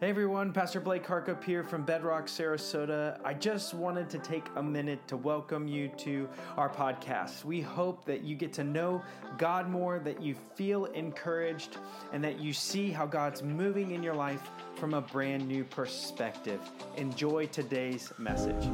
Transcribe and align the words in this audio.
Hey 0.00 0.10
everyone, 0.10 0.52
Pastor 0.52 0.80
Blake 0.80 1.06
Harkup 1.06 1.44
here 1.44 1.62
from 1.62 1.84
Bedrock, 1.84 2.26
Sarasota. 2.26 3.16
I 3.24 3.32
just 3.32 3.74
wanted 3.74 4.10
to 4.10 4.18
take 4.18 4.44
a 4.56 4.62
minute 4.62 5.06
to 5.06 5.16
welcome 5.16 5.68
you 5.68 5.86
to 5.98 6.28
our 6.56 6.68
podcast. 6.68 7.44
We 7.44 7.60
hope 7.60 8.04
that 8.06 8.24
you 8.24 8.34
get 8.34 8.52
to 8.54 8.64
know 8.64 9.04
God 9.38 9.70
more, 9.70 10.00
that 10.00 10.20
you 10.20 10.34
feel 10.56 10.86
encouraged, 10.86 11.76
and 12.12 12.24
that 12.24 12.40
you 12.40 12.52
see 12.52 12.90
how 12.90 13.06
God's 13.06 13.44
moving 13.44 13.92
in 13.92 14.02
your 14.02 14.16
life 14.16 14.50
from 14.74 14.94
a 14.94 15.00
brand 15.00 15.46
new 15.46 15.62
perspective. 15.62 16.60
Enjoy 16.96 17.46
today's 17.46 18.12
message. 18.18 18.68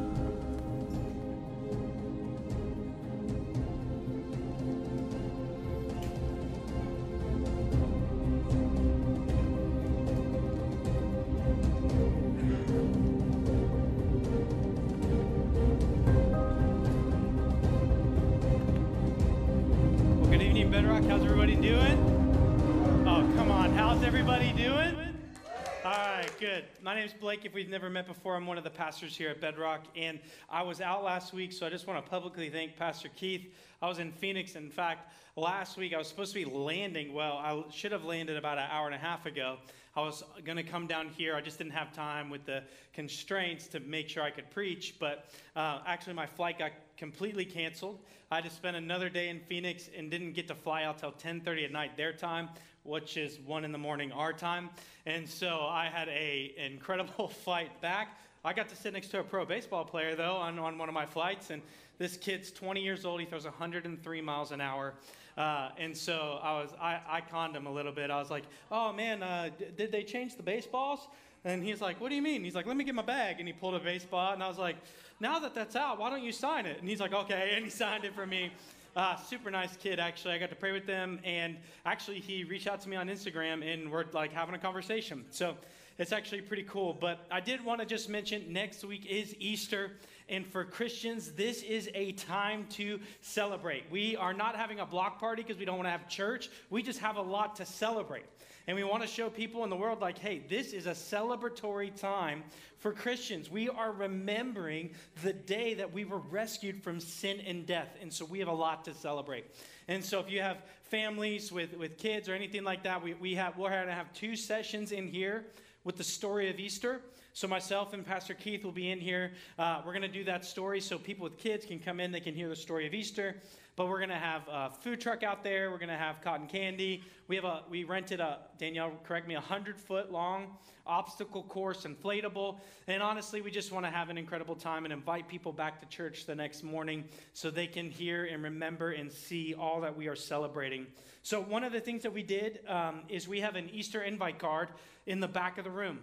Met 27.90 28.06
before, 28.06 28.36
I'm 28.36 28.46
one 28.46 28.56
of 28.56 28.64
the 28.64 28.70
pastors 28.70 29.16
here 29.16 29.30
at 29.30 29.40
Bedrock. 29.40 29.84
And 29.96 30.20
I 30.48 30.62
was 30.62 30.80
out 30.80 31.04
last 31.04 31.32
week, 31.32 31.52
so 31.52 31.66
I 31.66 31.70
just 31.70 31.86
want 31.86 32.02
to 32.02 32.10
publicly 32.10 32.48
thank 32.48 32.76
Pastor 32.76 33.08
Keith. 33.14 33.52
I 33.82 33.88
was 33.88 33.98
in 33.98 34.12
Phoenix. 34.12 34.54
In 34.54 34.70
fact, 34.70 35.12
last 35.36 35.76
week 35.76 35.92
I 35.92 35.98
was 35.98 36.06
supposed 36.06 36.32
to 36.32 36.44
be 36.44 36.50
landing. 36.50 37.12
Well, 37.12 37.36
I 37.36 37.62
should 37.70 37.92
have 37.92 38.04
landed 38.04 38.36
about 38.36 38.58
an 38.58 38.68
hour 38.70 38.86
and 38.86 38.94
a 38.94 38.98
half 38.98 39.26
ago. 39.26 39.58
I 39.96 40.02
was 40.02 40.22
going 40.44 40.56
to 40.56 40.62
come 40.62 40.86
down 40.86 41.08
here. 41.08 41.34
I 41.34 41.40
just 41.40 41.58
didn't 41.58 41.72
have 41.72 41.92
time 41.92 42.30
with 42.30 42.46
the 42.46 42.62
constraints 42.92 43.66
to 43.68 43.80
make 43.80 44.08
sure 44.08 44.22
I 44.22 44.30
could 44.30 44.50
preach. 44.50 44.94
But 45.00 45.30
uh, 45.56 45.80
actually, 45.86 46.14
my 46.14 46.26
flight 46.26 46.58
got 46.58 46.70
completely 46.96 47.44
canceled. 47.44 47.98
I 48.30 48.36
had 48.36 48.44
to 48.44 48.50
spend 48.50 48.76
another 48.76 49.08
day 49.08 49.28
in 49.28 49.40
Phoenix 49.40 49.90
and 49.96 50.08
didn't 50.08 50.34
get 50.34 50.46
to 50.48 50.54
fly 50.54 50.84
out 50.84 50.98
till 50.98 51.10
10:30 51.10 51.64
at 51.64 51.72
night 51.72 51.96
their 51.96 52.12
time, 52.12 52.48
which 52.84 53.16
is 53.16 53.38
one 53.40 53.64
in 53.64 53.72
the 53.72 53.78
morning 53.78 54.12
our 54.12 54.32
time. 54.32 54.70
And 55.06 55.28
so 55.28 55.60
I 55.60 55.86
had 55.86 56.08
a 56.08 56.54
incredible 56.56 57.28
flight 57.44 57.80
back. 57.80 58.18
I 58.44 58.52
got 58.52 58.68
to 58.70 58.76
sit 58.76 58.94
next 58.94 59.08
to 59.08 59.20
a 59.20 59.22
pro 59.22 59.44
baseball 59.44 59.84
player 59.84 60.14
though 60.14 60.36
on, 60.36 60.58
on 60.58 60.78
one 60.78 60.88
of 60.88 60.94
my 60.94 61.04
flights, 61.04 61.50
and 61.50 61.60
this 61.98 62.16
kid's 62.16 62.50
20 62.50 62.80
years 62.82 63.04
old. 63.04 63.20
He 63.20 63.26
throws 63.26 63.44
103 63.44 64.20
miles 64.22 64.50
an 64.50 64.62
hour, 64.62 64.94
uh, 65.36 65.70
and 65.76 65.94
so 65.94 66.40
I 66.42 66.52
was 66.54 66.70
I, 66.80 67.00
I 67.06 67.20
conned 67.20 67.54
him 67.54 67.66
a 67.66 67.72
little 67.72 67.92
bit. 67.92 68.10
I 68.10 68.18
was 68.18 68.30
like, 68.30 68.44
"Oh 68.72 68.94
man, 68.94 69.22
uh, 69.22 69.50
d- 69.58 69.66
did 69.76 69.92
they 69.92 70.02
change 70.02 70.36
the 70.36 70.42
baseballs?" 70.42 71.06
And 71.44 71.62
he's 71.62 71.82
like, 71.82 72.00
"What 72.00 72.08
do 72.08 72.14
you 72.14 72.22
mean?" 72.22 72.42
He's 72.42 72.54
like, 72.54 72.66
"Let 72.66 72.78
me 72.78 72.84
get 72.84 72.94
my 72.94 73.02
bag," 73.02 73.36
and 73.38 73.46
he 73.46 73.52
pulled 73.52 73.74
a 73.74 73.78
baseball 73.78 74.32
and 74.32 74.42
I 74.42 74.48
was 74.48 74.58
like, 74.58 74.76
"Now 75.20 75.38
that 75.40 75.54
that's 75.54 75.76
out, 75.76 75.98
why 75.98 76.08
don't 76.08 76.22
you 76.22 76.32
sign 76.32 76.64
it?" 76.64 76.80
And 76.80 76.88
he's 76.88 77.00
like, 77.00 77.12
"Okay," 77.12 77.52
and 77.56 77.64
he 77.64 77.70
signed 77.70 78.04
it 78.04 78.14
for 78.14 78.26
me. 78.26 78.52
Uh, 78.96 79.14
super 79.16 79.52
nice 79.52 79.76
kid, 79.76 80.00
actually. 80.00 80.34
I 80.34 80.38
got 80.38 80.50
to 80.50 80.56
pray 80.56 80.72
with 80.72 80.84
them, 80.84 81.20
and 81.22 81.56
actually, 81.86 82.18
he 82.18 82.42
reached 82.42 82.66
out 82.66 82.80
to 82.80 82.88
me 82.88 82.96
on 82.96 83.08
Instagram, 83.08 83.62
and 83.62 83.90
we're 83.90 84.04
like 84.12 84.32
having 84.32 84.56
a 84.56 84.58
conversation. 84.58 85.24
So 85.30 85.54
it's 85.98 86.10
actually 86.10 86.40
pretty 86.40 86.64
cool. 86.64 86.92
But 87.00 87.24
I 87.30 87.38
did 87.38 87.64
want 87.64 87.80
to 87.80 87.86
just 87.86 88.08
mention 88.08 88.52
next 88.52 88.84
week 88.84 89.06
is 89.06 89.36
Easter, 89.38 89.92
and 90.28 90.44
for 90.44 90.64
Christians, 90.64 91.30
this 91.32 91.62
is 91.62 91.88
a 91.94 92.12
time 92.12 92.66
to 92.70 92.98
celebrate. 93.20 93.84
We 93.92 94.16
are 94.16 94.34
not 94.34 94.56
having 94.56 94.80
a 94.80 94.86
block 94.86 95.20
party 95.20 95.44
because 95.44 95.58
we 95.58 95.64
don't 95.64 95.76
want 95.76 95.86
to 95.86 95.92
have 95.92 96.08
church. 96.08 96.50
We 96.68 96.82
just 96.82 96.98
have 96.98 97.14
a 97.14 97.22
lot 97.22 97.54
to 97.56 97.66
celebrate. 97.66 98.24
And 98.70 98.76
we 98.76 98.84
want 98.84 99.02
to 99.02 99.08
show 99.08 99.28
people 99.28 99.64
in 99.64 99.70
the 99.70 99.74
world, 99.74 100.00
like, 100.00 100.16
hey, 100.16 100.44
this 100.48 100.72
is 100.72 100.86
a 100.86 100.92
celebratory 100.92 101.92
time 101.92 102.44
for 102.78 102.92
Christians. 102.92 103.50
We 103.50 103.68
are 103.68 103.90
remembering 103.90 104.90
the 105.24 105.32
day 105.32 105.74
that 105.74 105.92
we 105.92 106.04
were 106.04 106.20
rescued 106.20 106.80
from 106.80 107.00
sin 107.00 107.40
and 107.40 107.66
death. 107.66 107.96
And 108.00 108.12
so 108.12 108.24
we 108.24 108.38
have 108.38 108.46
a 108.46 108.52
lot 108.52 108.84
to 108.84 108.94
celebrate. 108.94 109.46
And 109.88 110.04
so 110.04 110.20
if 110.20 110.30
you 110.30 110.40
have 110.40 110.58
families 110.84 111.50
with, 111.50 111.76
with 111.76 111.98
kids 111.98 112.28
or 112.28 112.34
anything 112.34 112.62
like 112.62 112.84
that, 112.84 113.02
we, 113.02 113.14
we 113.14 113.34
have, 113.34 113.56
we're 113.56 113.70
going 113.70 113.88
to 113.88 113.92
have 113.92 114.12
two 114.12 114.36
sessions 114.36 114.92
in 114.92 115.08
here 115.08 115.46
with 115.82 115.96
the 115.96 116.04
story 116.04 116.48
of 116.48 116.60
Easter. 116.60 117.00
So 117.32 117.48
myself 117.48 117.92
and 117.92 118.06
Pastor 118.06 118.34
Keith 118.34 118.62
will 118.62 118.70
be 118.70 118.92
in 118.92 119.00
here. 119.00 119.32
Uh, 119.58 119.82
we're 119.84 119.94
going 119.94 120.02
to 120.02 120.08
do 120.08 120.22
that 120.24 120.44
story 120.44 120.80
so 120.80 120.96
people 120.96 121.24
with 121.24 121.38
kids 121.38 121.66
can 121.66 121.80
come 121.80 121.98
in, 121.98 122.12
they 122.12 122.20
can 122.20 122.36
hear 122.36 122.48
the 122.48 122.54
story 122.54 122.86
of 122.86 122.94
Easter. 122.94 123.34
But 123.76 123.88
we're 123.88 123.98
to 124.10 124.16
have 124.16 124.42
a 124.48 124.70
food 124.70 125.00
truck 125.00 125.22
out 125.22 125.42
there. 125.42 125.70
We're 125.70 125.78
to 125.88 125.96
have 125.96 126.20
cotton 126.20 126.46
candy. 126.46 127.02
We 127.28 127.36
have 127.36 127.44
a 127.44 127.62
we 127.70 127.84
rented 127.84 128.20
a 128.20 128.38
Danielle, 128.58 128.92
correct 129.04 129.26
me, 129.26 129.34
a 129.34 129.40
hundred 129.40 129.78
foot 129.78 130.12
long 130.12 130.58
obstacle 130.90 131.44
course, 131.44 131.84
inflatable. 131.84 132.58
And 132.88 133.02
honestly, 133.02 133.40
we 133.40 133.50
just 133.50 133.72
want 133.72 133.86
to 133.86 133.90
have 133.90 134.10
an 134.10 134.18
incredible 134.18 134.56
time 134.56 134.84
and 134.84 134.92
invite 134.92 135.28
people 135.28 135.52
back 135.52 135.80
to 135.80 135.86
church 135.86 136.26
the 136.26 136.34
next 136.34 136.62
morning 136.62 137.04
so 137.32 137.50
they 137.50 137.68
can 137.68 137.90
hear 137.90 138.24
and 138.24 138.42
remember 138.42 138.90
and 138.90 139.10
see 139.10 139.54
all 139.54 139.80
that 139.82 139.96
we 139.96 140.08
are 140.08 140.16
celebrating. 140.16 140.86
So 141.22 141.40
one 141.40 141.64
of 141.64 141.72
the 141.72 141.80
things 141.80 142.02
that 142.02 142.12
we 142.12 142.22
did 142.22 142.60
um, 142.66 143.02
is 143.08 143.28
we 143.28 143.40
have 143.40 143.54
an 143.54 143.70
Easter 143.70 144.02
invite 144.02 144.38
card 144.38 144.68
in 145.06 145.20
the 145.20 145.28
back 145.28 145.58
of 145.58 145.64
the 145.64 145.70
room. 145.70 146.00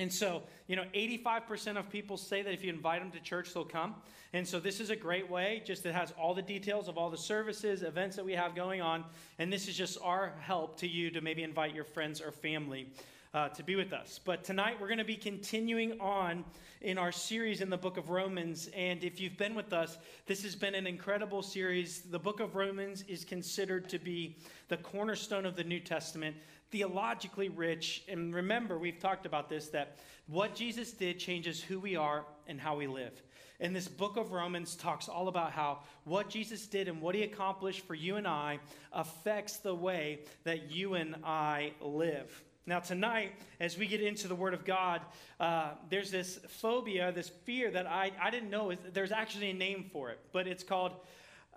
And 0.00 0.10
so, 0.10 0.42
you 0.66 0.76
know, 0.76 0.84
85% 0.94 1.76
of 1.76 1.90
people 1.90 2.16
say 2.16 2.40
that 2.40 2.54
if 2.54 2.64
you 2.64 2.72
invite 2.72 3.02
them 3.02 3.10
to 3.10 3.20
church, 3.20 3.52
they'll 3.52 3.66
come. 3.66 3.96
And 4.32 4.48
so, 4.48 4.58
this 4.58 4.80
is 4.80 4.88
a 4.88 4.96
great 4.96 5.28
way, 5.28 5.62
just 5.66 5.84
it 5.84 5.94
has 5.94 6.14
all 6.18 6.32
the 6.32 6.40
details 6.40 6.88
of 6.88 6.96
all 6.96 7.10
the 7.10 7.18
services, 7.18 7.82
events 7.82 8.16
that 8.16 8.24
we 8.24 8.32
have 8.32 8.54
going 8.54 8.80
on. 8.80 9.04
And 9.38 9.52
this 9.52 9.68
is 9.68 9.76
just 9.76 9.98
our 10.02 10.32
help 10.40 10.78
to 10.78 10.88
you 10.88 11.10
to 11.10 11.20
maybe 11.20 11.42
invite 11.42 11.74
your 11.74 11.84
friends 11.84 12.22
or 12.22 12.32
family 12.32 12.88
uh, 13.34 13.50
to 13.50 13.62
be 13.62 13.76
with 13.76 13.92
us. 13.92 14.18
But 14.24 14.42
tonight, 14.42 14.80
we're 14.80 14.86
going 14.86 14.98
to 14.98 15.04
be 15.04 15.16
continuing 15.16 16.00
on 16.00 16.44
in 16.80 16.96
our 16.96 17.12
series 17.12 17.60
in 17.60 17.68
the 17.68 17.76
book 17.76 17.98
of 17.98 18.08
Romans. 18.08 18.70
And 18.74 19.04
if 19.04 19.20
you've 19.20 19.36
been 19.36 19.54
with 19.54 19.74
us, 19.74 19.98
this 20.24 20.42
has 20.44 20.56
been 20.56 20.74
an 20.74 20.86
incredible 20.86 21.42
series. 21.42 22.00
The 22.00 22.18
book 22.18 22.40
of 22.40 22.56
Romans 22.56 23.04
is 23.06 23.22
considered 23.22 23.86
to 23.90 23.98
be 23.98 24.38
the 24.68 24.78
cornerstone 24.78 25.44
of 25.44 25.56
the 25.56 25.64
New 25.64 25.80
Testament 25.80 26.36
theologically 26.70 27.48
rich. 27.48 28.04
And 28.08 28.34
remember, 28.34 28.78
we've 28.78 28.98
talked 28.98 29.26
about 29.26 29.48
this 29.48 29.68
that 29.68 29.98
what 30.26 30.54
Jesus 30.54 30.92
did 30.92 31.18
changes 31.18 31.60
who 31.60 31.80
we 31.80 31.96
are 31.96 32.24
and 32.46 32.60
how 32.60 32.76
we 32.76 32.86
live. 32.86 33.22
And 33.60 33.76
this 33.76 33.88
book 33.88 34.16
of 34.16 34.32
Romans 34.32 34.74
talks 34.74 35.08
all 35.08 35.28
about 35.28 35.52
how 35.52 35.80
what 36.04 36.30
Jesus 36.30 36.66
did 36.66 36.88
and 36.88 37.02
what 37.02 37.14
he 37.14 37.22
accomplished 37.22 37.86
for 37.86 37.94
you 37.94 38.16
and 38.16 38.26
I 38.26 38.58
affects 38.92 39.58
the 39.58 39.74
way 39.74 40.20
that 40.44 40.70
you 40.70 40.94
and 40.94 41.16
I 41.24 41.72
live. 41.80 42.42
Now, 42.66 42.78
tonight, 42.78 43.32
as 43.58 43.76
we 43.76 43.86
get 43.86 44.00
into 44.00 44.28
the 44.28 44.34
Word 44.34 44.54
of 44.54 44.64
God, 44.64 45.00
uh, 45.40 45.70
there's 45.88 46.10
this 46.10 46.38
phobia, 46.48 47.10
this 47.10 47.28
fear 47.28 47.70
that 47.70 47.86
I, 47.86 48.12
I 48.20 48.30
didn't 48.30 48.50
know. 48.50 48.72
There's 48.92 49.12
actually 49.12 49.50
a 49.50 49.54
name 49.54 49.90
for 49.92 50.10
it, 50.10 50.20
but 50.32 50.46
it's 50.46 50.62
called 50.62 50.92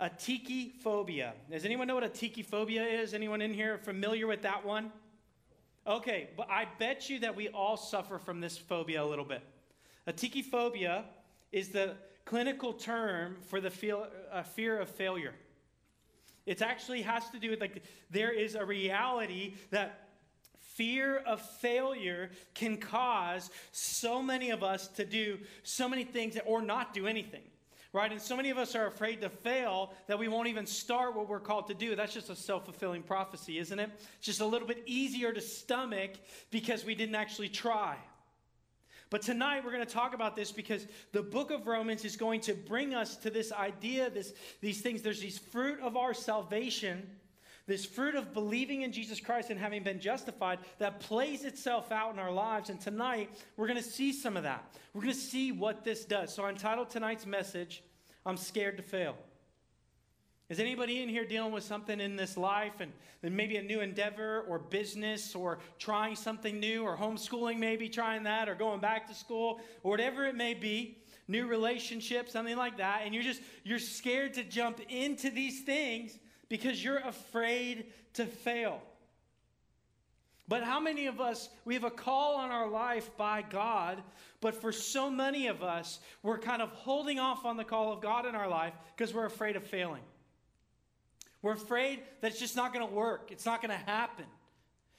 atychiphobia. 0.01 1.33
Does 1.51 1.65
anyone 1.65 1.87
know 1.87 1.95
what 1.95 2.11
atychiphobia 2.11 3.01
is? 3.01 3.13
Anyone 3.13 3.41
in 3.41 3.53
here 3.53 3.77
familiar 3.77 4.27
with 4.27 4.41
that 4.41 4.65
one? 4.65 4.91
Okay, 5.85 6.29
but 6.37 6.49
I 6.49 6.67
bet 6.79 7.09
you 7.09 7.19
that 7.19 7.35
we 7.35 7.49
all 7.49 7.75
suffer 7.75 8.17
from 8.17 8.39
this 8.39 8.57
phobia 8.57 9.03
a 9.03 9.05
little 9.05 9.25
bit. 9.25 9.41
Atychiphobia 10.07 11.03
is 11.51 11.69
the 11.69 11.95
clinical 12.25 12.73
term 12.73 13.37
for 13.47 13.59
the 13.59 13.69
feel, 13.69 14.07
uh, 14.31 14.43
fear 14.43 14.79
of 14.79 14.89
failure. 14.89 15.33
It 16.45 16.61
actually 16.61 17.01
has 17.01 17.29
to 17.31 17.39
do 17.39 17.49
with 17.49 17.61
like 17.61 17.83
there 18.09 18.31
is 18.31 18.55
a 18.55 18.65
reality 18.65 19.55
that 19.71 20.09
fear 20.57 21.17
of 21.17 21.41
failure 21.41 22.31
can 22.53 22.77
cause 22.77 23.49
so 23.71 24.21
many 24.21 24.49
of 24.49 24.63
us 24.63 24.87
to 24.87 25.05
do 25.05 25.37
so 25.63 25.87
many 25.87 26.03
things 26.03 26.37
or 26.45 26.61
not 26.61 26.93
do 26.93 27.07
anything 27.07 27.43
right? 27.93 28.11
And 28.11 28.19
so 28.19 28.35
many 28.35 28.49
of 28.49 28.57
us 28.57 28.75
are 28.75 28.87
afraid 28.87 29.21
to 29.21 29.29
fail 29.29 29.93
that 30.07 30.17
we 30.17 30.27
won't 30.27 30.47
even 30.47 30.65
start 30.65 31.15
what 31.15 31.29
we're 31.29 31.39
called 31.39 31.67
to 31.67 31.75
do. 31.75 31.95
That's 31.95 32.13
just 32.13 32.29
a 32.29 32.35
self 32.35 32.65
fulfilling 32.65 33.03
prophecy, 33.03 33.59
isn't 33.59 33.79
it? 33.79 33.89
It's 34.17 34.25
just 34.25 34.41
a 34.41 34.45
little 34.45 34.67
bit 34.67 34.83
easier 34.87 35.31
to 35.31 35.39
stomach 35.39 36.11
because 36.49 36.83
we 36.83 36.95
didn't 36.95 37.15
actually 37.15 37.49
try. 37.49 37.95
But 39.11 39.21
tonight 39.21 39.63
we're 39.63 39.71
going 39.71 39.85
to 39.85 39.93
talk 39.93 40.15
about 40.15 40.35
this 40.35 40.51
because 40.51 40.87
the 41.11 41.21
book 41.21 41.51
of 41.51 41.67
Romans 41.67 42.03
is 42.03 42.17
going 42.17 42.41
to 42.41 42.55
bring 42.55 42.95
us 42.95 43.15
to 43.17 43.29
this 43.29 43.51
idea, 43.51 44.09
this, 44.09 44.33
these 44.59 44.81
things. 44.81 45.03
There's 45.03 45.21
these 45.21 45.37
fruit 45.37 45.79
of 45.81 45.95
our 45.95 46.15
salvation, 46.15 47.07
this 47.65 47.85
fruit 47.85 48.15
of 48.15 48.33
believing 48.33 48.81
in 48.81 48.91
Jesus 48.91 49.19
Christ 49.19 49.49
and 49.49 49.59
having 49.59 49.83
been 49.83 49.99
justified 49.99 50.59
that 50.79 50.99
plays 50.99 51.45
itself 51.45 51.91
out 51.91 52.13
in 52.13 52.19
our 52.19 52.31
lives. 52.31 52.69
And 52.69 52.79
tonight 52.79 53.29
we're 53.55 53.67
going 53.67 53.81
to 53.81 53.83
see 53.83 54.11
some 54.11 54.35
of 54.35 54.43
that. 54.43 54.65
We're 54.93 55.01
going 55.01 55.13
to 55.13 55.19
see 55.19 55.51
what 55.51 55.83
this 55.83 56.03
does. 56.03 56.33
So 56.33 56.43
I 56.43 56.49
entitled 56.49 56.89
tonight's 56.89 57.25
message, 57.25 57.83
I'm 58.25 58.37
Scared 58.37 58.77
to 58.77 58.83
Fail. 58.83 59.15
Is 60.49 60.59
anybody 60.59 61.01
in 61.01 61.07
here 61.07 61.25
dealing 61.25 61.53
with 61.53 61.63
something 61.63 62.01
in 62.01 62.17
this 62.17 62.35
life 62.35 62.81
and, 62.81 62.91
and 63.23 63.35
maybe 63.35 63.55
a 63.55 63.63
new 63.63 63.79
endeavor 63.79 64.41
or 64.47 64.59
business 64.59 65.33
or 65.33 65.59
trying 65.79 66.15
something 66.17 66.59
new 66.59 66.83
or 66.83 66.97
homeschooling, 66.97 67.59
maybe 67.59 67.87
trying 67.87 68.23
that 68.23 68.49
or 68.49 68.55
going 68.55 68.81
back 68.81 69.07
to 69.07 69.15
school 69.15 69.61
or 69.83 69.91
whatever 69.91 70.25
it 70.25 70.35
may 70.35 70.53
be, 70.53 70.97
new 71.29 71.47
relationship, 71.47 72.29
something 72.29 72.57
like 72.57 72.77
that, 72.77 73.03
and 73.05 73.13
you're 73.13 73.23
just 73.23 73.41
you're 73.63 73.79
scared 73.79 74.33
to 74.33 74.43
jump 74.43 74.81
into 74.89 75.29
these 75.29 75.61
things 75.61 76.19
because 76.53 76.83
you're 76.83 76.99
afraid 76.99 77.85
to 78.13 78.27
fail. 78.27 78.79
But 80.47 80.63
how 80.63 80.79
many 80.79 81.07
of 81.07 81.19
us, 81.19 81.49
we 81.65 81.73
have 81.73 81.83
a 81.83 81.89
call 81.89 82.35
on 82.35 82.51
our 82.51 82.69
life 82.69 83.09
by 83.17 83.41
God, 83.41 84.03
but 84.39 84.53
for 84.53 84.71
so 84.71 85.09
many 85.09 85.47
of 85.47 85.63
us, 85.63 85.97
we're 86.21 86.37
kind 86.37 86.61
of 86.61 86.69
holding 86.69 87.17
off 87.17 87.43
on 87.43 87.57
the 87.57 87.63
call 87.63 87.91
of 87.91 88.01
God 88.01 88.27
in 88.27 88.35
our 88.35 88.47
life 88.47 88.73
because 88.95 89.15
we're 89.15 89.25
afraid 89.25 89.55
of 89.55 89.63
failing. 89.63 90.03
We're 91.41 91.53
afraid 91.53 92.01
that 92.21 92.29
it's 92.29 92.39
just 92.39 92.55
not 92.55 92.71
going 92.71 92.87
to 92.87 92.93
work, 92.93 93.31
it's 93.31 93.47
not 93.47 93.59
going 93.59 93.71
to 93.71 93.85
happen. 93.87 94.25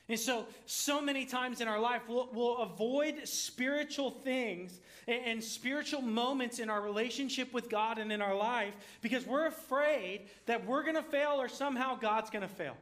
And 0.08 0.18
so, 0.18 0.46
so 0.66 1.00
many 1.00 1.24
times 1.24 1.62
in 1.62 1.68
our 1.68 1.80
life, 1.80 2.02
we'll, 2.08 2.28
we'll 2.32 2.58
avoid 2.58 3.26
spiritual 3.26 4.10
things 4.10 4.78
and, 5.08 5.22
and, 5.24 5.44
spiritual 5.44 6.02
moments 6.02 6.58
in 6.58 6.68
our 6.68 6.82
relationship 6.82 7.54
with 7.54 7.70
God 7.70 7.98
and 7.98 8.12
in 8.12 8.20
our 8.20 8.36
life 8.36 8.74
because 9.00 9.26
we're 9.26 9.46
afraid 9.46 10.28
that 10.44 10.66
we're 10.66 10.82
going 10.82 10.96
to 10.96 11.02
fail 11.02 11.40
or 11.40 11.48
somehow 11.48 11.96
God's 11.96 12.28
going 12.28 12.46
to 12.46 12.54
fail. 12.54 12.76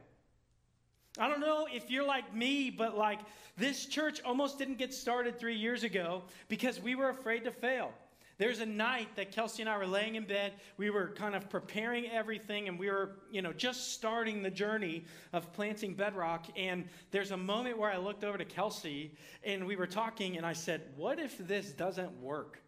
I 1.17 1.29
don't 1.29 1.39
know 1.39 1.67
if 1.71 1.89
you're 1.89 2.05
like 2.05 2.35
me, 2.35 2.69
but 2.69 2.97
like 2.97 3.19
this 3.55 3.85
church 3.85 4.21
almost 4.23 4.57
didn't 4.57 4.77
get 4.77 4.93
started 4.93 5.39
three 5.39 5.55
years 5.55 5.83
ago 5.83 6.23
because 6.49 6.81
we 6.81 6.95
were 6.95 7.09
afraid 7.09 7.45
to 7.45 7.51
fail. 7.51 7.93
There's 8.37 8.59
a 8.59 8.65
night 8.65 9.15
that 9.15 9.31
Kelsey 9.31 9.61
and 9.61 9.69
I 9.69 9.77
were 9.77 9.85
laying 9.85 10.15
in 10.15 10.25
bed. 10.25 10.53
We 10.77 10.89
were 10.89 11.09
kind 11.09 11.35
of 11.35 11.49
preparing 11.49 12.09
everything 12.09 12.67
and 12.67 12.79
we 12.79 12.89
were, 12.89 13.17
you 13.31 13.41
know, 13.41 13.53
just 13.53 13.93
starting 13.93 14.41
the 14.41 14.49
journey 14.49 15.05
of 15.33 15.53
planting 15.53 15.93
bedrock. 15.93 16.47
And 16.57 16.87
there's 17.11 17.31
a 17.31 17.37
moment 17.37 17.77
where 17.77 17.91
I 17.91 17.97
looked 17.97 18.23
over 18.23 18.37
to 18.37 18.45
Kelsey 18.45 19.11
and 19.43 19.67
we 19.67 19.75
were 19.75 19.87
talking 19.87 20.37
and 20.37 20.45
I 20.45 20.53
said, 20.53 20.81
What 20.95 21.19
if 21.19 21.37
this 21.47 21.71
doesn't 21.71 22.19
work? 22.21 22.59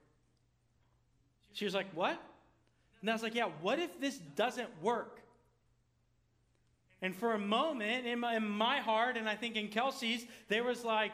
She 1.53 1.65
was 1.65 1.73
like, 1.73 1.87
What? 1.95 2.21
And 3.01 3.09
I 3.09 3.13
was 3.13 3.23
like, 3.23 3.35
Yeah, 3.35 3.49
what 3.61 3.79
if 3.79 3.99
this 3.99 4.17
doesn't 4.17 4.69
work? 4.83 5.21
And 7.01 7.15
for 7.15 7.33
a 7.33 7.39
moment 7.39 8.05
in 8.05 8.19
my, 8.19 8.35
in 8.35 8.47
my 8.47 8.77
heart, 8.77 9.17
and 9.17 9.27
I 9.27 9.35
think 9.35 9.55
in 9.55 9.67
Kelsey's, 9.67 10.25
there 10.47 10.63
was 10.63 10.83
like, 10.83 11.11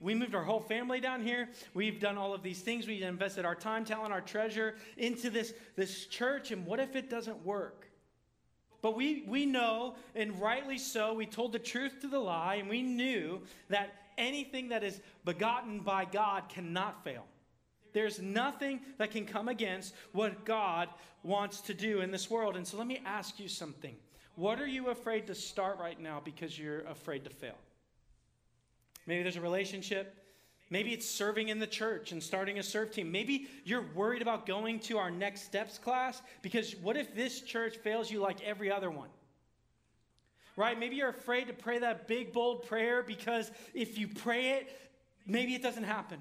we 0.00 0.14
moved 0.14 0.34
our 0.34 0.44
whole 0.44 0.60
family 0.60 1.00
down 1.00 1.22
here. 1.22 1.48
We've 1.74 1.98
done 1.98 2.16
all 2.16 2.32
of 2.32 2.42
these 2.42 2.60
things. 2.60 2.86
We've 2.86 3.02
invested 3.02 3.44
our 3.44 3.54
time, 3.54 3.84
talent, 3.84 4.12
our 4.12 4.20
treasure 4.20 4.76
into 4.96 5.28
this, 5.28 5.52
this 5.76 6.06
church. 6.06 6.50
And 6.52 6.64
what 6.66 6.78
if 6.78 6.94
it 6.94 7.10
doesn't 7.10 7.44
work? 7.44 7.88
But 8.80 8.96
we, 8.96 9.24
we 9.26 9.44
know, 9.44 9.96
and 10.14 10.40
rightly 10.40 10.78
so, 10.78 11.14
we 11.14 11.26
told 11.26 11.52
the 11.52 11.58
truth 11.58 12.00
to 12.02 12.06
the 12.06 12.18
lie, 12.20 12.56
and 12.56 12.68
we 12.68 12.82
knew 12.82 13.40
that 13.70 13.92
anything 14.16 14.68
that 14.68 14.84
is 14.84 15.00
begotten 15.24 15.80
by 15.80 16.04
God 16.04 16.48
cannot 16.48 17.02
fail. 17.02 17.24
There's 17.92 18.20
nothing 18.20 18.80
that 18.98 19.10
can 19.10 19.24
come 19.24 19.48
against 19.48 19.94
what 20.12 20.44
God 20.44 20.88
wants 21.24 21.60
to 21.62 21.74
do 21.74 22.00
in 22.00 22.12
this 22.12 22.30
world. 22.30 22.56
And 22.56 22.66
so 22.66 22.76
let 22.76 22.86
me 22.86 23.02
ask 23.04 23.40
you 23.40 23.48
something. 23.48 23.96
What 24.36 24.60
are 24.60 24.66
you 24.66 24.90
afraid 24.90 25.26
to 25.26 25.34
start 25.34 25.78
right 25.80 25.98
now 25.98 26.20
because 26.24 26.56
you're 26.56 26.82
afraid 26.82 27.24
to 27.24 27.30
fail? 27.30 27.56
Maybe 29.08 29.22
there's 29.22 29.36
a 29.36 29.40
relationship. 29.40 30.14
Maybe 30.68 30.92
it's 30.92 31.08
serving 31.08 31.48
in 31.48 31.58
the 31.58 31.66
church 31.66 32.12
and 32.12 32.22
starting 32.22 32.58
a 32.58 32.62
serve 32.62 32.90
team. 32.90 33.10
Maybe 33.10 33.48
you're 33.64 33.86
worried 33.94 34.20
about 34.20 34.44
going 34.44 34.80
to 34.80 34.98
our 34.98 35.10
next 35.10 35.44
steps 35.44 35.78
class 35.78 36.20
because 36.42 36.76
what 36.76 36.94
if 36.98 37.14
this 37.14 37.40
church 37.40 37.78
fails 37.78 38.10
you 38.10 38.20
like 38.20 38.42
every 38.42 38.70
other 38.70 38.90
one? 38.90 39.08
Right? 40.56 40.78
Maybe 40.78 40.96
you're 40.96 41.08
afraid 41.08 41.46
to 41.46 41.54
pray 41.54 41.78
that 41.78 42.06
big, 42.06 42.34
bold 42.34 42.66
prayer 42.66 43.02
because 43.02 43.50
if 43.72 43.96
you 43.96 44.08
pray 44.08 44.50
it, 44.50 44.78
maybe 45.26 45.54
it 45.54 45.62
doesn't 45.62 45.84
happen. 45.84 46.20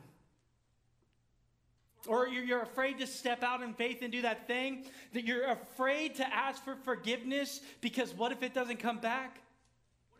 Or 2.07 2.25
you're 2.25 2.61
afraid 2.61 2.99
to 2.99 3.07
step 3.07 3.43
out 3.43 3.61
in 3.61 3.73
faith 3.73 3.97
and 4.01 4.13
do 4.13 4.21
that 4.21 4.47
thing, 4.47 4.85
that 5.11 5.25
you're 5.25 5.51
afraid 5.51 6.15
to 6.15 6.33
ask 6.33 6.63
for 6.63 6.77
forgiveness 6.85 7.59
because 7.81 8.13
what 8.13 8.31
if 8.31 8.43
it 8.43 8.53
doesn't 8.53 8.79
come 8.79 8.99
back? 8.99 9.41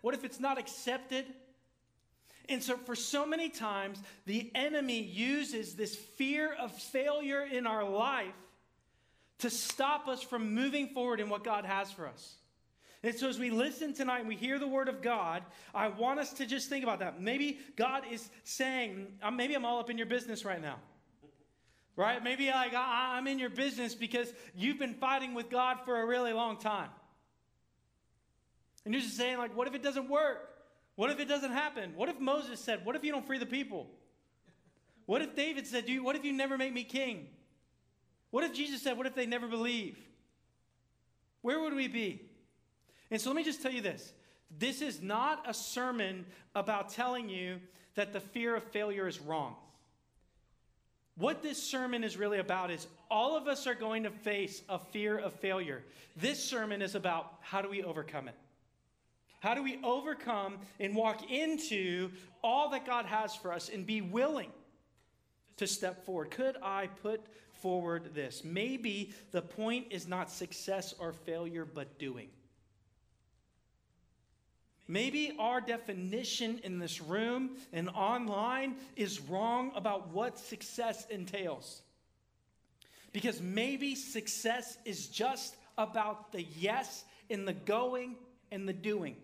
What 0.02 0.14
if 0.14 0.26
it's 0.26 0.42
not 0.42 0.58
accepted? 0.58 1.28
And 2.50 2.64
so, 2.64 2.78
for 2.78 2.96
so 2.96 3.26
many 3.26 3.50
times, 3.50 4.02
the 4.26 4.50
enemy 4.56 5.02
uses 5.02 5.76
this 5.76 5.96
fear 5.96 6.54
of 6.54 6.72
failure 6.72 7.44
in 7.44 7.68
our 7.68 7.84
life 7.84 8.34
to 9.40 9.50
stop 9.50 10.08
us 10.08 10.22
from 10.22 10.54
moving 10.54 10.90
forward 10.90 11.20
in 11.20 11.30
what 11.30 11.44
God 11.44 11.66
has 11.66 11.92
for 11.92 12.08
us. 12.08 12.36
And 13.04 13.14
so, 13.14 13.28
as 13.28 13.38
we 13.38 13.50
listen 13.50 13.94
tonight 13.94 14.20
and 14.20 14.28
we 14.28 14.36
hear 14.36 14.60
the 14.60 14.68
word 14.68 14.88
of 14.88 15.02
God, 15.02 15.44
I 15.76 15.90
want 15.90 16.20
us 16.20 16.34
to 16.34 16.46
just 16.46 16.70
think 16.70 16.84
about 16.84 17.00
that. 17.00 17.22
Maybe 17.22 17.60
God 17.76 18.04
is 18.10 18.30
saying, 18.44 19.08
uh, 19.22 19.30
maybe 19.30 19.54
I'm 19.54 19.66
all 19.66 19.80
up 19.80 19.90
in 19.90 19.98
your 19.98 20.08
business 20.08 20.46
right 20.46 20.62
now 20.62 20.78
right? 21.98 22.24
Maybe 22.24 22.48
like 22.48 22.74
I'm 22.76 23.28
in 23.28 23.40
your 23.40 23.50
business 23.50 23.94
because 23.96 24.32
you've 24.56 24.80
been 24.80 24.94
fighting 24.94 25.34
with 25.34 25.50
God 25.50 25.80
for 25.84 26.00
a 26.00 26.06
really 26.06 26.32
long 26.32 26.58
time. 26.58 26.90
And 28.86 28.94
you're 28.94 29.02
just 29.02 29.18
saying, 29.18 29.38
like, 29.38 29.58
what 29.58 29.68
if 29.68 29.74
it 29.74 29.84
doesn't 29.84 30.08
work? 30.08 30.48
What 30.98 31.12
if 31.12 31.20
it 31.20 31.28
doesn't 31.28 31.52
happen? 31.52 31.94
What 31.96 32.10
if 32.10 32.20
Moses 32.20 32.60
said, 32.60 32.84
What 32.84 32.96
if 32.96 33.04
you 33.04 33.12
don't 33.12 33.26
free 33.26 33.38
the 33.38 33.46
people? 33.46 33.88
What 35.06 35.22
if 35.22 35.36
David 35.36 35.66
said, 35.68 35.86
What 36.02 36.16
if 36.16 36.26
you 36.26 36.34
never 36.34 36.58
make 36.58 36.74
me 36.74 36.84
king? 36.84 37.28
What 38.32 38.44
if 38.44 38.52
Jesus 38.52 38.82
said, 38.82 38.98
What 38.98 39.06
if 39.06 39.14
they 39.14 39.28
never 39.28 39.48
believe? 39.48 39.98
Where 41.44 41.62
would 41.62 41.76
we 41.76 41.88
be? 41.88 42.24
And 43.12 43.22
so 43.22 43.30
let 43.30 43.36
me 43.36 43.44
just 43.44 43.62
tell 43.62 43.72
you 43.72 43.82
this 43.82 44.12
this 44.50 44.82
is 44.82 45.00
not 45.00 45.48
a 45.48 45.54
sermon 45.54 46.26
about 46.56 46.90
telling 46.90 47.30
you 47.30 47.60
that 47.94 48.12
the 48.12 48.20
fear 48.20 48.56
of 48.56 48.64
failure 48.64 49.08
is 49.08 49.22
wrong. 49.22 49.56
What 51.16 51.44
this 51.44 51.62
sermon 51.62 52.04
is 52.04 52.18
really 52.18 52.40
about 52.40 52.72
is 52.72 52.88
all 53.12 53.38
of 53.38 53.48
us 53.48 53.68
are 53.68 53.76
going 53.76 54.04
to 54.04 54.10
face 54.10 54.64
a 54.68 54.80
fear 54.80 55.16
of 55.18 55.34
failure. 55.34 55.84
This 56.16 56.44
sermon 56.44 56.82
is 56.82 56.96
about 56.96 57.34
how 57.42 57.62
do 57.62 57.70
we 57.70 57.84
overcome 57.84 58.28
it? 58.28 58.36
How 59.48 59.54
do 59.54 59.64
we 59.64 59.80
overcome 59.82 60.58
and 60.78 60.94
walk 60.94 61.32
into 61.32 62.12
all 62.44 62.72
that 62.72 62.86
God 62.86 63.06
has 63.06 63.34
for 63.34 63.54
us 63.54 63.70
and 63.70 63.86
be 63.86 64.02
willing 64.02 64.52
to 65.56 65.66
step 65.66 66.06
forward? 66.06 66.32
Could 66.32 66.58
I 66.62 66.88
put 67.02 67.22
forward 67.54 68.14
this? 68.14 68.44
Maybe 68.44 69.14
the 69.32 69.42
point 69.42 69.86
is 69.90 70.06
not 70.06 70.30
success 70.30 70.94
or 71.00 71.14
failure, 71.14 71.64
but 71.64 71.98
doing. 71.98 72.28
Maybe 74.86 75.34
our 75.40 75.62
definition 75.62 76.60
in 76.66 76.78
this 76.78 77.00
room 77.00 77.52
and 77.72 77.88
online 77.92 78.76
is 78.98 79.22
wrong 79.22 79.72
about 79.76 80.10
what 80.10 80.38
success 80.38 81.08
entails. 81.10 81.84
Because 83.14 83.40
maybe 83.40 83.96
success 83.96 84.78
is 84.84 85.08
just 85.08 85.56
about 85.78 86.34
the 86.34 86.44
yes 86.44 87.06
and 87.30 87.48
the 87.48 87.54
going 87.54 88.18
and 88.52 88.68
the 88.68 88.74
doing. 88.74 89.16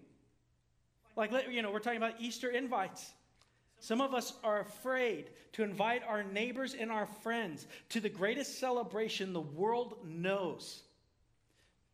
Like, 1.15 1.31
you 1.51 1.61
know, 1.61 1.71
we're 1.71 1.79
talking 1.79 1.97
about 1.97 2.19
Easter 2.19 2.49
invites. 2.49 3.11
Some 3.79 4.01
of 4.01 4.13
us 4.13 4.33
are 4.43 4.61
afraid 4.61 5.29
to 5.53 5.63
invite 5.63 6.03
our 6.07 6.23
neighbors 6.23 6.73
and 6.73 6.91
our 6.91 7.05
friends 7.05 7.67
to 7.89 7.99
the 7.99 8.09
greatest 8.09 8.59
celebration 8.59 9.33
the 9.33 9.41
world 9.41 9.97
knows 10.05 10.83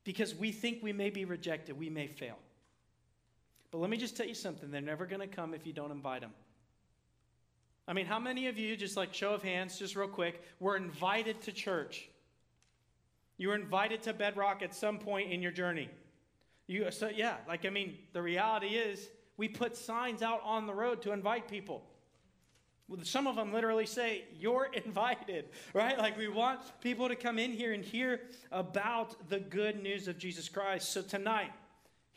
because 0.04 0.36
we 0.36 0.52
think 0.52 0.82
we 0.82 0.94
may 0.94 1.10
be 1.10 1.26
rejected, 1.26 1.78
we 1.78 1.90
may 1.90 2.08
fail. 2.08 2.38
But 3.72 3.80
let 3.80 3.90
me 3.90 3.98
just 3.98 4.16
tell 4.16 4.26
you 4.26 4.34
something 4.34 4.72
they're 4.72 4.82
never 4.82 5.06
going 5.06 5.28
to 5.28 5.36
come 5.36 5.54
if 5.54 5.68
you 5.68 5.74
don't 5.74 5.92
invite 5.92 6.22
them. 6.22 6.32
I 7.88 7.94
mean, 7.94 8.06
how 8.06 8.20
many 8.20 8.48
of 8.48 8.58
you, 8.58 8.76
just 8.78 8.96
like 8.96 9.14
show 9.14 9.34
of 9.34 9.42
hands, 9.42 9.80
just 9.80 9.96
real 9.96 10.08
quick, 10.08 10.44
were 10.60 10.78
invited 10.78 11.42
to 11.42 11.52
church? 11.52 12.08
You 13.38 13.50
were 13.50 13.56
invited 13.56 14.04
to 14.04 14.14
Bedrock 14.14 14.62
at 14.62 14.76
some 14.76 15.00
point 15.00 15.32
in 15.32 15.42
your 15.42 15.52
journey. 15.52 15.90
You, 16.68 16.92
so 16.92 17.10
yeah, 17.10 17.38
like 17.48 17.66
I 17.66 17.70
mean, 17.70 17.98
the 18.14 18.22
reality 18.22 18.68
is 18.68 19.10
we 19.40 19.48
put 19.48 19.76
signs 19.76 20.22
out 20.22 20.42
on 20.44 20.68
the 20.68 20.74
road 20.74 21.02
to 21.02 21.14
invite 21.14 21.48
people. 21.48 21.84
Some 23.04 23.26
of 23.26 23.36
them 23.36 23.54
literally 23.54 23.86
say, 23.88 24.26
You're 24.40 24.70
invited, 24.86 25.46
right? 25.74 25.98
Like 25.98 26.16
we 26.16 26.28
want 26.28 26.60
people 26.82 27.08
to 27.08 27.16
come 27.16 27.40
in 27.40 27.54
here 27.54 27.74
and 27.74 27.84
hear 27.84 28.22
about 28.52 29.30
the 29.30 29.40
good 29.40 29.82
news 29.82 30.08
of 30.08 30.20
Jesus 30.20 30.48
Christ. 30.48 30.92
So 30.92 31.02
tonight, 31.02 31.52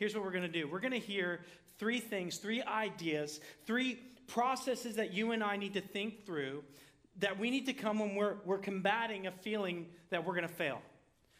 Here's 0.03 0.17
what 0.17 0.25
we're 0.25 0.33
going 0.33 0.43
to 0.43 0.61
do 0.61 0.67
we're 0.67 0.81
going 0.81 0.93
to 0.93 0.99
hear 0.99 1.43
three 1.79 2.01
things, 2.01 2.39
three 2.39 2.61
ideas, 2.61 3.41
three 3.67 4.01
processes 4.27 4.97
that 4.97 5.13
you 5.13 5.31
and 5.31 5.45
I 5.45 5.57
need 5.57 5.75
to 5.75 5.81
think 5.81 6.27
through 6.27 6.65
that 7.21 7.39
we 7.39 7.51
need 7.51 7.67
to 7.67 7.73
come 7.73 8.01
when 8.01 8.17
we're, 8.17 8.35
we're 8.45 8.59
combating 8.59 9.29
a 9.29 9.31
feeling 9.31 9.87
that 10.11 10.27
we're 10.27 10.35
going 10.35 10.49
to 10.49 10.53
fail. 10.53 10.83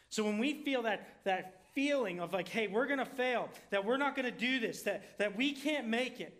So 0.09 0.23
when 0.23 0.37
we 0.37 0.63
feel 0.63 0.83
that, 0.83 1.09
that 1.25 1.62
feeling 1.73 2.19
of 2.19 2.33
like, 2.33 2.47
hey, 2.47 2.67
we're 2.67 2.85
going 2.85 2.99
to 2.99 3.05
fail, 3.05 3.49
that 3.69 3.85
we're 3.85 3.97
not 3.97 4.15
going 4.15 4.25
to 4.25 4.37
do 4.37 4.59
this, 4.59 4.83
that, 4.83 5.17
that 5.19 5.35
we 5.35 5.53
can't 5.53 5.87
make 5.87 6.19
it, 6.19 6.33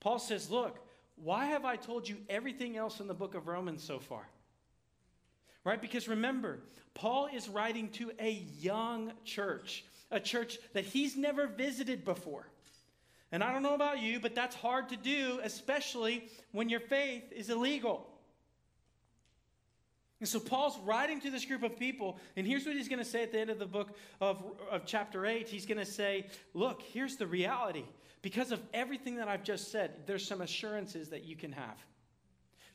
Paul 0.00 0.18
says, 0.18 0.50
look, 0.50 0.78
why 1.16 1.46
have 1.46 1.64
I 1.64 1.76
told 1.76 2.08
you 2.08 2.16
everything 2.28 2.76
else 2.76 3.00
in 3.00 3.06
the 3.06 3.14
book 3.14 3.34
of 3.34 3.48
Romans 3.48 3.82
so 3.82 3.98
far? 3.98 4.28
Right? 5.64 5.80
Because 5.80 6.06
remember, 6.06 6.60
Paul 6.94 7.28
is 7.32 7.48
writing 7.48 7.88
to 7.90 8.12
a 8.20 8.30
young 8.58 9.12
church 9.24 9.84
a 10.10 10.20
church 10.20 10.58
that 10.72 10.84
he's 10.84 11.16
never 11.16 11.46
visited 11.46 12.04
before. 12.04 12.46
And 13.32 13.42
I 13.42 13.52
don't 13.52 13.62
know 13.62 13.74
about 13.74 14.00
you, 14.00 14.20
but 14.20 14.34
that's 14.34 14.54
hard 14.54 14.88
to 14.90 14.96
do, 14.96 15.40
especially 15.42 16.28
when 16.52 16.68
your 16.68 16.80
faith 16.80 17.24
is 17.32 17.50
illegal. 17.50 18.06
And 20.20 20.28
so 20.28 20.40
Paul's 20.40 20.78
writing 20.80 21.20
to 21.20 21.30
this 21.30 21.44
group 21.44 21.62
of 21.62 21.78
people, 21.78 22.18
and 22.36 22.46
here's 22.46 22.64
what 22.64 22.74
he's 22.74 22.88
going 22.88 23.00
to 23.00 23.04
say 23.04 23.22
at 23.22 23.32
the 23.32 23.38
end 23.38 23.50
of 23.50 23.58
the 23.58 23.66
book 23.66 23.96
of, 24.20 24.42
of 24.70 24.86
chapter 24.86 25.26
8. 25.26 25.48
He's 25.48 25.66
going 25.66 25.78
to 25.78 25.84
say, 25.84 26.26
Look, 26.54 26.82
here's 26.82 27.16
the 27.16 27.26
reality. 27.26 27.84
because 28.22 28.50
of 28.50 28.60
everything 28.72 29.16
that 29.16 29.28
I've 29.28 29.44
just 29.44 29.70
said, 29.70 30.06
there's 30.06 30.26
some 30.26 30.40
assurances 30.40 31.10
that 31.10 31.24
you 31.24 31.36
can 31.36 31.52
have. 31.52 31.76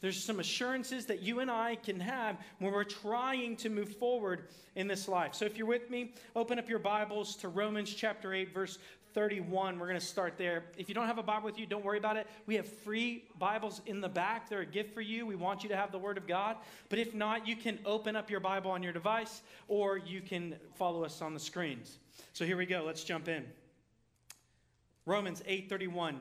There's 0.01 0.23
some 0.23 0.39
assurances 0.39 1.05
that 1.07 1.21
you 1.21 1.41
and 1.41 1.51
I 1.51 1.75
can 1.75 1.99
have 1.99 2.37
when 2.59 2.71
we're 2.73 2.83
trying 2.83 3.55
to 3.57 3.69
move 3.69 3.95
forward 3.97 4.47
in 4.75 4.87
this 4.87 5.07
life. 5.07 5.35
So 5.35 5.45
if 5.45 5.57
you're 5.57 5.67
with 5.67 5.91
me, 5.91 6.13
open 6.35 6.57
up 6.57 6.67
your 6.67 6.79
Bibles 6.79 7.35
to 7.37 7.49
Romans 7.49 7.93
chapter 7.93 8.33
8, 8.33 8.51
verse 8.51 8.79
31. 9.13 9.79
We're 9.79 9.87
going 9.87 9.99
to 9.99 10.05
start 10.05 10.37
there. 10.37 10.63
If 10.77 10.89
you 10.89 10.95
don't 10.95 11.07
have 11.07 11.17
a 11.17 11.23
Bible 11.23 11.45
with 11.45 11.59
you, 11.59 11.65
don't 11.65 11.83
worry 11.83 11.97
about 11.97 12.17
it. 12.17 12.27
We 12.45 12.55
have 12.55 12.67
free 12.67 13.25
Bibles 13.37 13.81
in 13.85 14.01
the 14.01 14.09
back. 14.09 14.49
They're 14.49 14.61
a 14.61 14.65
gift 14.65 14.93
for 14.93 15.01
you. 15.01 15.25
We 15.25 15.35
want 15.35 15.63
you 15.63 15.69
to 15.69 15.75
have 15.75 15.91
the 15.91 15.99
Word 15.99 16.17
of 16.17 16.27
God. 16.27 16.57
But 16.89 16.99
if 16.99 17.13
not, 17.13 17.47
you 17.47 17.55
can 17.55 17.79
open 17.85 18.15
up 18.15 18.29
your 18.29 18.39
Bible 18.39 18.71
on 18.71 18.83
your 18.83 18.93
device 18.93 19.41
or 19.67 19.97
you 19.97 20.21
can 20.21 20.55
follow 20.75 21.03
us 21.03 21.21
on 21.21 21.33
the 21.33 21.39
screens. 21.39 21.97
So 22.33 22.45
here 22.45 22.57
we 22.57 22.65
go. 22.65 22.83
Let's 22.85 23.03
jump 23.03 23.27
in. 23.27 23.45
Romans 25.05 25.41
8:31 25.47 26.19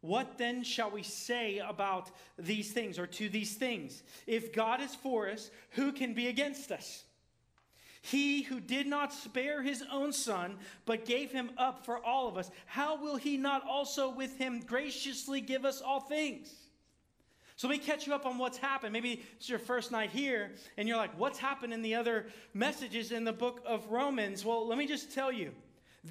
What 0.00 0.38
then 0.38 0.62
shall 0.62 0.90
we 0.90 1.02
say 1.02 1.58
about 1.58 2.10
these 2.38 2.72
things 2.72 2.98
or 2.98 3.06
to 3.06 3.28
these 3.28 3.56
things? 3.56 4.02
If 4.26 4.52
God 4.52 4.80
is 4.80 4.94
for 4.94 5.28
us, 5.28 5.50
who 5.70 5.92
can 5.92 6.14
be 6.14 6.28
against 6.28 6.70
us? 6.70 7.04
He 8.00 8.42
who 8.42 8.60
did 8.60 8.86
not 8.86 9.12
spare 9.12 9.62
his 9.62 9.82
own 9.90 10.12
son, 10.12 10.58
but 10.86 11.04
gave 11.04 11.32
him 11.32 11.50
up 11.58 11.84
for 11.84 12.04
all 12.04 12.28
of 12.28 12.36
us, 12.36 12.50
how 12.66 12.96
will 12.96 13.16
he 13.16 13.36
not 13.36 13.66
also 13.66 14.08
with 14.08 14.38
him 14.38 14.60
graciously 14.60 15.40
give 15.40 15.64
us 15.64 15.80
all 15.80 16.00
things? 16.00 16.52
So 17.56 17.66
let 17.66 17.78
me 17.78 17.84
catch 17.84 18.06
you 18.06 18.14
up 18.14 18.24
on 18.24 18.38
what's 18.38 18.56
happened. 18.56 18.92
Maybe 18.92 19.24
it's 19.36 19.48
your 19.48 19.58
first 19.58 19.90
night 19.90 20.10
here, 20.10 20.52
and 20.76 20.86
you're 20.86 20.96
like, 20.96 21.18
what's 21.18 21.40
happened 21.40 21.72
in 21.72 21.82
the 21.82 21.96
other 21.96 22.26
messages 22.54 23.10
in 23.10 23.24
the 23.24 23.32
book 23.32 23.60
of 23.66 23.90
Romans? 23.90 24.44
Well, 24.44 24.66
let 24.66 24.78
me 24.78 24.86
just 24.86 25.12
tell 25.12 25.32
you. 25.32 25.50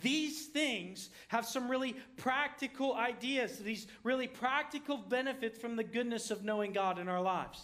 These 0.02 0.48
things 0.48 1.10
have 1.30 1.46
some 1.46 1.72
really 1.72 1.96
practical 2.18 2.94
ideas, 2.96 3.60
these 3.60 3.88
really 4.04 4.28
practical 4.28 4.98
benefits 4.98 5.58
from 5.58 5.78
the 5.78 5.84
goodness 5.86 6.30
of 6.30 6.44
knowing 6.44 6.74
God 6.74 7.00
in 7.00 7.08
our 7.08 7.22
lives. 7.22 7.62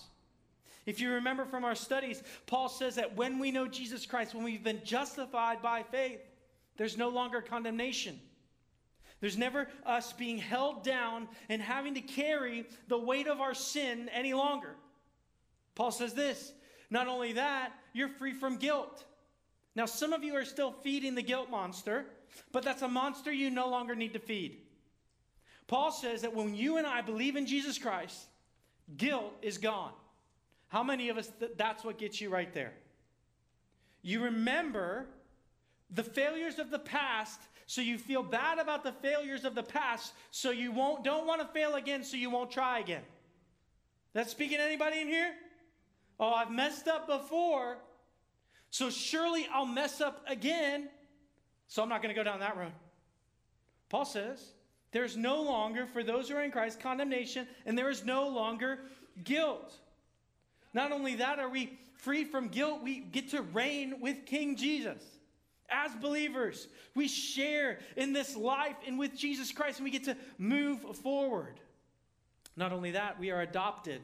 If 0.85 0.99
you 0.99 1.11
remember 1.11 1.45
from 1.45 1.63
our 1.63 1.75
studies, 1.75 2.21
Paul 2.45 2.69
says 2.69 2.95
that 2.95 3.15
when 3.15 3.39
we 3.39 3.51
know 3.51 3.67
Jesus 3.67 4.05
Christ, 4.05 4.35
when 4.35 4.43
we've 4.43 4.63
been 4.63 4.81
justified 4.83 5.61
by 5.61 5.83
faith, 5.83 6.19
there's 6.77 6.97
no 6.97 7.09
longer 7.09 7.41
condemnation. 7.41 8.19
There's 9.21 9.37
never 9.37 9.69
us 9.85 10.11
being 10.11 10.37
held 10.37 10.83
down 10.83 11.29
and 11.47 11.61
having 11.61 11.93
to 11.93 12.01
carry 12.01 12.65
the 12.89 12.97
weight 12.97 13.27
of 13.27 13.39
our 13.39 13.53
sin 13.53 14.09
any 14.09 14.33
longer. 14.33 14.75
Paul 15.75 15.91
says 15.91 16.13
this 16.13 16.51
not 16.89 17.07
only 17.07 17.33
that, 17.33 17.71
you're 17.93 18.09
free 18.09 18.33
from 18.33 18.57
guilt. 18.57 19.05
Now, 19.75 19.85
some 19.85 20.13
of 20.13 20.23
you 20.23 20.35
are 20.35 20.45
still 20.45 20.71
feeding 20.83 21.15
the 21.15 21.21
guilt 21.21 21.49
monster, 21.49 22.05
but 22.51 22.63
that's 22.63 22.81
a 22.81 22.87
monster 22.87 23.31
you 23.31 23.49
no 23.49 23.69
longer 23.69 23.95
need 23.95 24.13
to 24.13 24.19
feed. 24.19 24.57
Paul 25.67 25.91
says 25.91 26.21
that 26.21 26.35
when 26.35 26.53
you 26.53 26.77
and 26.77 26.85
I 26.85 27.01
believe 27.01 27.35
in 27.35 27.45
Jesus 27.45 27.79
Christ, 27.79 28.27
guilt 28.97 29.33
is 29.41 29.57
gone. 29.57 29.93
How 30.73 30.81
many 30.81 31.09
of 31.09 31.19
us, 31.19 31.31
th- 31.39 31.51
that's 31.55 31.83
what 31.83 31.99
gets 31.99 32.19
you 32.19 32.31
right 32.31 32.51
there? 32.51 32.73
You 34.01 34.23
remember 34.23 35.05
the 35.91 36.03
failures 36.03 36.57
of 36.57 36.71
the 36.71 36.79
past, 36.79 37.39
so 37.67 37.79
you 37.79 37.99
feel 37.99 38.23
bad 38.23 38.57
about 38.57 38.83
the 38.83 38.91
failures 38.91 39.45
of 39.45 39.53
the 39.53 39.61
past, 39.61 40.13
so 40.31 40.49
you 40.49 40.71
won't, 40.71 41.03
don't 41.03 41.27
want 41.27 41.41
to 41.41 41.47
fail 41.47 41.75
again, 41.75 42.03
so 42.03 42.17
you 42.17 42.31
won't 42.31 42.49
try 42.49 42.79
again. 42.79 43.03
That's 44.13 44.31
speaking 44.31 44.57
to 44.57 44.63
anybody 44.63 44.99
in 44.99 45.07
here? 45.07 45.33
Oh, 46.19 46.33
I've 46.33 46.49
messed 46.49 46.87
up 46.87 47.05
before, 47.05 47.77
so 48.71 48.89
surely 48.89 49.45
I'll 49.53 49.67
mess 49.67 50.01
up 50.01 50.25
again, 50.27 50.89
so 51.67 51.83
I'm 51.83 51.89
not 51.89 52.01
going 52.01 52.15
to 52.15 52.19
go 52.19 52.23
down 52.23 52.39
that 52.39 52.57
road. 52.57 52.73
Paul 53.89 54.05
says, 54.05 54.43
there's 54.91 55.15
no 55.15 55.39
longer, 55.43 55.85
for 55.85 56.03
those 56.03 56.29
who 56.29 56.35
are 56.35 56.43
in 56.43 56.49
Christ, 56.49 56.79
condemnation, 56.79 57.47
and 57.67 57.77
there 57.77 57.91
is 57.91 58.03
no 58.03 58.27
longer 58.27 58.79
guilt. 59.23 59.77
Not 60.73 60.91
only 60.91 61.15
that, 61.15 61.39
are 61.39 61.49
we 61.49 61.77
free 61.97 62.25
from 62.25 62.47
guilt, 62.47 62.81
we 62.83 62.99
get 62.99 63.29
to 63.29 63.41
reign 63.41 63.99
with 64.01 64.25
King 64.25 64.55
Jesus. 64.55 65.01
As 65.69 65.93
believers, 65.95 66.67
we 66.95 67.07
share 67.07 67.79
in 67.95 68.13
this 68.13 68.35
life 68.35 68.75
and 68.85 68.99
with 68.99 69.15
Jesus 69.15 69.51
Christ, 69.51 69.79
and 69.79 69.85
we 69.85 69.91
get 69.91 70.03
to 70.05 70.17
move 70.37 70.81
forward. 70.97 71.59
Not 72.55 72.71
only 72.71 72.91
that, 72.91 73.19
we 73.19 73.31
are 73.31 73.41
adopted 73.41 74.01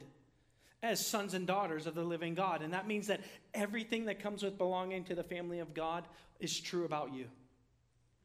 as 0.82 1.04
sons 1.04 1.34
and 1.34 1.46
daughters 1.46 1.86
of 1.86 1.94
the 1.94 2.02
living 2.02 2.34
God. 2.34 2.62
And 2.62 2.72
that 2.72 2.86
means 2.88 3.06
that 3.08 3.20
everything 3.52 4.06
that 4.06 4.20
comes 4.20 4.42
with 4.42 4.56
belonging 4.56 5.04
to 5.04 5.14
the 5.14 5.22
family 5.22 5.58
of 5.58 5.74
God 5.74 6.04
is 6.40 6.58
true 6.58 6.84
about 6.84 7.12
you. 7.12 7.26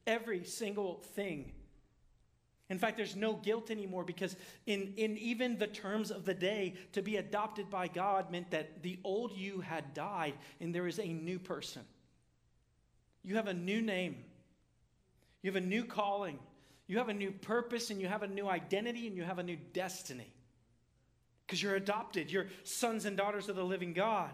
Every 0.06 0.44
single 0.44 1.02
thing 1.14 1.52
in 2.68 2.78
fact, 2.78 2.96
there's 2.96 3.14
no 3.14 3.34
guilt 3.34 3.70
anymore 3.70 4.02
because, 4.02 4.34
in, 4.66 4.92
in 4.96 5.16
even 5.18 5.56
the 5.56 5.68
terms 5.68 6.10
of 6.10 6.24
the 6.24 6.34
day, 6.34 6.74
to 6.92 7.02
be 7.02 7.16
adopted 7.16 7.70
by 7.70 7.86
God 7.86 8.30
meant 8.32 8.50
that 8.50 8.82
the 8.82 8.98
old 9.04 9.32
you 9.32 9.60
had 9.60 9.94
died 9.94 10.34
and 10.60 10.74
there 10.74 10.88
is 10.88 10.98
a 10.98 11.06
new 11.06 11.38
person. 11.38 11.82
You 13.22 13.36
have 13.36 13.46
a 13.46 13.54
new 13.54 13.80
name, 13.80 14.16
you 15.42 15.50
have 15.50 15.62
a 15.62 15.66
new 15.66 15.84
calling, 15.84 16.40
you 16.88 16.98
have 16.98 17.08
a 17.08 17.14
new 17.14 17.30
purpose, 17.30 17.90
and 17.90 18.00
you 18.00 18.08
have 18.08 18.24
a 18.24 18.28
new 18.28 18.48
identity, 18.48 19.06
and 19.06 19.16
you 19.16 19.22
have 19.22 19.38
a 19.38 19.42
new 19.44 19.58
destiny. 19.72 20.32
Because 21.46 21.62
you're 21.62 21.76
adopted, 21.76 22.32
you're 22.32 22.46
sons 22.64 23.04
and 23.04 23.16
daughters 23.16 23.48
of 23.48 23.54
the 23.54 23.64
living 23.64 23.92
God. 23.92 24.30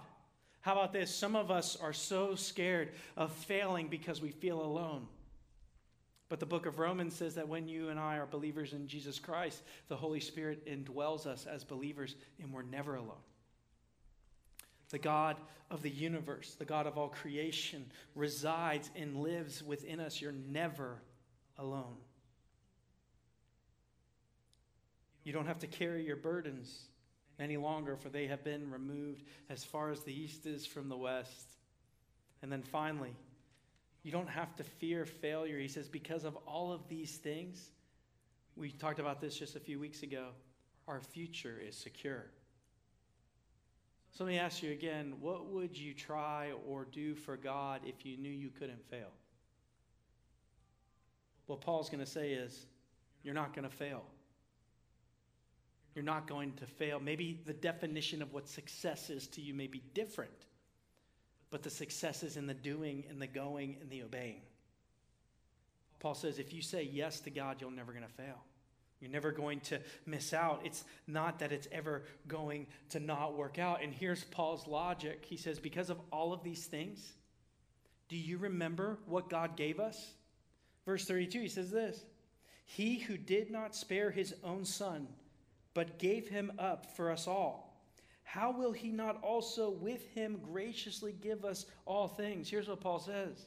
How 0.62 0.72
about 0.72 0.92
this? 0.94 1.14
Some 1.14 1.36
of 1.36 1.50
us 1.50 1.76
are 1.76 1.92
so 1.92 2.34
scared 2.34 2.92
of 3.16 3.32
failing 3.32 3.88
because 3.88 4.22
we 4.22 4.30
feel 4.30 4.62
alone. 4.62 5.06
But 6.32 6.40
the 6.40 6.46
book 6.46 6.64
of 6.64 6.78
Romans 6.78 7.14
says 7.14 7.34
that 7.34 7.46
when 7.46 7.68
you 7.68 7.90
and 7.90 8.00
I 8.00 8.16
are 8.16 8.24
believers 8.24 8.72
in 8.72 8.86
Jesus 8.88 9.18
Christ, 9.18 9.62
the 9.88 9.96
Holy 9.96 10.18
Spirit 10.18 10.66
indwells 10.66 11.26
us 11.26 11.44
as 11.44 11.62
believers, 11.62 12.16
and 12.40 12.50
we're 12.50 12.62
never 12.62 12.96
alone. 12.96 13.20
The 14.88 14.98
God 14.98 15.36
of 15.70 15.82
the 15.82 15.90
universe, 15.90 16.54
the 16.58 16.64
God 16.64 16.86
of 16.86 16.96
all 16.96 17.10
creation, 17.10 17.84
resides 18.14 18.90
and 18.96 19.18
lives 19.18 19.62
within 19.62 20.00
us. 20.00 20.22
You're 20.22 20.32
never 20.32 21.02
alone. 21.58 21.98
You 25.24 25.34
don't 25.34 25.48
have 25.48 25.58
to 25.58 25.66
carry 25.66 26.06
your 26.06 26.16
burdens 26.16 26.86
any 27.38 27.58
longer, 27.58 27.94
for 27.94 28.08
they 28.08 28.28
have 28.28 28.42
been 28.42 28.70
removed 28.70 29.22
as 29.50 29.64
far 29.64 29.90
as 29.90 30.00
the 30.00 30.18
east 30.18 30.46
is 30.46 30.64
from 30.64 30.88
the 30.88 30.96
west. 30.96 31.58
And 32.40 32.50
then 32.50 32.62
finally, 32.62 33.12
you 34.02 34.10
don't 34.10 34.28
have 34.28 34.54
to 34.56 34.64
fear 34.64 35.04
failure. 35.04 35.58
He 35.58 35.68
says, 35.68 35.88
because 35.88 36.24
of 36.24 36.36
all 36.46 36.72
of 36.72 36.88
these 36.88 37.16
things, 37.16 37.70
we 38.56 38.70
talked 38.70 38.98
about 38.98 39.20
this 39.20 39.36
just 39.36 39.56
a 39.56 39.60
few 39.60 39.78
weeks 39.78 40.02
ago, 40.02 40.28
our 40.88 41.00
future 41.00 41.60
is 41.66 41.76
secure. 41.76 42.26
So 44.10 44.24
let 44.24 44.30
me 44.30 44.38
ask 44.38 44.62
you 44.62 44.72
again 44.72 45.14
what 45.20 45.46
would 45.46 45.76
you 45.76 45.94
try 45.94 46.52
or 46.66 46.86
do 46.90 47.14
for 47.14 47.36
God 47.36 47.80
if 47.86 48.04
you 48.04 48.16
knew 48.18 48.30
you 48.30 48.50
couldn't 48.50 48.84
fail? 48.90 49.10
What 51.46 51.60
Paul's 51.60 51.88
going 51.88 52.04
to 52.04 52.10
say 52.10 52.32
is, 52.32 52.66
you're 53.22 53.34
not 53.34 53.54
going 53.54 53.68
to 53.68 53.74
fail. 53.74 54.02
You're 55.94 56.04
not 56.04 56.26
going 56.26 56.52
to 56.54 56.66
fail. 56.66 56.98
Maybe 56.98 57.40
the 57.44 57.52
definition 57.52 58.20
of 58.20 58.32
what 58.32 58.48
success 58.48 59.10
is 59.10 59.26
to 59.28 59.40
you 59.40 59.54
may 59.54 59.66
be 59.66 59.82
different 59.94 60.46
but 61.52 61.62
the 61.62 61.70
success 61.70 62.22
is 62.22 62.36
in 62.38 62.46
the 62.46 62.54
doing 62.54 63.04
and 63.10 63.20
the 63.20 63.26
going 63.26 63.76
and 63.80 63.90
the 63.90 64.02
obeying. 64.02 64.40
Paul 66.00 66.14
says 66.14 66.38
if 66.38 66.52
you 66.52 66.62
say 66.62 66.82
yes 66.82 67.20
to 67.20 67.30
God, 67.30 67.60
you're 67.60 67.70
never 67.70 67.92
going 67.92 68.06
to 68.06 68.12
fail. 68.14 68.42
You're 69.00 69.10
never 69.10 69.32
going 69.32 69.60
to 69.60 69.78
miss 70.06 70.32
out. 70.32 70.62
It's 70.64 70.84
not 71.06 71.40
that 71.40 71.52
it's 71.52 71.68
ever 71.70 72.04
going 72.26 72.68
to 72.90 73.00
not 73.00 73.36
work 73.36 73.58
out. 73.58 73.82
And 73.82 73.92
here's 73.92 74.24
Paul's 74.24 74.66
logic. 74.66 75.26
He 75.28 75.36
says, 75.36 75.58
Because 75.58 75.90
of 75.90 76.00
all 76.10 76.32
of 76.32 76.42
these 76.42 76.64
things, 76.64 77.12
do 78.08 78.16
you 78.16 78.38
remember 78.38 78.98
what 79.06 79.28
God 79.28 79.56
gave 79.56 79.78
us? 79.78 80.12
Verse 80.86 81.04
32, 81.04 81.40
he 81.40 81.48
says 81.48 81.70
this 81.70 82.02
He 82.64 82.98
who 82.98 83.18
did 83.18 83.50
not 83.50 83.76
spare 83.76 84.10
his 84.10 84.34
own 84.42 84.64
son, 84.64 85.06
but 85.74 85.98
gave 85.98 86.28
him 86.28 86.52
up 86.58 86.96
for 86.96 87.10
us 87.10 87.28
all 87.28 87.71
how 88.24 88.52
will 88.52 88.72
he 88.72 88.90
not 88.90 89.22
also 89.22 89.70
with 89.70 90.06
him 90.14 90.40
graciously 90.42 91.14
give 91.20 91.44
us 91.44 91.66
all 91.84 92.08
things? 92.08 92.48
Here's 92.48 92.68
what 92.68 92.80
Paul 92.80 92.98
says. 92.98 93.46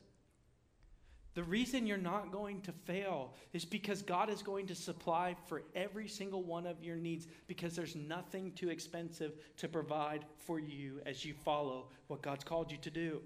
The 1.36 1.44
reason 1.44 1.86
you're 1.86 1.98
not 1.98 2.32
going 2.32 2.62
to 2.62 2.72
fail 2.72 3.34
is 3.52 3.66
because 3.66 4.02
God 4.02 4.30
is 4.30 4.42
going 4.42 4.68
to 4.68 4.76
supply 4.76 5.36
for 5.48 5.64
every 5.76 6.08
single 6.08 6.42
one 6.42 6.66
of 6.66 6.82
your 6.82 6.96
needs 6.96 7.28
because 7.48 7.76
there's 7.76 7.96
nothing 7.96 8.54
too 8.54 8.70
expensive 8.70 9.34
to 9.58 9.68
provide 9.68 10.24
for 10.46 10.60
you 10.60 11.02
as 11.06 11.26
you 11.26 11.34
follow 11.34 11.90
what 12.08 12.22
God's 12.22 12.46
called 12.46 12.72
you 12.72 12.78
to 12.78 12.90
do. 12.90 13.22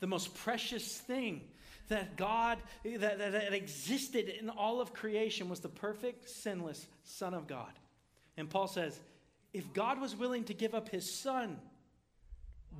The 0.00 0.06
most 0.06 0.34
precious 0.34 0.96
thing 0.96 1.42
that 1.88 2.16
God, 2.16 2.58
that, 2.84 3.18
that, 3.18 3.32
that 3.32 3.52
existed 3.52 4.28
in 4.28 4.48
all 4.48 4.80
of 4.80 4.94
creation 4.94 5.50
was 5.50 5.60
the 5.60 5.68
perfect, 5.68 6.30
sinless 6.30 6.86
Son 7.04 7.34
of 7.34 7.46
God. 7.46 7.72
And 8.38 8.48
Paul 8.48 8.68
says, 8.68 8.98
if 9.52 9.72
God 9.72 10.00
was 10.00 10.14
willing 10.14 10.44
to 10.44 10.54
give 10.54 10.74
up 10.74 10.88
his 10.88 11.12
son, 11.12 11.58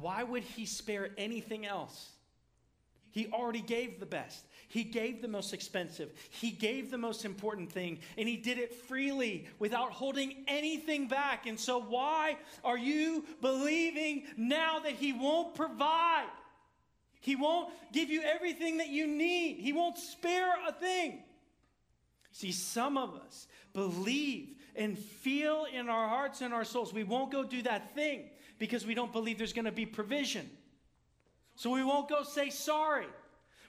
why 0.00 0.22
would 0.22 0.42
he 0.42 0.66
spare 0.66 1.10
anything 1.16 1.66
else? 1.66 2.12
He 3.10 3.26
already 3.32 3.62
gave 3.62 4.00
the 4.00 4.06
best. 4.06 4.44
He 4.68 4.84
gave 4.84 5.22
the 5.22 5.28
most 5.28 5.54
expensive. 5.54 6.12
He 6.30 6.50
gave 6.50 6.90
the 6.90 6.98
most 6.98 7.25
important 7.25 7.72
thing. 7.72 8.00
And 8.18 8.28
He 8.28 8.37
did 8.37 8.58
it 8.58 8.75
freely 8.75 9.48
without 9.58 9.92
holding 9.92 10.44
anything 10.46 11.08
back. 11.08 11.46
And 11.46 11.58
so, 11.58 11.80
why 11.80 12.37
are 12.62 12.78
you 12.78 13.25
believing 13.40 14.25
now 14.37 14.78
that 14.80 14.92
He 14.92 15.12
won't 15.12 15.54
provide? 15.54 16.28
He 17.20 17.34
won't 17.34 17.72
give 17.92 18.10
you 18.10 18.22
everything 18.22 18.76
that 18.76 18.88
you 18.88 19.06
need, 19.06 19.56
He 19.56 19.72
won't 19.72 19.98
spare 19.98 20.54
a 20.68 20.72
thing. 20.72 21.22
See, 22.32 22.52
some 22.52 22.98
of 22.98 23.14
us 23.14 23.48
believe 23.72 24.58
and 24.78 24.99
feel 24.99 25.66
in 25.70 25.88
our 25.88 26.08
hearts 26.08 26.40
and 26.40 26.54
our 26.54 26.64
souls 26.64 26.94
we 26.94 27.04
won't 27.04 27.30
go 27.30 27.44
do 27.44 27.61
that 27.62 27.94
thing 27.94 28.30
because 28.58 28.87
we 28.87 28.94
don't 28.94 29.12
believe 29.12 29.37
there's 29.37 29.52
going 29.52 29.64
to 29.64 29.73
be 29.73 29.85
provision. 29.85 30.49
So 31.56 31.70
we 31.70 31.85
won't 31.85 32.08
go 32.08 32.23
say 32.23 32.50
sorry. 32.50 33.06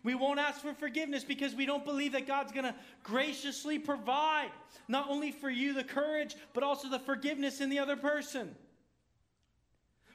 We 0.03 0.15
won't 0.15 0.39
ask 0.39 0.61
for 0.61 0.73
forgiveness 0.73 1.23
because 1.23 1.53
we 1.53 1.65
don't 1.65 1.83
believe 1.83 2.13
that 2.13 2.25
God's 2.25 2.51
going 2.53 2.65
to 2.65 2.75
graciously 3.03 3.79
provide 3.79 4.49
not 4.87 5.09
only 5.09 5.31
for 5.31 5.49
you 5.49 5.73
the 5.73 5.83
courage, 5.83 6.35
but 6.53 6.63
also 6.63 6.89
the 6.89 6.99
forgiveness 6.99 7.59
in 7.59 7.69
the 7.69 7.79
other 7.79 7.97
person. 7.97 8.55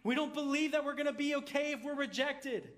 We 0.03 0.15
don't 0.15 0.33
believe 0.33 0.73
that 0.73 0.85
we're 0.85 0.95
going 0.95 1.07
to 1.07 1.13
be 1.13 1.35
okay 1.37 1.73
if 1.73 1.85
we're 1.85 1.95
rejected. 1.95 2.71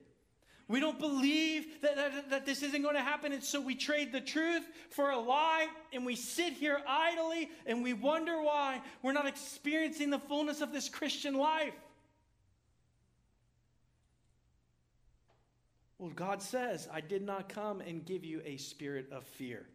We 0.68 0.80
don't 0.80 0.98
believe 0.98 1.80
that, 1.82 1.94
that, 1.96 2.30
that, 2.30 2.46
this 2.46 2.62
isn't 2.62 2.82
going 2.82 2.96
to 2.96 3.02
happen. 3.02 3.32
And 3.32 3.42
so 3.42 3.60
we 3.60 3.76
trade 3.76 4.10
the 4.10 4.20
truth 4.20 4.64
for 4.90 5.10
a 5.10 5.18
lie 5.18 5.68
and 5.92 6.04
we 6.04 6.16
sit 6.16 6.54
here 6.54 6.80
idly 6.88 7.50
and 7.66 7.84
we 7.84 7.92
wonder 7.92 8.42
why 8.42 8.80
we're 9.02 9.12
not 9.12 9.26
experiencing 9.26 10.10
the 10.10 10.18
fullness 10.18 10.60
of 10.60 10.72
this 10.72 10.88
Christian 10.88 11.34
life. 11.34 11.74
Well, 15.98 16.10
God 16.10 16.42
says, 16.42 16.88
I 16.92 17.00
did 17.00 17.22
not 17.22 17.48
come 17.48 17.80
and 17.80 18.04
give 18.04 18.24
you 18.24 18.42
a 18.44 18.56
spirit 18.56 19.10
of 19.12 19.24
fear. 19.24 19.66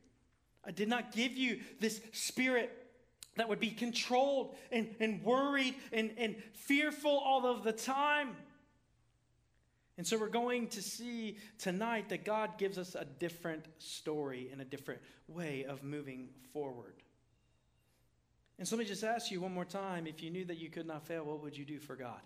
I 0.63 0.71
did 0.71 0.87
not 0.87 1.13
give 1.13 1.35
you 1.35 1.61
this 1.79 2.01
spirit 2.11 2.69
that 3.37 3.47
would 3.47 3.59
be 3.59 3.71
controlled 3.71 4.55
and, 4.71 4.93
and 4.99 5.23
worried 5.23 5.75
and, 5.91 6.11
and 6.17 6.35
fearful 6.53 7.17
all 7.17 7.45
of 7.47 7.63
the 7.63 7.71
time. 7.71 8.35
And 9.97 10.07
so 10.07 10.17
we're 10.17 10.29
going 10.29 10.67
to 10.69 10.81
see 10.81 11.37
tonight 11.59 12.09
that 12.09 12.25
God 12.25 12.57
gives 12.57 12.77
us 12.77 12.95
a 12.95 13.05
different 13.05 13.65
story 13.77 14.49
and 14.51 14.61
a 14.61 14.65
different 14.65 15.01
way 15.27 15.65
of 15.65 15.83
moving 15.83 16.29
forward. 16.53 16.93
And 18.57 18.67
so 18.67 18.75
let 18.75 18.83
me 18.83 18.87
just 18.87 19.03
ask 19.03 19.31
you 19.31 19.41
one 19.41 19.53
more 19.53 19.65
time 19.65 20.07
if 20.07 20.21
you 20.21 20.29
knew 20.29 20.45
that 20.45 20.57
you 20.57 20.69
could 20.69 20.85
not 20.87 21.05
fail, 21.05 21.23
what 21.23 21.41
would 21.43 21.57
you 21.57 21.65
do 21.65 21.79
for 21.79 21.95
God? 21.95 22.21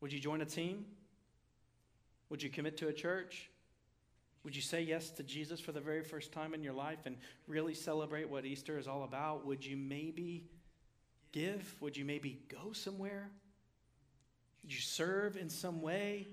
Would 0.00 0.12
you 0.12 0.20
join 0.20 0.40
a 0.40 0.46
team? 0.46 0.86
Would 2.30 2.42
you 2.42 2.50
commit 2.50 2.76
to 2.78 2.88
a 2.88 2.92
church? 2.92 3.50
Would 4.44 4.56
you 4.56 4.62
say 4.62 4.82
yes 4.82 5.10
to 5.10 5.22
Jesus 5.22 5.60
for 5.60 5.72
the 5.72 5.80
very 5.80 6.02
first 6.02 6.32
time 6.32 6.54
in 6.54 6.62
your 6.62 6.72
life 6.72 7.00
and 7.04 7.16
really 7.46 7.74
celebrate 7.74 8.28
what 8.28 8.46
Easter 8.46 8.78
is 8.78 8.88
all 8.88 9.02
about? 9.04 9.44
Would 9.46 9.64
you 9.64 9.76
maybe 9.76 10.44
give? 11.32 11.74
Would 11.80 11.96
you 11.96 12.04
maybe 12.04 12.40
go 12.48 12.72
somewhere? 12.72 13.30
Would 14.62 14.72
you 14.72 14.80
serve 14.80 15.36
in 15.36 15.48
some 15.48 15.82
way? 15.82 16.28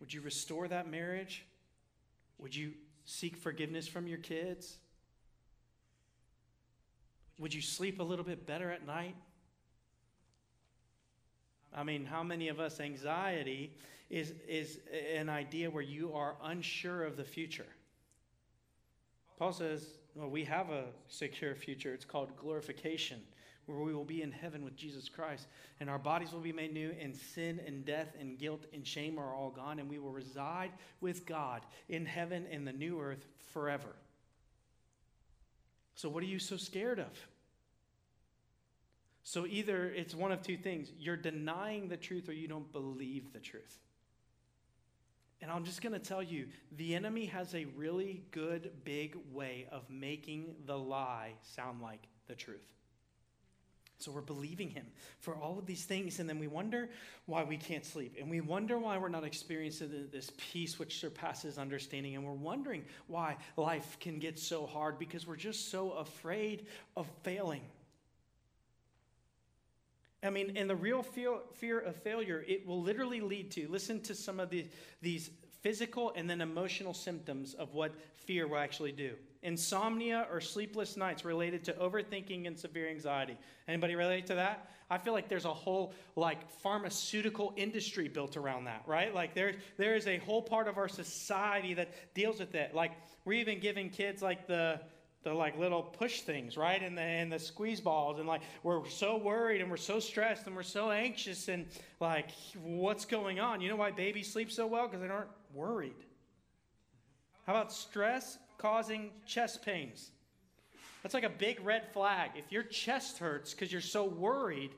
Would 0.00 0.12
you 0.12 0.20
restore 0.20 0.68
that 0.68 0.90
marriage? 0.90 1.44
Would 2.38 2.54
you 2.54 2.72
seek 3.04 3.36
forgiveness 3.36 3.86
from 3.86 4.06
your 4.06 4.18
kids? 4.18 4.78
Would 7.38 7.54
you 7.54 7.62
sleep 7.62 8.00
a 8.00 8.02
little 8.02 8.24
bit 8.24 8.46
better 8.46 8.70
at 8.70 8.86
night? 8.86 9.16
I 11.74 11.84
mean, 11.84 12.04
how 12.04 12.22
many 12.22 12.48
of 12.48 12.60
us, 12.60 12.80
anxiety 12.80 13.72
is, 14.10 14.32
is 14.46 14.78
an 15.14 15.28
idea 15.28 15.70
where 15.70 15.82
you 15.82 16.12
are 16.14 16.36
unsure 16.44 17.04
of 17.04 17.16
the 17.16 17.24
future? 17.24 17.66
Paul 19.38 19.52
says, 19.52 19.86
we 20.14 20.44
have 20.44 20.70
a 20.70 20.84
secure 21.08 21.54
future. 21.54 21.94
It's 21.94 22.04
called 22.04 22.36
glorification, 22.36 23.20
where 23.66 23.78
we 23.78 23.94
will 23.94 24.04
be 24.04 24.22
in 24.22 24.32
heaven 24.32 24.64
with 24.64 24.76
Jesus 24.76 25.08
Christ, 25.08 25.46
and 25.80 25.88
our 25.88 25.98
bodies 25.98 26.32
will 26.32 26.40
be 26.40 26.52
made 26.52 26.72
new, 26.72 26.94
and 27.00 27.16
sin 27.16 27.60
and 27.66 27.84
death 27.84 28.14
and 28.18 28.38
guilt 28.38 28.66
and 28.72 28.86
shame 28.86 29.18
are 29.18 29.34
all 29.34 29.50
gone, 29.50 29.78
and 29.78 29.88
we 29.88 29.98
will 29.98 30.12
reside 30.12 30.70
with 31.00 31.26
God 31.26 31.62
in 31.88 32.04
heaven 32.04 32.46
in 32.50 32.64
the 32.64 32.72
new 32.72 33.00
earth 33.00 33.26
forever. 33.52 33.94
So, 35.94 36.08
what 36.08 36.22
are 36.22 36.26
you 36.26 36.38
so 36.38 36.56
scared 36.56 36.98
of? 36.98 37.26
So 39.24 39.46
either 39.46 39.86
it's 39.86 40.14
one 40.14 40.32
of 40.32 40.42
two 40.42 40.56
things 40.56 40.92
you're 40.98 41.16
denying 41.16 41.88
the 41.88 41.96
truth 41.96 42.28
or 42.28 42.32
you 42.32 42.48
don't 42.48 42.70
believe 42.72 43.32
the 43.32 43.38
truth. 43.38 43.78
And 45.42 45.50
I'm 45.50 45.64
just 45.64 45.82
going 45.82 45.92
to 45.92 45.98
tell 45.98 46.22
you 46.22 46.46
the 46.76 46.94
enemy 46.94 47.26
has 47.26 47.54
a 47.54 47.66
really 47.76 48.22
good, 48.30 48.70
big 48.84 49.16
way 49.32 49.66
of 49.72 49.82
making 49.90 50.54
the 50.66 50.78
lie 50.78 51.32
sound 51.42 51.82
like 51.82 52.06
the 52.28 52.36
truth. 52.36 52.72
So 53.98 54.10
we're 54.10 54.20
believing 54.20 54.70
him 54.70 54.86
for 55.20 55.36
all 55.36 55.58
of 55.58 55.66
these 55.66 55.84
things, 55.84 56.18
and 56.18 56.28
then 56.28 56.38
we 56.38 56.48
wonder 56.48 56.90
why 57.26 57.44
we 57.44 57.56
can't 57.56 57.84
sleep. 57.84 58.16
And 58.20 58.30
we 58.30 58.40
wonder 58.40 58.78
why 58.78 58.98
we're 58.98 59.08
not 59.08 59.24
experiencing 59.24 60.08
this 60.12 60.32
peace 60.36 60.78
which 60.78 60.98
surpasses 60.98 61.58
understanding. 61.58 62.16
And 62.16 62.24
we're 62.24 62.32
wondering 62.32 62.84
why 63.06 63.36
life 63.56 63.96
can 64.00 64.18
get 64.18 64.38
so 64.38 64.66
hard 64.66 64.98
because 64.98 65.26
we're 65.26 65.36
just 65.36 65.70
so 65.70 65.92
afraid 65.92 66.66
of 66.96 67.06
failing. 67.22 67.62
I 70.22 70.30
mean, 70.30 70.52
and 70.56 70.70
the 70.70 70.76
real 70.76 71.02
fear, 71.02 71.80
of 71.80 71.96
failure, 71.96 72.44
it 72.46 72.66
will 72.66 72.80
literally 72.80 73.20
lead 73.20 73.50
to, 73.52 73.68
listen 73.68 74.00
to 74.02 74.14
some 74.14 74.38
of 74.38 74.50
the, 74.50 74.66
these 75.00 75.30
physical 75.62 76.12
and 76.14 76.28
then 76.28 76.40
emotional 76.40 76.94
symptoms 76.94 77.54
of 77.54 77.74
what 77.74 77.92
fear 78.16 78.46
will 78.46 78.58
actually 78.58 78.92
do. 78.92 79.14
Insomnia 79.42 80.26
or 80.30 80.40
sleepless 80.40 80.96
nights 80.96 81.24
related 81.24 81.64
to 81.64 81.72
overthinking 81.72 82.46
and 82.46 82.56
severe 82.56 82.88
anxiety. 82.88 83.36
Anybody 83.66 83.96
relate 83.96 84.26
to 84.26 84.34
that? 84.36 84.70
I 84.88 84.98
feel 84.98 85.12
like 85.12 85.28
there's 85.28 85.46
a 85.46 85.54
whole 85.54 85.94
like 86.14 86.48
pharmaceutical 86.50 87.52
industry 87.56 88.08
built 88.08 88.36
around 88.36 88.64
that, 88.64 88.82
right? 88.86 89.12
Like 89.12 89.34
there, 89.34 89.54
there 89.78 89.96
is 89.96 90.06
a 90.06 90.18
whole 90.18 90.42
part 90.42 90.68
of 90.68 90.76
our 90.78 90.88
society 90.88 91.74
that 91.74 92.14
deals 92.14 92.38
with 92.38 92.54
it. 92.54 92.74
Like 92.74 92.92
we're 93.24 93.40
even 93.40 93.58
giving 93.58 93.90
kids 93.90 94.22
like 94.22 94.46
the 94.46 94.80
the 95.22 95.32
like 95.32 95.58
little 95.58 95.82
push 95.82 96.22
things, 96.22 96.56
right? 96.56 96.82
And 96.82 96.96
the 96.96 97.02
and 97.02 97.32
the 97.32 97.38
squeeze 97.38 97.80
balls, 97.80 98.18
and 98.18 98.26
like 98.26 98.42
we're 98.62 98.86
so 98.88 99.16
worried 99.16 99.60
and 99.60 99.70
we're 99.70 99.76
so 99.76 100.00
stressed 100.00 100.46
and 100.46 100.56
we're 100.56 100.62
so 100.62 100.90
anxious 100.90 101.48
and 101.48 101.66
like 102.00 102.30
what's 102.62 103.04
going 103.04 103.40
on? 103.40 103.60
You 103.60 103.68
know 103.68 103.76
why 103.76 103.90
babies 103.90 104.32
sleep 104.32 104.50
so 104.50 104.66
well? 104.66 104.86
Because 104.86 105.00
they 105.00 105.08
aren't 105.08 105.30
worried. 105.54 106.04
How 107.46 107.54
about 107.54 107.72
stress 107.72 108.38
causing 108.58 109.10
chest 109.26 109.64
pains? 109.64 110.10
That's 111.02 111.14
like 111.14 111.24
a 111.24 111.30
big 111.30 111.64
red 111.64 111.92
flag. 111.92 112.30
If 112.36 112.50
your 112.52 112.62
chest 112.62 113.18
hurts 113.18 113.52
because 113.52 113.72
you're 113.72 113.80
so 113.80 114.04
worried, 114.04 114.70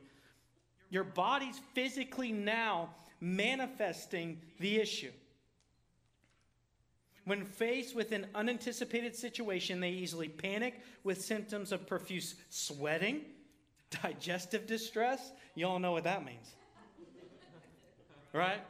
your 0.91 1.05
body's 1.05 1.61
physically 1.75 2.33
now 2.33 2.91
manifesting 3.21 4.41
the 4.59 4.77
issue. 4.77 5.11
When 7.25 7.45
faced 7.45 7.97
with 7.97 8.13
an 8.13 8.27
unanticipated 8.35 9.17
situation, 9.17 9.81
they 9.81 9.91
easily 9.91 10.29
panic 10.29 10.81
with 11.05 11.23
symptoms 11.23 11.73
of 11.73 11.87
profuse 11.87 12.35
sweating, 12.51 13.23
digestive 14.03 14.67
distress. 14.67 15.33
You 15.55 15.67
all 15.67 15.79
know 15.79 15.93
what 15.93 16.05
that 16.05 16.25
means. 16.25 16.55
Right? 18.33 18.61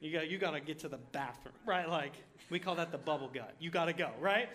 You 0.00 0.12
got, 0.12 0.30
you 0.30 0.38
got 0.38 0.52
to 0.52 0.60
get 0.60 0.78
to 0.80 0.88
the 0.88 0.98
bathroom, 0.98 1.54
right? 1.66 1.88
Like, 1.88 2.12
we 2.50 2.60
call 2.60 2.76
that 2.76 2.92
the 2.92 2.98
bubble 2.98 3.30
gut. 3.32 3.54
You 3.58 3.70
got 3.70 3.86
to 3.86 3.92
go, 3.92 4.10
right? 4.20 4.48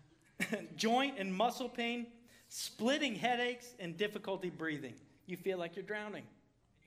Joint 0.76 1.18
and 1.18 1.32
muscle 1.32 1.68
pain, 1.68 2.06
splitting 2.48 3.14
headaches, 3.14 3.74
and 3.78 3.96
difficulty 3.96 4.50
breathing. 4.50 4.94
You 5.26 5.36
feel 5.36 5.58
like 5.58 5.76
you're 5.76 5.84
drowning, 5.84 6.24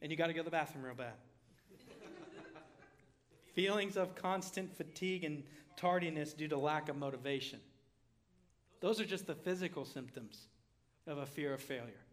and 0.01 0.11
you 0.11 0.17
got 0.17 0.27
to 0.27 0.33
go 0.33 0.39
to 0.39 0.45
the 0.45 0.51
bathroom 0.51 0.83
real 0.83 0.95
bad. 0.95 1.13
Feelings 3.53 3.95
of 3.95 4.13
constant 4.15 4.75
fatigue 4.75 5.23
and 5.23 5.43
tardiness 5.79 6.33
due 6.33 6.47
to 6.47 6.57
lack 6.57 6.89
of 6.89 6.97
motivation. 6.97 7.59
Those 8.81 8.99
are 8.99 9.05
just 9.05 9.27
the 9.27 9.35
physical 9.35 9.85
symptoms 9.85 10.47
of 11.07 11.19
a 11.19 11.25
fear 11.25 11.53
of 11.53 11.61
failure. 11.61 12.05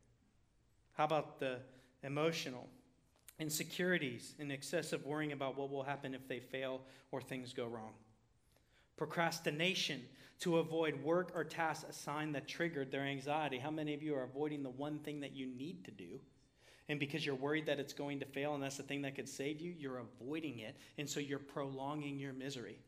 How 0.94 1.04
about 1.04 1.40
the 1.40 1.58
emotional? 2.02 2.68
Insecurities 3.38 4.34
and 4.38 4.50
excessive 4.50 5.04
worrying 5.04 5.32
about 5.32 5.58
what 5.58 5.70
will 5.70 5.82
happen 5.82 6.14
if 6.14 6.26
they 6.26 6.40
fail 6.40 6.80
or 7.10 7.20
things 7.20 7.52
go 7.52 7.66
wrong. 7.66 7.92
Procrastination 8.96 10.00
to 10.40 10.58
avoid 10.58 11.02
work 11.02 11.32
or 11.34 11.44
tasks 11.44 11.84
assigned 11.88 12.34
that 12.34 12.48
triggered 12.48 12.90
their 12.90 13.02
anxiety. 13.02 13.58
How 13.58 13.70
many 13.70 13.94
of 13.94 14.02
you 14.02 14.14
are 14.14 14.22
avoiding 14.22 14.62
the 14.62 14.70
one 14.70 15.00
thing 15.00 15.20
that 15.20 15.34
you 15.34 15.46
need 15.46 15.84
to 15.84 15.90
do? 15.90 16.20
And 16.88 17.00
because 17.00 17.26
you're 17.26 17.34
worried 17.34 17.66
that 17.66 17.80
it's 17.80 17.92
going 17.92 18.20
to 18.20 18.26
fail 18.26 18.54
and 18.54 18.62
that's 18.62 18.76
the 18.76 18.84
thing 18.84 19.02
that 19.02 19.16
could 19.16 19.28
save 19.28 19.60
you, 19.60 19.74
you're 19.76 19.98
avoiding 19.98 20.60
it. 20.60 20.76
And 20.98 21.08
so 21.08 21.20
you're 21.20 21.38
prolonging 21.38 22.18
your 22.18 22.32
misery 22.32 22.78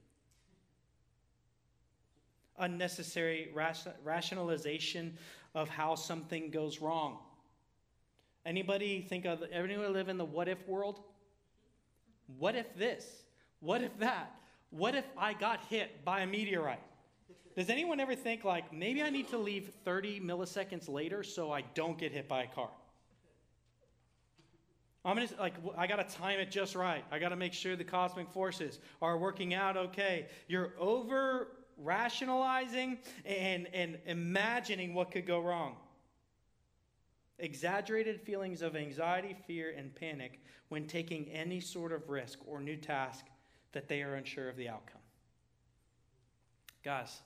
unnecessary 2.58 3.52
rationalization 4.04 5.16
of 5.54 5.68
how 5.68 5.94
something 5.94 6.50
goes 6.50 6.80
wrong. 6.80 7.18
Anybody 8.44 9.02
think 9.02 9.24
of 9.24 9.42
anyone 9.52 9.92
live 9.92 10.08
in 10.08 10.16
the 10.16 10.24
what 10.24 10.48
if 10.48 10.66
world? 10.66 11.00
What 12.38 12.54
if 12.54 12.74
this? 12.76 13.04
What 13.60 13.82
if 13.82 13.98
that? 13.98 14.34
What 14.70 14.94
if 14.94 15.04
I 15.16 15.32
got 15.32 15.60
hit 15.68 16.04
by 16.04 16.20
a 16.20 16.26
meteorite? 16.26 16.82
Does 17.56 17.70
anyone 17.70 17.98
ever 17.98 18.14
think 18.14 18.44
like 18.44 18.72
maybe 18.72 19.02
I 19.02 19.10
need 19.10 19.28
to 19.28 19.38
leave 19.38 19.72
30 19.84 20.20
milliseconds 20.20 20.88
later 20.88 21.22
so 21.22 21.50
I 21.50 21.62
don't 21.74 21.98
get 21.98 22.12
hit 22.12 22.28
by 22.28 22.44
a 22.44 22.46
car? 22.46 22.70
I'm 25.04 25.16
gonna 25.16 25.28
like 25.40 25.54
I 25.76 25.86
gotta 25.86 26.04
time 26.04 26.38
it 26.38 26.50
just 26.50 26.74
right. 26.74 27.04
I 27.10 27.18
gotta 27.18 27.36
make 27.36 27.52
sure 27.54 27.76
the 27.76 27.84
cosmic 27.84 28.30
forces 28.30 28.78
are 29.00 29.16
working 29.16 29.54
out 29.54 29.76
okay. 29.76 30.26
You're 30.48 30.72
over 30.78 31.48
rationalizing 31.78 32.98
and, 33.24 33.68
and 33.72 33.98
imagining 34.06 34.94
what 34.94 35.10
could 35.10 35.26
go 35.26 35.40
wrong. 35.40 35.76
Exaggerated 37.38 38.20
feelings 38.20 38.62
of 38.62 38.74
anxiety, 38.74 39.36
fear, 39.46 39.72
and 39.76 39.94
panic 39.94 40.40
when 40.68 40.86
taking 40.86 41.28
any 41.28 41.60
sort 41.60 41.92
of 41.92 42.08
risk 42.08 42.40
or 42.46 42.60
new 42.60 42.76
task 42.76 43.24
that 43.72 43.88
they 43.88 44.02
are 44.02 44.14
unsure 44.14 44.48
of 44.48 44.56
the 44.56 44.68
outcome. 44.68 45.00
Guys, 46.84 47.20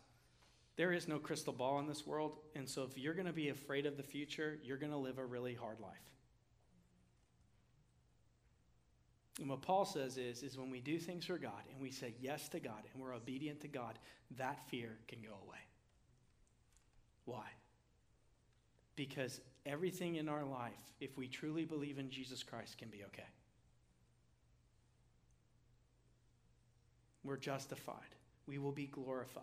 there 0.77 0.93
is 0.93 1.09
no 1.09 1.19
crystal 1.19 1.53
ball 1.53 1.79
in 1.79 1.87
this 1.87 2.07
world, 2.07 2.39
and 2.55 2.69
so 2.69 2.83
if 2.83 2.99
you're 2.99 3.15
going 3.15 3.27
to 3.27 3.33
be 3.33 3.51
afraid 3.51 3.87
of 3.87 3.97
the 3.97 4.03
future, 4.03 4.59
you're 4.63 4.77
going 4.77 4.93
to 4.93 4.99
live 4.99 5.19
a 5.19 5.25
really 5.25 5.55
hard 5.55 5.81
life. 5.81 6.12
And 9.43 9.51
what 9.51 9.61
Paul 9.61 9.85
says 9.85 10.19
is, 10.19 10.45
is 10.45 10.57
when 10.57 10.71
we 10.71 10.79
do 10.79 11.01
things 11.01 11.25
for 11.25 11.37
God 11.37 11.65
and 11.73 11.83
we 11.83 11.91
say 11.91 12.15
yes 12.21 12.49
to 12.51 12.61
God 12.61 12.85
and 12.95 13.03
we're 13.03 13.13
obedient 13.13 13.61
to 13.63 13.69
God, 13.69 13.99
that 14.39 14.61
fear 14.69 14.91
can 15.09 15.19
go 15.21 15.35
away. 15.45 15.59
Why? 17.25 17.47
Because 18.95 19.41
everything 19.67 20.15
in 20.15 20.29
our 20.29 20.45
life, 20.45 20.95
if 21.01 21.19
we 21.19 21.27
truly 21.27 21.65
believe 21.65 21.99
in 21.99 22.09
Jesus 22.09 22.45
Christ, 22.45 22.79
can 22.79 22.89
be 22.89 23.03
okay. 23.07 23.27
We're 27.25 27.37
justified. 27.37 28.15
We 28.47 28.59
will 28.59 28.71
be 28.71 28.87
glorified. 28.87 29.43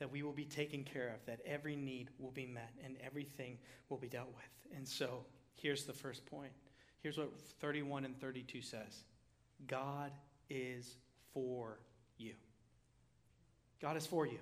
That 0.00 0.12
we 0.12 0.22
will 0.22 0.32
be 0.32 0.44
taken 0.44 0.84
care 0.84 1.14
of. 1.14 1.24
That 1.24 1.40
every 1.46 1.76
need 1.76 2.10
will 2.18 2.30
be 2.30 2.44
met 2.44 2.74
and 2.84 2.98
everything 3.02 3.56
will 3.88 3.96
be 3.96 4.08
dealt 4.08 4.34
with. 4.36 4.76
And 4.76 4.86
so 4.86 5.24
here's 5.56 5.84
the 5.84 5.94
first 5.94 6.26
point. 6.26 6.52
Here's 7.02 7.16
what 7.16 7.32
31 7.58 8.04
and 8.04 8.20
32 8.20 8.60
says 8.60 9.04
God 9.66 10.12
is 10.48 10.96
for 11.32 11.78
you. 12.18 12.34
God 13.80 13.96
is 13.96 14.06
for 14.06 14.26
you. 14.26 14.38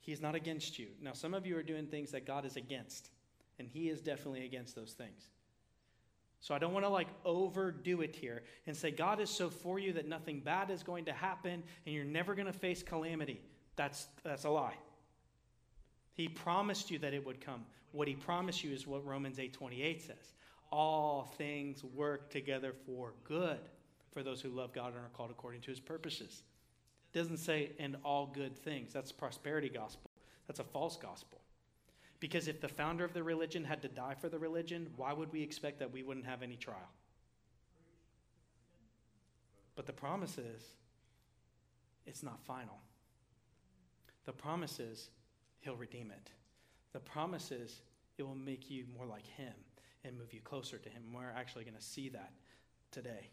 He 0.00 0.12
is 0.12 0.20
not 0.20 0.34
against 0.34 0.78
you. 0.78 0.88
Now, 1.00 1.12
some 1.12 1.34
of 1.34 1.46
you 1.46 1.56
are 1.56 1.62
doing 1.62 1.86
things 1.86 2.10
that 2.10 2.26
God 2.26 2.44
is 2.44 2.56
against, 2.56 3.10
and 3.58 3.66
He 3.66 3.88
is 3.88 4.00
definitely 4.00 4.44
against 4.44 4.74
those 4.74 4.92
things. 4.92 5.30
So 6.40 6.54
I 6.54 6.58
don't 6.58 6.74
want 6.74 6.84
to 6.84 6.90
like 6.90 7.08
overdo 7.24 8.02
it 8.02 8.14
here 8.14 8.42
and 8.66 8.76
say 8.76 8.90
God 8.90 9.18
is 9.18 9.30
so 9.30 9.48
for 9.48 9.78
you 9.78 9.94
that 9.94 10.06
nothing 10.06 10.40
bad 10.40 10.70
is 10.70 10.82
going 10.82 11.06
to 11.06 11.12
happen 11.12 11.62
and 11.86 11.94
you're 11.94 12.04
never 12.04 12.34
going 12.34 12.44
to 12.44 12.52
face 12.52 12.82
calamity. 12.82 13.40
That's 13.76 14.08
that's 14.22 14.44
a 14.44 14.50
lie. 14.50 14.76
He 16.12 16.28
promised 16.28 16.90
you 16.90 16.98
that 16.98 17.14
it 17.14 17.24
would 17.24 17.40
come. 17.40 17.64
What 17.92 18.08
he 18.08 18.14
promised 18.14 18.62
you 18.62 18.72
is 18.72 18.86
what 18.86 19.06
Romans 19.06 19.38
8:28 19.38 20.02
says. 20.02 20.34
All 20.70 21.32
things 21.38 21.82
work 21.82 22.28
together 22.28 22.74
for 22.84 23.14
good 23.24 23.60
for 24.14 24.22
those 24.22 24.40
who 24.40 24.48
love 24.48 24.72
God 24.72 24.94
and 24.94 25.04
are 25.04 25.10
called 25.12 25.30
according 25.30 25.60
to 25.62 25.70
his 25.70 25.80
purposes. 25.80 26.44
It 27.12 27.18
doesn't 27.18 27.38
say, 27.38 27.72
and 27.78 27.96
all 28.04 28.30
good 28.32 28.56
things. 28.56 28.92
That's 28.92 29.12
prosperity 29.12 29.68
gospel. 29.68 30.10
That's 30.46 30.60
a 30.60 30.64
false 30.64 30.96
gospel. 30.96 31.40
Because 32.20 32.48
if 32.48 32.60
the 32.60 32.68
founder 32.68 33.04
of 33.04 33.12
the 33.12 33.22
religion 33.22 33.64
had 33.64 33.82
to 33.82 33.88
die 33.88 34.14
for 34.18 34.28
the 34.28 34.38
religion, 34.38 34.86
why 34.96 35.12
would 35.12 35.32
we 35.32 35.42
expect 35.42 35.80
that 35.80 35.92
we 35.92 36.02
wouldn't 36.02 36.26
have 36.26 36.42
any 36.42 36.56
trial? 36.56 36.78
But 39.76 39.86
the 39.86 39.92
promise 39.92 40.38
is, 40.38 40.62
it's 42.06 42.22
not 42.22 42.40
final. 42.44 42.78
The 44.24 44.32
promise 44.32 44.78
is, 44.78 45.10
he'll 45.60 45.76
redeem 45.76 46.10
it. 46.10 46.30
The 46.92 47.00
promise 47.00 47.50
is, 47.50 47.82
it 48.16 48.22
will 48.22 48.36
make 48.36 48.70
you 48.70 48.84
more 48.96 49.06
like 49.06 49.26
him 49.26 49.52
and 50.04 50.16
move 50.16 50.32
you 50.32 50.40
closer 50.40 50.78
to 50.78 50.88
him. 50.88 51.02
We're 51.12 51.32
actually 51.36 51.64
going 51.64 51.76
to 51.76 51.82
see 51.82 52.08
that 52.10 52.32
today. 52.92 53.30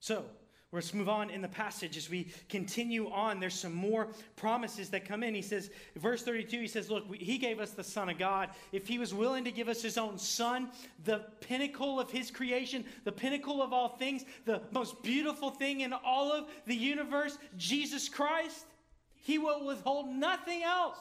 So, 0.00 0.24
let's 0.72 0.92
move 0.92 1.08
on 1.08 1.30
in 1.30 1.40
the 1.40 1.48
passage 1.48 1.96
as 1.96 2.10
we 2.10 2.30
continue 2.48 3.10
on. 3.10 3.40
There's 3.40 3.58
some 3.58 3.74
more 3.74 4.08
promises 4.36 4.90
that 4.90 5.04
come 5.04 5.22
in. 5.22 5.34
He 5.34 5.42
says, 5.42 5.70
verse 5.96 6.22
32, 6.22 6.60
he 6.60 6.68
says, 6.68 6.90
Look, 6.90 7.12
he 7.14 7.38
gave 7.38 7.58
us 7.58 7.70
the 7.70 7.84
Son 7.84 8.08
of 8.08 8.18
God. 8.18 8.50
If 8.72 8.86
he 8.86 8.98
was 8.98 9.14
willing 9.14 9.44
to 9.44 9.50
give 9.50 9.68
us 9.68 9.82
his 9.82 9.98
own 9.98 10.18
Son, 10.18 10.70
the 11.04 11.24
pinnacle 11.40 11.98
of 11.98 12.10
his 12.10 12.30
creation, 12.30 12.84
the 13.04 13.12
pinnacle 13.12 13.62
of 13.62 13.72
all 13.72 13.88
things, 13.88 14.24
the 14.44 14.62
most 14.70 15.02
beautiful 15.02 15.50
thing 15.50 15.80
in 15.80 15.92
all 15.92 16.32
of 16.32 16.48
the 16.66 16.76
universe, 16.76 17.38
Jesus 17.56 18.08
Christ, 18.08 18.66
he 19.14 19.38
will 19.38 19.64
withhold 19.64 20.08
nothing 20.08 20.62
else. 20.62 20.98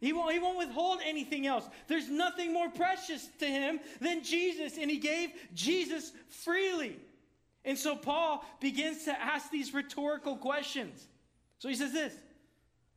He 0.00 0.12
won't, 0.12 0.32
he 0.32 0.38
won't 0.38 0.58
withhold 0.58 1.00
anything 1.04 1.46
else. 1.46 1.68
There's 1.88 2.08
nothing 2.08 2.52
more 2.52 2.68
precious 2.68 3.28
to 3.40 3.46
him 3.46 3.80
than 4.00 4.22
Jesus, 4.22 4.78
and 4.78 4.90
he 4.90 4.98
gave 4.98 5.30
Jesus 5.54 6.12
freely. 6.28 6.96
And 7.64 7.76
so 7.76 7.96
Paul 7.96 8.44
begins 8.60 9.04
to 9.04 9.20
ask 9.20 9.50
these 9.50 9.74
rhetorical 9.74 10.36
questions. 10.36 11.06
So 11.58 11.68
he 11.68 11.74
says 11.74 11.92
this, 11.92 12.14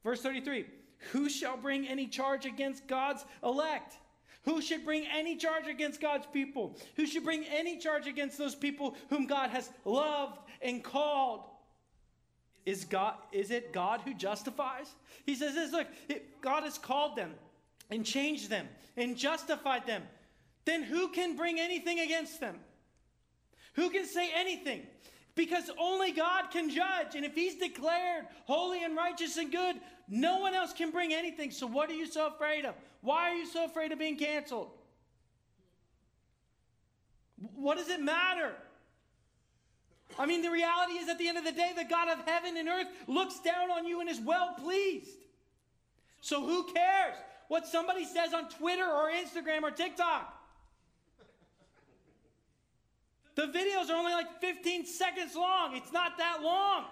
verse 0.03 0.21
33 0.21 0.65
Who 1.11 1.27
shall 1.27 1.57
bring 1.57 1.87
any 1.87 2.07
charge 2.07 2.45
against 2.45 2.87
God's 2.87 3.25
elect? 3.43 3.95
Who 4.43 4.61
should 4.61 4.85
bring 4.85 5.05
any 5.05 5.35
charge 5.37 5.67
against 5.67 6.01
God's 6.01 6.25
people? 6.27 6.77
Who 6.95 7.05
should 7.05 7.23
bring 7.23 7.45
any 7.45 7.77
charge 7.77 8.07
against 8.07 8.37
those 8.37 8.55
people 8.55 8.95
whom 9.09 9.27
God 9.27 9.51
has 9.51 9.69
loved 9.85 10.39
and 10.61 10.83
called? 10.83 11.41
Is, 12.65 12.85
God, 12.85 13.15
is 13.31 13.51
it 13.51 13.73
God 13.73 14.01
who 14.01 14.13
justifies? 14.13 14.91
He 15.25 15.35
says 15.35 15.55
this 15.55 15.71
look, 15.71 15.87
it, 16.07 16.41
God 16.41 16.63
has 16.63 16.77
called 16.77 17.15
them 17.15 17.33
and 17.89 18.05
changed 18.05 18.49
them 18.49 18.67
and 18.97 19.17
justified 19.17 19.87
them. 19.87 20.03
Then 20.65 20.83
who 20.83 21.09
can 21.09 21.35
bring 21.35 21.59
anything 21.59 21.99
against 21.99 22.39
them? 22.39 22.59
Who 23.73 23.89
can 23.89 24.05
say 24.05 24.29
anything? 24.35 24.83
Because 25.33 25.71
only 25.79 26.11
God 26.11 26.51
can 26.51 26.69
judge. 26.69 27.15
And 27.15 27.25
if 27.25 27.33
He's 27.33 27.55
declared 27.55 28.27
holy 28.45 28.83
and 28.83 28.95
righteous 28.95 29.37
and 29.37 29.51
good, 29.51 29.77
no 30.07 30.39
one 30.39 30.53
else 30.53 30.73
can 30.73 30.91
bring 30.91 31.13
anything. 31.13 31.51
So 31.51 31.65
what 31.65 31.89
are 31.89 31.95
you 31.95 32.05
so 32.05 32.27
afraid 32.27 32.65
of? 32.65 32.75
Why 33.01 33.31
are 33.31 33.35
you 33.35 33.47
so 33.47 33.65
afraid 33.65 33.91
of 33.91 33.99
being 33.99 34.17
canceled? 34.17 34.69
What 37.55 37.77
does 37.77 37.89
it 37.89 38.01
matter? 38.01 38.53
I 40.19 40.25
mean, 40.25 40.41
the 40.41 40.51
reality 40.51 40.93
is 40.93 41.09
at 41.09 41.17
the 41.17 41.27
end 41.27 41.37
of 41.37 41.43
the 41.43 41.51
day, 41.51 41.71
the 41.75 41.83
God 41.83 42.09
of 42.09 42.25
heaven 42.25 42.57
and 42.57 42.67
earth 42.67 42.87
looks 43.07 43.39
down 43.39 43.71
on 43.71 43.85
you 43.85 44.01
and 44.01 44.09
is 44.09 44.19
well 44.19 44.55
pleased. 44.59 45.17
So 46.21 46.45
who 46.45 46.71
cares 46.71 47.15
what 47.47 47.65
somebody 47.65 48.05
says 48.05 48.33
on 48.33 48.49
Twitter 48.49 48.85
or 48.85 49.09
Instagram 49.09 49.63
or 49.63 49.71
TikTok? 49.71 50.37
The 53.35 53.43
videos 53.43 53.89
are 53.89 53.95
only 53.95 54.11
like 54.11 54.39
15 54.41 54.85
seconds 54.85 55.35
long. 55.35 55.75
It's 55.75 55.91
not 55.91 56.17
that 56.17 56.43
long. 56.43 56.85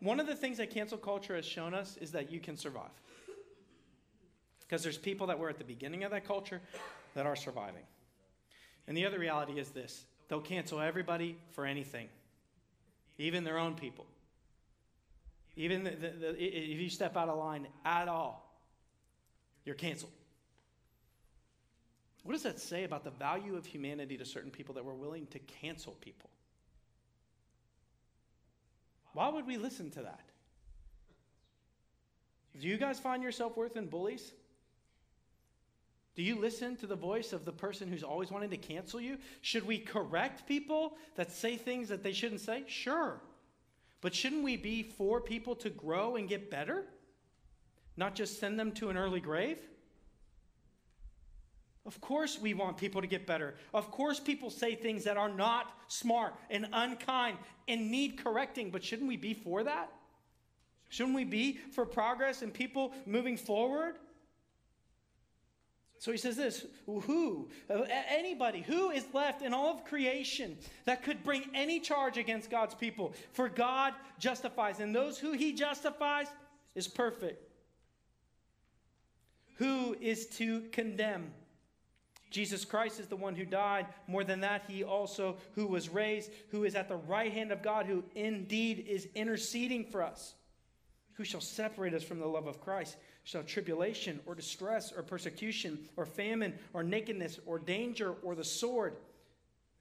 One 0.00 0.20
of 0.20 0.26
the 0.26 0.34
things 0.34 0.58
that 0.58 0.70
cancel 0.70 0.98
culture 0.98 1.34
has 1.36 1.44
shown 1.44 1.74
us 1.74 1.96
is 2.00 2.12
that 2.12 2.30
you 2.30 2.40
can 2.40 2.56
survive. 2.56 2.90
Because 4.60 4.82
there's 4.82 4.98
people 4.98 5.26
that 5.26 5.38
were 5.38 5.48
at 5.48 5.58
the 5.58 5.64
beginning 5.64 6.04
of 6.04 6.10
that 6.12 6.24
culture 6.24 6.60
that 7.14 7.26
are 7.26 7.36
surviving. 7.36 7.82
And 8.86 8.96
the 8.96 9.04
other 9.04 9.18
reality 9.18 9.58
is 9.58 9.70
this 9.70 10.04
they'll 10.30 10.40
cancel 10.40 10.80
everybody 10.80 11.36
for 11.50 11.66
anything, 11.66 12.08
even 13.18 13.44
their 13.44 13.58
own 13.58 13.74
people. 13.74 14.06
Even 15.56 15.84
the, 15.84 15.90
the, 15.90 16.08
the, 16.08 16.42
if 16.42 16.80
you 16.80 16.88
step 16.88 17.16
out 17.16 17.28
of 17.28 17.36
line 17.36 17.66
at 17.84 18.08
all, 18.08 18.56
you're 19.66 19.74
canceled. 19.74 20.12
What 22.22 22.32
does 22.32 22.44
that 22.44 22.60
say 22.60 22.84
about 22.84 23.02
the 23.02 23.10
value 23.10 23.56
of 23.56 23.66
humanity 23.66 24.16
to 24.18 24.24
certain 24.24 24.50
people 24.50 24.74
that 24.76 24.84
we're 24.84 24.94
willing 24.94 25.26
to 25.28 25.38
cancel 25.40 25.92
people? 26.00 26.30
Why 29.12 29.28
would 29.28 29.46
we 29.46 29.56
listen 29.56 29.90
to 29.92 30.02
that? 30.02 30.20
Do 32.58 32.68
you 32.68 32.76
guys 32.76 33.00
find 33.00 33.22
yourself 33.22 33.56
worth 33.56 33.76
in 33.76 33.86
bullies? 33.86 34.32
Do 36.16 36.22
you 36.22 36.38
listen 36.38 36.76
to 36.76 36.86
the 36.86 36.96
voice 36.96 37.32
of 37.32 37.44
the 37.44 37.52
person 37.52 37.88
who's 37.88 38.02
always 38.02 38.30
wanting 38.30 38.50
to 38.50 38.56
cancel 38.56 39.00
you? 39.00 39.18
Should 39.42 39.66
we 39.66 39.78
correct 39.78 40.46
people 40.46 40.96
that 41.14 41.30
say 41.30 41.56
things 41.56 41.88
that 41.88 42.02
they 42.02 42.12
shouldn't 42.12 42.40
say? 42.40 42.64
Sure. 42.66 43.20
But 44.00 44.14
shouldn't 44.14 44.42
we 44.42 44.56
be 44.56 44.82
for 44.82 45.20
people 45.20 45.54
to 45.56 45.70
grow 45.70 46.16
and 46.16 46.28
get 46.28 46.50
better? 46.50 46.84
Not 47.96 48.14
just 48.14 48.40
send 48.40 48.58
them 48.58 48.72
to 48.72 48.90
an 48.90 48.96
early 48.96 49.20
grave? 49.20 49.58
Of 51.86 52.00
course, 52.00 52.38
we 52.38 52.54
want 52.54 52.76
people 52.76 53.00
to 53.00 53.06
get 53.06 53.26
better. 53.26 53.54
Of 53.72 53.90
course, 53.90 54.20
people 54.20 54.50
say 54.50 54.74
things 54.74 55.04
that 55.04 55.16
are 55.16 55.28
not 55.28 55.72
smart 55.88 56.34
and 56.50 56.68
unkind 56.72 57.38
and 57.68 57.90
need 57.90 58.22
correcting, 58.22 58.70
but 58.70 58.84
shouldn't 58.84 59.08
we 59.08 59.16
be 59.16 59.34
for 59.34 59.64
that? 59.64 59.90
Shouldn't 60.88 61.14
we 61.14 61.24
be 61.24 61.58
for 61.72 61.86
progress 61.86 62.42
and 62.42 62.52
people 62.52 62.92
moving 63.06 63.36
forward? 63.36 63.94
So 66.00 66.10
he 66.10 66.16
says 66.16 66.36
this 66.36 66.64
Who, 66.86 67.50
uh, 67.68 67.82
anybody, 68.08 68.62
who 68.62 68.90
is 68.90 69.04
left 69.12 69.42
in 69.42 69.52
all 69.52 69.74
of 69.74 69.84
creation 69.84 70.56
that 70.86 71.02
could 71.02 71.22
bring 71.22 71.44
any 71.54 71.78
charge 71.78 72.16
against 72.16 72.50
God's 72.50 72.74
people? 72.74 73.12
For 73.32 73.48
God 73.50 73.92
justifies, 74.18 74.80
and 74.80 74.96
those 74.96 75.18
who 75.18 75.32
he 75.32 75.52
justifies 75.52 76.26
is 76.74 76.88
perfect. 76.88 77.46
Who 79.56 79.94
is 80.00 80.26
to 80.38 80.62
condemn? 80.72 81.32
Jesus 82.30 82.64
Christ 82.64 82.98
is 82.98 83.08
the 83.08 83.16
one 83.16 83.34
who 83.34 83.44
died. 83.44 83.86
More 84.06 84.24
than 84.24 84.40
that, 84.40 84.64
he 84.68 84.82
also 84.82 85.36
who 85.54 85.66
was 85.66 85.90
raised, 85.90 86.30
who 86.50 86.64
is 86.64 86.76
at 86.76 86.88
the 86.88 86.96
right 86.96 87.30
hand 87.32 87.52
of 87.52 87.60
God, 87.62 87.84
who 87.84 88.04
indeed 88.14 88.86
is 88.88 89.06
interceding 89.14 89.84
for 89.84 90.02
us. 90.02 90.34
Who 91.14 91.24
shall 91.24 91.42
separate 91.42 91.92
us 91.92 92.02
from 92.02 92.20
the 92.20 92.26
love 92.26 92.46
of 92.46 92.62
Christ? 92.62 92.96
Shall 93.24 93.42
tribulation 93.42 94.20
or 94.26 94.34
distress 94.34 94.92
or 94.92 95.02
persecution 95.02 95.78
or 95.96 96.06
famine 96.06 96.54
or 96.72 96.82
nakedness 96.82 97.38
or 97.46 97.58
danger 97.58 98.14
or 98.22 98.34
the 98.34 98.44
sword? 98.44 98.96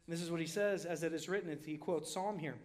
this 0.07 0.21
is 0.21 0.31
what 0.31 0.39
he 0.39 0.47
says 0.47 0.85
as 0.85 1.03
it 1.03 1.13
is 1.13 1.29
written. 1.29 1.55
He 1.63 1.77
quotes 1.77 2.11
Psalm 2.11 2.39
here. 2.39 2.55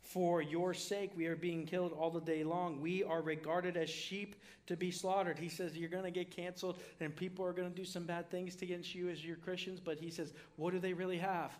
For 0.00 0.40
your 0.40 0.72
sake, 0.72 1.10
we 1.14 1.26
are 1.26 1.36
being 1.36 1.66
killed 1.66 1.92
all 1.92 2.10
the 2.10 2.20
day 2.20 2.44
long. 2.44 2.80
We 2.80 3.04
are 3.04 3.20
regarded 3.20 3.76
as 3.76 3.90
sheep 3.90 4.36
to 4.66 4.76
be 4.76 4.90
slaughtered. 4.90 5.38
He 5.38 5.48
says 5.48 5.76
you're 5.76 5.90
going 5.90 6.04
to 6.04 6.10
get 6.10 6.30
canceled 6.30 6.78
and 7.00 7.14
people 7.14 7.44
are 7.44 7.52
going 7.52 7.68
to 7.68 7.74
do 7.74 7.84
some 7.84 8.04
bad 8.04 8.30
things 8.30 8.62
against 8.62 8.94
you 8.94 9.10
as 9.10 9.22
your 9.22 9.36
Christians. 9.36 9.80
But 9.80 9.98
he 9.98 10.10
says, 10.10 10.32
what 10.56 10.72
do 10.72 10.78
they 10.78 10.94
really 10.94 11.18
have? 11.18 11.50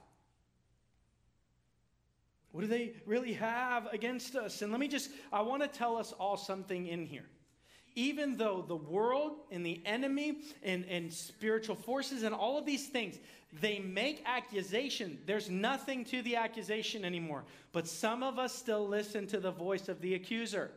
What 2.52 2.62
do 2.62 2.68
they 2.68 2.94
really 3.04 3.34
have 3.34 3.86
against 3.92 4.34
us? 4.34 4.62
And 4.62 4.70
let 4.70 4.80
me 4.80 4.88
just, 4.88 5.10
I 5.30 5.42
want 5.42 5.60
to 5.62 5.68
tell 5.68 5.96
us 5.96 6.12
all 6.12 6.38
something 6.38 6.86
in 6.86 7.04
here 7.04 7.26
even 7.96 8.36
though 8.36 8.64
the 8.68 8.76
world 8.76 9.32
and 9.50 9.66
the 9.66 9.80
enemy 9.84 10.38
and, 10.62 10.84
and 10.84 11.12
spiritual 11.12 11.74
forces 11.74 12.22
and 12.22 12.34
all 12.34 12.58
of 12.58 12.64
these 12.64 12.86
things 12.86 13.18
they 13.60 13.78
make 13.78 14.22
accusation. 14.26 15.18
There's 15.26 15.48
nothing 15.48 16.04
to 16.06 16.22
the 16.22 16.36
accusation 16.36 17.04
anymore. 17.04 17.44
But 17.72 17.88
some 17.88 18.22
of 18.22 18.38
us 18.38 18.54
still 18.54 18.86
listen 18.86 19.26
to 19.28 19.40
the 19.40 19.50
voice 19.50 19.88
of 19.88 20.00
the 20.00 20.14
accuser. 20.14 20.70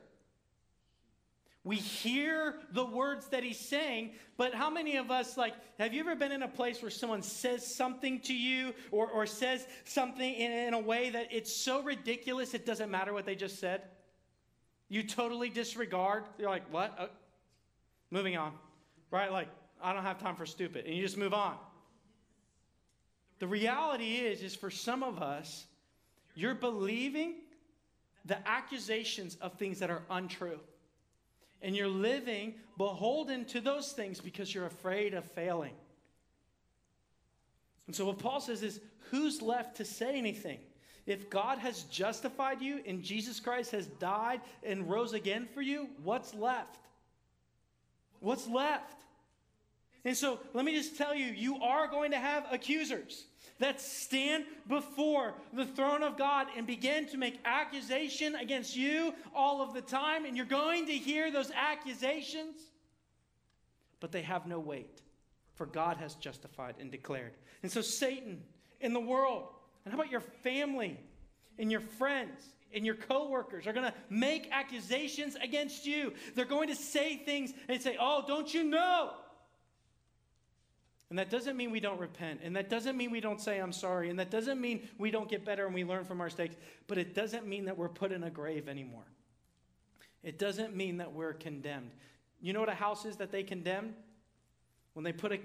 We 1.65 1.75
hear 1.75 2.55
the 2.71 2.85
words 2.85 3.27
that 3.27 3.43
he's 3.43 3.59
saying, 3.59 4.13
but 4.37 4.53
how 4.53 4.69
many 4.69 4.95
of 4.95 5.11
us, 5.11 5.35
like, 5.35 5.53
have 5.77 5.93
you 5.93 5.99
ever 5.99 6.15
been 6.15 6.31
in 6.31 6.41
a 6.41 6.47
place 6.47 6.81
where 6.81 6.89
someone 6.89 7.21
says 7.21 7.67
something 7.67 8.21
to 8.21 8.33
you 8.33 8.73
or, 8.91 9.07
or 9.07 9.25
says 9.25 9.67
something 9.83 10.33
in, 10.33 10.51
in 10.51 10.73
a 10.73 10.79
way 10.79 11.09
that 11.09 11.27
it's 11.31 11.53
so 11.53 11.83
ridiculous 11.83 12.53
it 12.53 12.65
doesn't 12.65 12.89
matter 12.89 13.11
what 13.11 13.25
they 13.25 13.35
just 13.35 13.59
said? 13.59 13.81
You 14.89 15.03
totally 15.03 15.49
disregard. 15.49 16.23
You're 16.37 16.49
like, 16.49 16.71
what? 16.73 16.95
Uh, 16.97 17.07
moving 18.11 18.35
on. 18.35 18.53
Right? 19.11 19.31
Like, 19.31 19.47
I 19.81 19.93
don't 19.93 20.03
have 20.03 20.19
time 20.19 20.35
for 20.35 20.45
stupid. 20.45 20.85
And 20.85 20.95
you 20.95 21.03
just 21.03 21.17
move 21.17 21.33
on. 21.33 21.55
The 23.37 23.47
reality 23.47 24.15
is, 24.15 24.41
is 24.41 24.55
for 24.55 24.69
some 24.69 25.03
of 25.03 25.21
us, 25.21 25.65
you're 26.35 26.55
believing 26.55 27.35
the 28.25 28.37
accusations 28.47 29.37
of 29.41 29.53
things 29.53 29.79
that 29.79 29.89
are 29.89 30.03
untrue. 30.09 30.59
And 31.61 31.75
you're 31.75 31.87
living 31.87 32.55
beholden 32.77 33.45
to 33.45 33.61
those 33.61 33.91
things 33.91 34.19
because 34.19 34.53
you're 34.53 34.65
afraid 34.65 35.13
of 35.13 35.25
failing. 35.25 35.73
And 37.87 37.95
so, 37.95 38.05
what 38.05 38.19
Paul 38.19 38.39
says 38.39 38.61
is, 38.63 38.79
who's 39.09 39.41
left 39.41 39.77
to 39.77 39.85
say 39.85 40.17
anything? 40.17 40.59
If 41.09 41.27
God 41.27 41.57
has 41.57 41.81
justified 41.85 42.61
you 42.61 42.81
and 42.85 43.01
Jesus 43.01 43.39
Christ 43.39 43.71
has 43.71 43.87
died 43.87 44.41
and 44.61 44.87
rose 44.87 45.13
again 45.13 45.47
for 45.55 45.61
you, 45.63 45.89
what's 46.03 46.35
left? 46.35 46.85
What's 48.19 48.47
left? 48.47 48.93
And 50.05 50.15
so 50.15 50.39
let 50.53 50.65
me 50.65 50.75
just 50.75 50.97
tell 50.97 51.15
you, 51.15 51.25
you 51.25 51.63
are 51.63 51.87
going 51.87 52.11
to 52.11 52.19
have 52.19 52.45
accusers 52.51 53.25
that 53.57 53.81
stand 53.81 54.45
before 54.67 55.33
the 55.51 55.65
throne 55.65 56.03
of 56.03 56.15
God 56.15 56.45
and 56.55 56.67
begin 56.67 57.07
to 57.07 57.17
make 57.17 57.39
accusation 57.43 58.35
against 58.35 58.77
you 58.77 59.15
all 59.33 59.63
of 59.63 59.73
the 59.73 59.81
time. 59.81 60.25
And 60.25 60.37
you're 60.37 60.45
going 60.45 60.85
to 60.85 60.93
hear 60.93 61.31
those 61.31 61.49
accusations, 61.55 62.61
but 63.99 64.11
they 64.11 64.21
have 64.21 64.45
no 64.45 64.59
weight, 64.59 65.01
for 65.55 65.65
God 65.65 65.97
has 65.97 66.13
justified 66.13 66.75
and 66.79 66.91
declared. 66.91 67.33
And 67.63 67.71
so 67.71 67.81
Satan 67.81 68.43
in 68.79 68.93
the 68.93 68.99
world 68.99 69.47
and 69.89 69.95
how 69.95 70.01
about 70.01 70.11
your 70.11 70.21
family 70.43 70.99
and 71.57 71.71
your 71.71 71.81
friends 71.81 72.39
and 72.71 72.85
your 72.85 72.93
coworkers 72.93 73.65
are 73.65 73.73
going 73.73 73.85
to 73.87 73.93
make 74.11 74.47
accusations 74.51 75.35
against 75.41 75.87
you. 75.87 76.13
They're 76.35 76.45
going 76.45 76.69
to 76.69 76.75
say 76.75 77.17
things 77.17 77.51
and 77.67 77.81
say, 77.81 77.97
"Oh, 77.99 78.23
don't 78.27 78.53
you 78.53 78.63
know?" 78.63 79.13
And 81.09 81.17
that 81.17 81.31
doesn't 81.31 81.57
mean 81.57 81.71
we 81.71 81.79
don't 81.79 81.99
repent. 81.99 82.41
And 82.43 82.55
that 82.55 82.69
doesn't 82.69 82.95
mean 82.95 83.09
we 83.09 83.19
don't 83.19 83.41
say, 83.41 83.57
I'm 83.57 83.71
sorry. 83.71 84.11
And 84.11 84.19
that 84.19 84.29
doesn't 84.29 84.61
mean 84.61 84.87
we 84.99 85.09
don't 85.09 85.27
get 85.27 85.43
better 85.43 85.65
and 85.65 85.73
we 85.73 85.83
learn 85.83 86.05
from 86.05 86.21
our 86.21 86.27
mistakes. 86.27 86.55
But 86.85 86.99
it 86.99 87.15
doesn't 87.15 87.47
mean 87.47 87.65
that 87.65 87.75
we're 87.75 87.89
put 87.89 88.11
in 88.11 88.21
a 88.21 88.29
grave 88.29 88.69
anymore. 88.69 89.07
It 90.21 90.37
doesn't 90.37 90.75
mean 90.75 90.97
that 90.97 91.11
we're 91.11 91.33
condemned. 91.33 91.89
You 92.39 92.53
know 92.53 92.59
what 92.59 92.69
a 92.69 92.75
house 92.75 93.05
is 93.05 93.15
that 93.17 93.31
they 93.31 93.41
condemn? 93.41 93.95
When 94.93 95.03
they 95.03 95.11
put 95.11 95.31
a, 95.31 95.39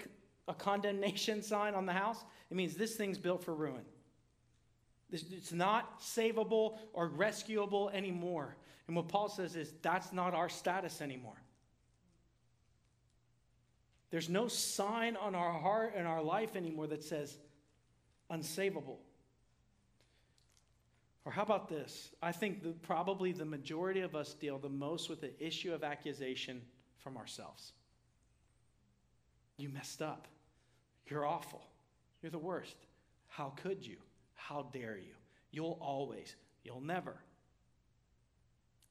a 0.48 0.54
condemnation 0.54 1.42
sign 1.42 1.74
on 1.74 1.86
the 1.86 1.94
house, 1.94 2.22
it 2.50 2.56
means 2.58 2.74
this 2.74 2.96
thing's 2.96 3.16
built 3.16 3.42
for 3.42 3.54
ruin. 3.54 3.84
It's 5.10 5.52
not 5.52 6.00
savable 6.00 6.78
or 6.92 7.08
rescuable 7.08 7.90
anymore. 7.90 8.56
And 8.86 8.96
what 8.96 9.08
Paul 9.08 9.28
says 9.28 9.56
is 9.56 9.72
that's 9.82 10.12
not 10.12 10.34
our 10.34 10.48
status 10.48 11.00
anymore. 11.00 11.40
There's 14.10 14.28
no 14.28 14.48
sign 14.48 15.16
on 15.16 15.34
our 15.34 15.52
heart 15.52 15.94
and 15.96 16.06
our 16.06 16.22
life 16.22 16.56
anymore 16.56 16.86
that 16.88 17.02
says 17.02 17.36
unsavable. 18.30 18.98
Or 21.24 21.32
how 21.32 21.42
about 21.42 21.68
this? 21.68 22.10
I 22.22 22.32
think 22.32 22.62
the, 22.62 22.70
probably 22.70 23.32
the 23.32 23.44
majority 23.44 24.00
of 24.00 24.14
us 24.14 24.34
deal 24.34 24.58
the 24.58 24.68
most 24.68 25.08
with 25.08 25.20
the 25.20 25.32
issue 25.44 25.72
of 25.72 25.82
accusation 25.82 26.60
from 26.98 27.16
ourselves. 27.16 27.72
You 29.56 29.68
messed 29.68 30.02
up. 30.02 30.28
You're 31.06 31.26
awful. 31.26 31.62
You're 32.22 32.30
the 32.30 32.38
worst. 32.38 32.76
How 33.28 33.52
could 33.62 33.86
you? 33.86 33.96
How 34.48 34.66
dare 34.74 34.98
you? 34.98 35.14
You'll 35.52 35.78
always, 35.80 36.36
you'll 36.64 36.82
never. 36.82 37.16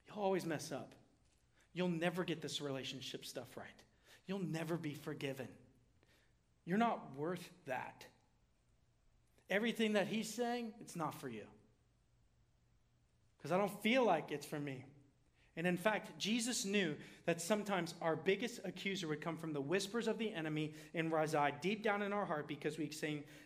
You'll 0.08 0.24
always 0.24 0.48
mess 0.48 0.72
up. 0.72 0.96
You'll 1.74 1.90
never 1.90 2.24
get 2.24 2.42
this 2.42 2.60
relationship 2.60 3.24
stuff 3.24 3.56
right. 3.56 3.68
You'll 4.26 4.44
never 4.44 4.78
be 4.78 4.96
forgiven. 4.96 5.48
You're 6.66 6.80
not 6.80 7.16
worth 7.16 7.48
that. 7.68 8.04
Everything 9.48 9.94
that 9.94 10.08
he's 10.08 10.34
saying, 10.34 10.74
it's 10.82 10.96
not 10.96 11.14
for 11.22 11.30
you. 11.30 11.46
Because 13.38 13.52
I 13.52 13.58
don't 13.60 13.84
feel 13.84 14.04
like 14.04 14.32
it's 14.32 14.48
for 14.48 14.60
me. 14.60 14.84
And 15.56 15.68
in 15.68 15.78
fact, 15.78 16.18
Jesus 16.18 16.66
knew 16.66 16.96
that 17.26 17.40
sometimes 17.40 17.94
our 18.02 18.16
biggest 18.16 18.60
accuser 18.66 19.08
would 19.08 19.22
come 19.22 19.38
from 19.38 19.54
the 19.54 19.62
whispers 19.62 20.08
of 20.08 20.18
the 20.18 20.34
enemy 20.34 20.74
and 20.96 21.12
reside 21.12 21.62
deep 21.62 21.84
down 21.84 22.02
in 22.02 22.12
our 22.12 22.26
heart 22.26 22.48
because 22.48 22.80
we 22.80 22.86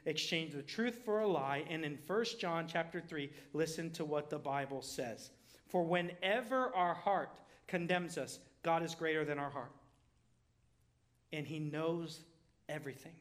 exchange 0.06 0.52
the 0.54 0.64
truth 0.64 1.02
for 1.04 1.20
a 1.20 1.28
lie. 1.28 1.66
And 1.70 1.84
in 1.84 2.00
1 2.08 2.26
John 2.40 2.66
chapter 2.66 3.02
3, 3.02 3.30
listen 3.52 3.92
to 3.92 4.06
what 4.06 4.30
the 4.30 4.40
Bible 4.40 4.82
says. 4.82 5.32
For 5.68 5.84
whenever 5.84 6.74
our 6.74 6.94
heart 6.94 7.30
condemns 7.68 8.18
us, 8.18 8.40
God 8.64 8.84
is 8.84 8.96
greater 8.96 9.26
than 9.26 9.38
our 9.38 9.50
heart. 9.50 9.74
And 11.34 11.46
he 11.46 11.60
knows 11.60 12.22
everything. 12.70 13.16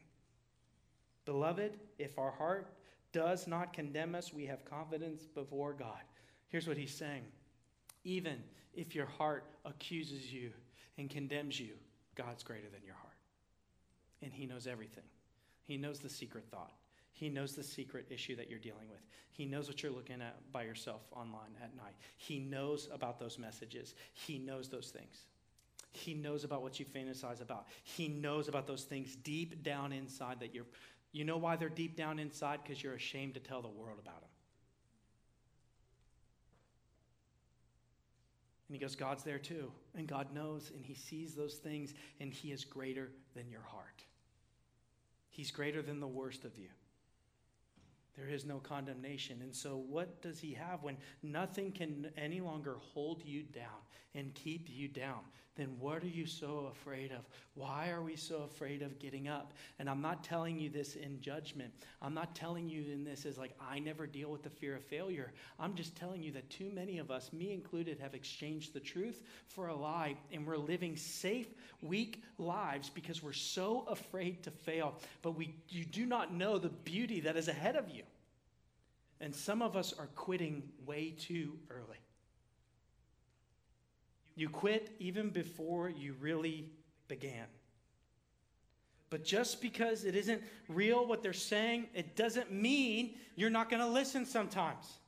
Beloved, 1.25 1.77
if 1.99 2.17
our 2.17 2.31
heart 2.31 2.71
does 3.11 3.47
not 3.47 3.73
condemn 3.73 4.15
us, 4.15 4.33
we 4.33 4.45
have 4.45 4.63
confidence 4.63 5.25
before 5.25 5.73
God. 5.73 5.99
Here's 6.47 6.69
what 6.69 6.77
he's 6.77 6.95
saying. 6.95 7.23
Even 8.05 8.37
if 8.77 8.95
your 8.95 9.07
heart 9.07 9.43
accuses 9.65 10.31
you 10.31 10.51
and 10.97 11.09
condemns 11.09 11.59
you, 11.59 11.73
God's 12.15 12.43
greater 12.43 12.69
than 12.71 12.83
your 12.85 12.95
heart. 12.95 13.15
And 14.21 14.31
He 14.31 14.45
knows 14.45 14.67
everything. 14.67 15.03
He 15.63 15.75
knows 15.75 15.99
the 15.99 16.09
secret 16.09 16.45
thought. 16.49 16.71
He 17.11 17.29
knows 17.29 17.55
the 17.55 17.63
secret 17.63 18.05
issue 18.11 18.35
that 18.35 18.49
you're 18.49 18.59
dealing 18.59 18.89
with. 18.89 19.01
He 19.31 19.45
knows 19.45 19.67
what 19.67 19.81
you're 19.81 19.91
looking 19.91 20.21
at 20.21 20.35
by 20.51 20.63
yourself 20.63 21.01
online 21.11 21.55
at 21.63 21.75
night. 21.75 21.95
He 22.15 22.39
knows 22.39 22.87
about 22.93 23.19
those 23.19 23.39
messages. 23.39 23.95
He 24.13 24.37
knows 24.37 24.69
those 24.69 24.89
things. 24.89 25.25
He 25.93 26.13
knows 26.13 26.43
about 26.43 26.61
what 26.61 26.79
you 26.79 26.85
fantasize 26.85 27.41
about. 27.41 27.65
He 27.83 28.07
knows 28.07 28.47
about 28.47 28.67
those 28.67 28.83
things 28.83 29.15
deep 29.15 29.63
down 29.63 29.91
inside 29.91 30.39
that 30.41 30.53
you're. 30.53 30.65
You 31.11 31.25
know 31.25 31.37
why 31.37 31.55
they're 31.55 31.69
deep 31.69 31.95
down 31.97 32.19
inside? 32.19 32.59
Because 32.63 32.83
you're 32.83 32.93
ashamed 32.93 33.33
to 33.33 33.39
tell 33.39 33.63
the 33.63 33.67
world 33.67 33.97
about 33.99 34.21
them. 34.21 34.29
And 38.67 38.75
he 38.75 38.81
goes, 38.81 38.95
God's 38.95 39.23
there 39.23 39.39
too. 39.39 39.71
And 39.95 40.07
God 40.07 40.33
knows 40.33 40.71
and 40.75 40.85
he 40.85 40.93
sees 40.93 41.35
those 41.35 41.55
things 41.55 41.93
and 42.19 42.33
he 42.33 42.51
is 42.51 42.65
greater 42.65 43.11
than 43.35 43.49
your 43.49 43.61
heart. 43.61 44.03
He's 45.29 45.51
greater 45.51 45.81
than 45.81 45.99
the 45.99 46.07
worst 46.07 46.43
of 46.45 46.57
you. 46.57 46.69
There 48.17 48.27
is 48.27 48.45
no 48.45 48.57
condemnation. 48.57 49.41
And 49.43 49.55
so, 49.55 49.77
what 49.77 50.21
does 50.23 50.39
he 50.39 50.55
have 50.55 50.81
when 50.81 50.97
nothing 51.21 51.71
can 51.71 52.09
any 52.17 52.41
longer 52.41 52.77
hold 52.79 53.23
you 53.23 53.43
down 53.43 53.85
and 54.15 54.33
keep 54.33 54.67
you 54.69 54.87
down? 54.87 55.19
Then 55.57 55.75
what 55.79 56.03
are 56.03 56.07
you 56.07 56.25
so 56.25 56.71
afraid 56.71 57.11
of? 57.11 57.27
Why 57.55 57.89
are 57.89 58.01
we 58.01 58.15
so 58.15 58.43
afraid 58.43 58.81
of 58.81 58.99
getting 58.99 59.27
up? 59.27 59.53
And 59.79 59.89
I'm 59.89 60.01
not 60.01 60.23
telling 60.23 60.59
you 60.59 60.69
this 60.69 60.95
in 60.95 61.19
judgment. 61.19 61.73
I'm 62.01 62.13
not 62.13 62.35
telling 62.35 62.69
you 62.69 62.83
in 62.93 63.03
this 63.03 63.25
as 63.25 63.37
like, 63.37 63.53
I 63.59 63.79
never 63.79 64.05
deal 64.07 64.29
with 64.29 64.43
the 64.43 64.49
fear 64.49 64.75
of 64.75 64.83
failure. 64.83 65.33
I'm 65.59 65.73
just 65.73 65.95
telling 65.95 66.21
you 66.21 66.31
that 66.33 66.49
too 66.49 66.69
many 66.71 66.99
of 66.99 67.09
us, 67.09 67.33
me 67.33 67.51
included, 67.51 67.99
have 67.99 68.13
exchanged 68.13 68.73
the 68.73 68.79
truth 68.79 69.23
for 69.47 69.67
a 69.67 69.75
lie, 69.75 70.15
and 70.31 70.45
we're 70.45 70.57
living 70.57 70.95
safe, 70.95 71.47
weak 71.81 72.23
lives 72.37 72.89
because 72.89 73.23
we're 73.23 73.33
so 73.33 73.85
afraid 73.89 74.43
to 74.43 74.51
fail. 74.51 74.95
But 75.21 75.31
we, 75.31 75.55
you 75.69 75.83
do 75.83 76.05
not 76.05 76.33
know 76.33 76.57
the 76.59 76.69
beauty 76.69 77.21
that 77.21 77.35
is 77.35 77.47
ahead 77.47 77.75
of 77.75 77.89
you. 77.89 78.03
And 79.19 79.35
some 79.35 79.63
of 79.63 79.75
us 79.75 79.93
are 79.97 80.09
quitting 80.15 80.61
way 80.85 81.15
too 81.17 81.53
early. 81.71 81.97
You 84.37 84.49
quit 84.49 84.91
even 84.99 85.31
before 85.31 85.89
you 85.89 86.15
really 86.21 86.69
began. 87.07 87.47
But 89.09 89.23
just 89.23 89.61
because 89.61 90.05
it 90.05 90.15
isn't 90.15 90.43
real 90.69 91.07
what 91.07 91.23
they're 91.23 91.33
saying, 91.33 91.87
it 91.95 92.15
doesn't 92.15 92.51
mean 92.51 93.15
you're 93.35 93.49
not 93.49 93.67
going 93.67 93.81
to 93.81 93.89
listen 93.89 94.27
sometimes. 94.27 94.99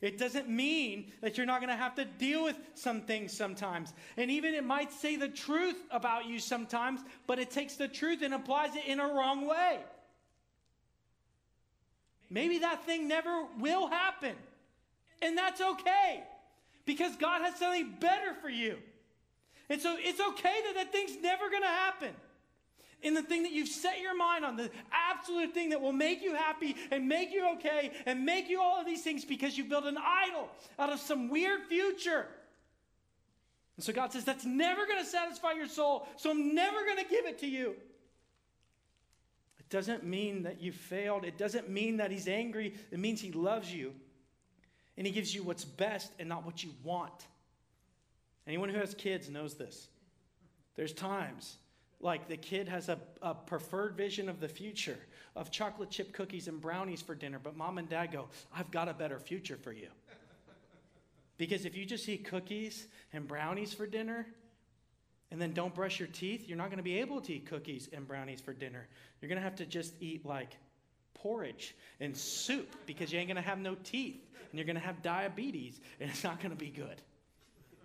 It 0.00 0.16
doesn't 0.16 0.48
mean 0.48 1.12
that 1.20 1.36
you're 1.36 1.44
not 1.44 1.60
going 1.60 1.68
to 1.68 1.76
have 1.76 1.96
to 1.96 2.06
deal 2.06 2.42
with 2.44 2.56
some 2.72 3.02
things 3.02 3.36
sometimes. 3.36 3.92
And 4.16 4.30
even 4.30 4.54
it 4.54 4.64
might 4.64 4.90
say 4.90 5.16
the 5.16 5.28
truth 5.28 5.76
about 5.90 6.24
you 6.24 6.38
sometimes, 6.38 7.00
but 7.26 7.38
it 7.38 7.50
takes 7.50 7.74
the 7.74 7.88
truth 7.88 8.22
and 8.22 8.32
applies 8.32 8.74
it 8.74 8.86
in 8.86 9.00
a 9.00 9.06
wrong 9.06 9.46
way. 9.46 9.80
Maybe 12.30 12.60
that 12.60 12.86
thing 12.86 13.06
never 13.06 13.44
will 13.58 13.88
happen. 13.88 14.36
And 15.20 15.36
that's 15.36 15.60
okay 15.60 16.24
because 16.88 17.16
God 17.16 17.42
has 17.42 17.56
something 17.56 17.96
better 18.00 18.32
for 18.40 18.48
you. 18.48 18.78
And 19.68 19.78
so 19.78 19.96
it's 19.98 20.18
okay 20.18 20.54
that 20.64 20.74
that 20.76 20.90
thing's 20.90 21.20
never 21.22 21.50
going 21.50 21.60
to 21.60 21.68
happen. 21.68 22.14
And 23.02 23.14
the 23.14 23.22
thing 23.22 23.42
that 23.42 23.52
you've 23.52 23.68
set 23.68 24.00
your 24.00 24.16
mind 24.16 24.42
on, 24.42 24.56
the 24.56 24.70
absolute 24.90 25.52
thing 25.52 25.68
that 25.68 25.82
will 25.82 25.92
make 25.92 26.22
you 26.22 26.34
happy 26.34 26.74
and 26.90 27.06
make 27.06 27.30
you 27.30 27.46
okay 27.56 27.92
and 28.06 28.24
make 28.24 28.48
you 28.48 28.62
all 28.62 28.80
of 28.80 28.86
these 28.86 29.02
things 29.02 29.26
because 29.26 29.58
you 29.58 29.64
built 29.64 29.84
an 29.84 29.98
idol 29.98 30.48
out 30.78 30.90
of 30.90 30.98
some 30.98 31.28
weird 31.28 31.60
future. 31.68 32.26
And 33.76 33.84
so 33.84 33.92
God 33.92 34.10
says, 34.10 34.24
that's 34.24 34.46
never 34.46 34.86
going 34.86 34.98
to 34.98 35.08
satisfy 35.08 35.52
your 35.52 35.68
soul, 35.68 36.08
so 36.16 36.30
I'm 36.30 36.54
never 36.54 36.86
going 36.86 37.04
to 37.04 37.08
give 37.08 37.26
it 37.26 37.38
to 37.40 37.46
you. 37.46 37.76
It 39.58 39.68
doesn't 39.68 40.04
mean 40.04 40.44
that 40.44 40.62
you 40.62 40.72
failed. 40.72 41.26
It 41.26 41.36
doesn't 41.36 41.68
mean 41.68 41.98
that 41.98 42.10
He's 42.10 42.28
angry. 42.28 42.72
It 42.90 42.98
means 42.98 43.20
He 43.20 43.30
loves 43.30 43.70
you 43.70 43.92
and 44.98 45.06
He 45.06 45.12
gives 45.12 45.34
you 45.34 45.42
what's 45.42 45.64
best 45.64 46.12
and 46.18 46.28
not 46.28 46.44
what 46.44 46.62
you 46.62 46.70
want. 46.82 47.26
Anyone 48.46 48.68
who 48.68 48.78
has 48.78 48.94
kids 48.94 49.30
knows 49.30 49.54
this. 49.54 49.88
There's 50.74 50.92
times 50.92 51.56
like 52.00 52.28
the 52.28 52.36
kid 52.36 52.68
has 52.68 52.88
a, 52.88 52.98
a 53.22 53.34
preferred 53.34 53.96
vision 53.96 54.28
of 54.28 54.40
the 54.40 54.48
future 54.48 54.98
of 55.36 55.50
chocolate 55.50 55.90
chip 55.90 56.12
cookies 56.12 56.48
and 56.48 56.60
brownies 56.60 57.00
for 57.00 57.14
dinner, 57.14 57.38
but 57.42 57.56
mom 57.56 57.78
and 57.78 57.88
dad 57.88 58.12
go, 58.12 58.28
I've 58.54 58.70
got 58.70 58.88
a 58.88 58.94
better 58.94 59.18
future 59.18 59.56
for 59.56 59.72
you. 59.72 59.88
Because 61.36 61.64
if 61.64 61.76
you 61.76 61.84
just 61.84 62.08
eat 62.08 62.24
cookies 62.24 62.86
and 63.12 63.26
brownies 63.26 63.72
for 63.72 63.86
dinner 63.86 64.26
and 65.30 65.40
then 65.40 65.52
don't 65.52 65.74
brush 65.74 66.00
your 66.00 66.08
teeth, 66.08 66.48
you're 66.48 66.58
not 66.58 66.66
going 66.66 66.78
to 66.78 66.82
be 66.82 66.98
able 66.98 67.20
to 67.20 67.34
eat 67.34 67.46
cookies 67.46 67.88
and 67.92 68.06
brownies 68.06 68.40
for 68.40 68.52
dinner. 68.52 68.88
You're 69.20 69.28
going 69.28 69.38
to 69.38 69.44
have 69.44 69.56
to 69.56 69.66
just 69.66 69.94
eat 70.00 70.26
like 70.26 70.56
porridge 71.14 71.76
and 72.00 72.16
soup 72.16 72.74
because 72.86 73.12
you 73.12 73.18
ain't 73.18 73.28
going 73.28 73.36
to 73.36 73.42
have 73.42 73.58
no 73.58 73.76
teeth 73.84 74.27
and 74.50 74.58
you're 74.58 74.66
going 74.66 74.76
to 74.76 74.82
have 74.82 75.02
diabetes 75.02 75.80
and 76.00 76.10
it's 76.10 76.24
not 76.24 76.38
going 76.38 76.50
to 76.50 76.56
be 76.56 76.70
good. 76.70 77.02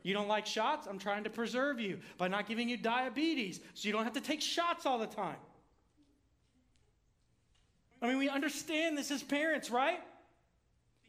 You 0.03 0.13
don't 0.13 0.27
like 0.27 0.45
shots? 0.45 0.85
I'm 0.85 0.99
trying 0.99 1.23
to 1.23 1.29
preserve 1.29 1.79
you 1.79 1.99
by 2.17 2.27
not 2.27 2.45
giving 2.45 2.67
you 2.67 2.77
diabetes 2.77 3.61
so 3.73 3.87
you 3.87 3.93
don't 3.93 4.03
have 4.03 4.13
to 4.13 4.21
take 4.21 4.41
shots 4.41 4.85
all 4.85 4.99
the 4.99 5.07
time. 5.07 5.37
I 8.01 8.07
mean, 8.07 8.17
we 8.17 8.27
understand 8.27 8.97
this 8.97 9.11
as 9.11 9.23
parents, 9.23 9.71
right? 9.71 10.01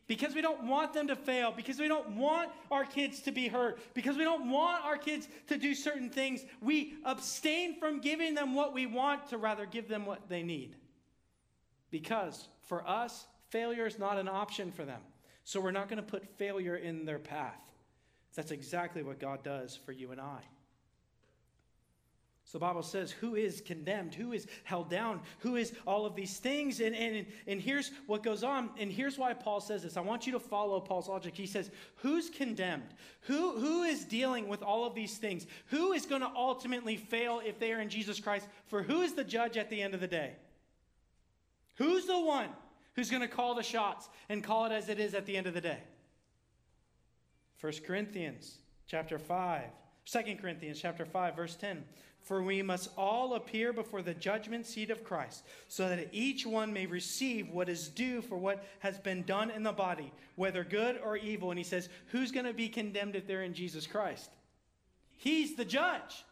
Because 0.07 0.35
we 0.35 0.43
don't 0.43 0.69
want 0.69 0.93
them 0.93 1.09
to 1.09 1.17
fail, 1.17 1.51
because 1.51 1.79
we 1.79 1.89
don't 1.89 2.11
want 2.11 2.51
our 2.71 2.85
kids 2.85 3.21
to 3.23 3.33
be 3.33 3.49
hurt, 3.49 3.81
because 3.95 4.17
we 4.17 4.23
don't 4.23 4.49
want 4.49 4.85
our 4.85 4.97
kids 4.97 5.27
to 5.49 5.57
do 5.57 5.75
certain 5.75 6.09
things, 6.09 6.45
we 6.61 6.95
abstain 7.05 7.81
from 7.81 8.01
giving 8.01 8.35
them 8.35 8.55
what 8.55 8.73
we 8.73 8.87
want 8.87 9.29
to 9.31 9.39
rather 9.39 9.67
give 9.67 9.89
them 9.89 10.07
what 10.07 10.29
they 10.29 10.43
need. 10.43 10.77
Because 11.91 12.49
for 12.63 12.87
us, 12.87 13.27
failure 13.49 13.87
is 13.87 13.99
not 13.99 14.19
an 14.19 14.29
option 14.29 14.71
for 14.71 14.85
them. 14.85 15.01
So 15.45 15.61
we're 15.61 15.71
not 15.71 15.89
going 15.89 16.03
to 16.03 16.03
put 16.03 16.27
failure 16.39 16.77
in 16.77 17.05
their 17.05 17.19
path. 17.19 17.61
That's 18.35 18.51
exactly 18.51 19.03
what 19.03 19.21
God 19.21 19.45
does 19.45 19.77
for 19.77 19.93
you 19.93 20.11
and 20.11 20.21
I. 20.21 20.41
So 22.47 22.59
the 22.59 22.65
Bible 22.65 22.83
says, 22.83 23.11
who 23.11 23.37
is 23.37 23.63
condemned? 23.63 24.15
Who 24.15 24.33
is 24.33 24.47
held 24.65 24.91
down? 24.91 25.21
Who 25.39 25.57
is 25.57 25.73
all 25.87 26.05
of 26.05 26.15
these 26.15 26.39
things? 26.39 26.81
And, 26.81 26.95
and, 26.95 27.27
and 27.47 27.61
here's 27.61 27.91
what 28.07 28.23
goes 28.23 28.45
on. 28.45 28.69
And 28.79 28.93
here's 28.93 29.17
why 29.17 29.33
Paul 29.33 29.61
says 29.61 29.83
this. 29.83 29.97
I 29.97 30.03
want 30.03 30.27
you 30.27 30.33
to 30.33 30.39
follow 30.39 30.79
Paul's 30.79 31.09
logic. 31.09 31.35
He 31.35 31.47
says, 31.47 31.71
who's 31.97 32.29
condemned? 32.29 32.95
Who, 33.23 33.59
who 33.59 33.85
is 33.85 34.05
dealing 34.05 34.47
with 34.47 34.63
all 34.63 34.87
of 34.87 34.95
these 34.95 35.17
things? 35.17 35.47
Who 35.67 35.93
is 35.93 36.05
going 36.05 36.21
to 36.21 36.31
ultimately 36.37 36.97
fail 36.97 37.41
if 37.45 37.59
they 37.59 37.73
are 37.73 37.81
in 37.81 37.89
Jesus 37.89 38.21
Christ? 38.21 38.47
For 38.67 38.83
who 38.83 39.01
is 39.01 39.15
the 39.15 39.25
judge 39.25 39.57
at 39.57 39.71
the 39.71 39.81
end 39.81 39.95
of 39.95 40.01
the 40.01 40.07
day? 40.07 40.33
Who's 41.77 42.07
the 42.07 42.21
one 42.21 42.51
who's 42.95 43.11
going 43.11 43.23
to 43.23 43.29
call 43.29 43.55
the 43.55 43.63
shots 43.63 44.09
and 44.29 44.43
call 44.43 44.67
it 44.67 44.73
as 44.73 44.89
it 44.89 44.99
is 44.99 45.15
at 45.15 45.27
the 45.27 45.37
end 45.37 45.47
of 45.47 45.55
the 45.55 45.61
day? 45.61 45.79
1 47.61 47.73
Corinthians 47.87 48.59
chapter 48.87 49.19
5, 49.19 49.63
2 50.05 50.37
Corinthians 50.41 50.81
chapter 50.81 51.05
5, 51.05 51.37
verse 51.37 51.57
10. 51.57 51.85
For 52.21 52.43
we 52.43 52.63
must 52.63 52.89
all 52.97 53.35
appear 53.35 53.73
before 53.73 54.01
the 54.01 54.15
judgment 54.15 54.67
seat 54.67 54.91
of 54.91 55.05
Christ, 55.05 55.45
so 55.69 55.91
that 55.91 56.09
each 56.11 56.47
one 56.47 56.73
may 56.73 56.87
receive 56.87 57.51
what 57.51 57.69
is 57.69 57.89
due 57.89 58.23
for 58.23 58.39
what 58.39 58.65
has 58.79 58.99
been 58.99 59.25
done 59.25 59.51
in 59.51 59.63
the 59.63 59.73
body, 59.73 60.11
whether 60.37 60.65
good 60.65 60.99
or 61.05 61.19
evil. 61.19 61.51
And 61.51 61.59
he 61.59 61.65
says, 61.65 61.91
Who's 62.07 62.33
going 62.33 62.47
to 62.47 62.55
be 62.55 62.71
condemned 62.71 63.15
if 63.15 63.27
they're 63.27 63.43
in 63.43 63.53
Jesus 63.53 63.87
Christ? 63.87 64.31
He's 65.17 65.55
the 65.55 65.67
judge. 65.67 66.25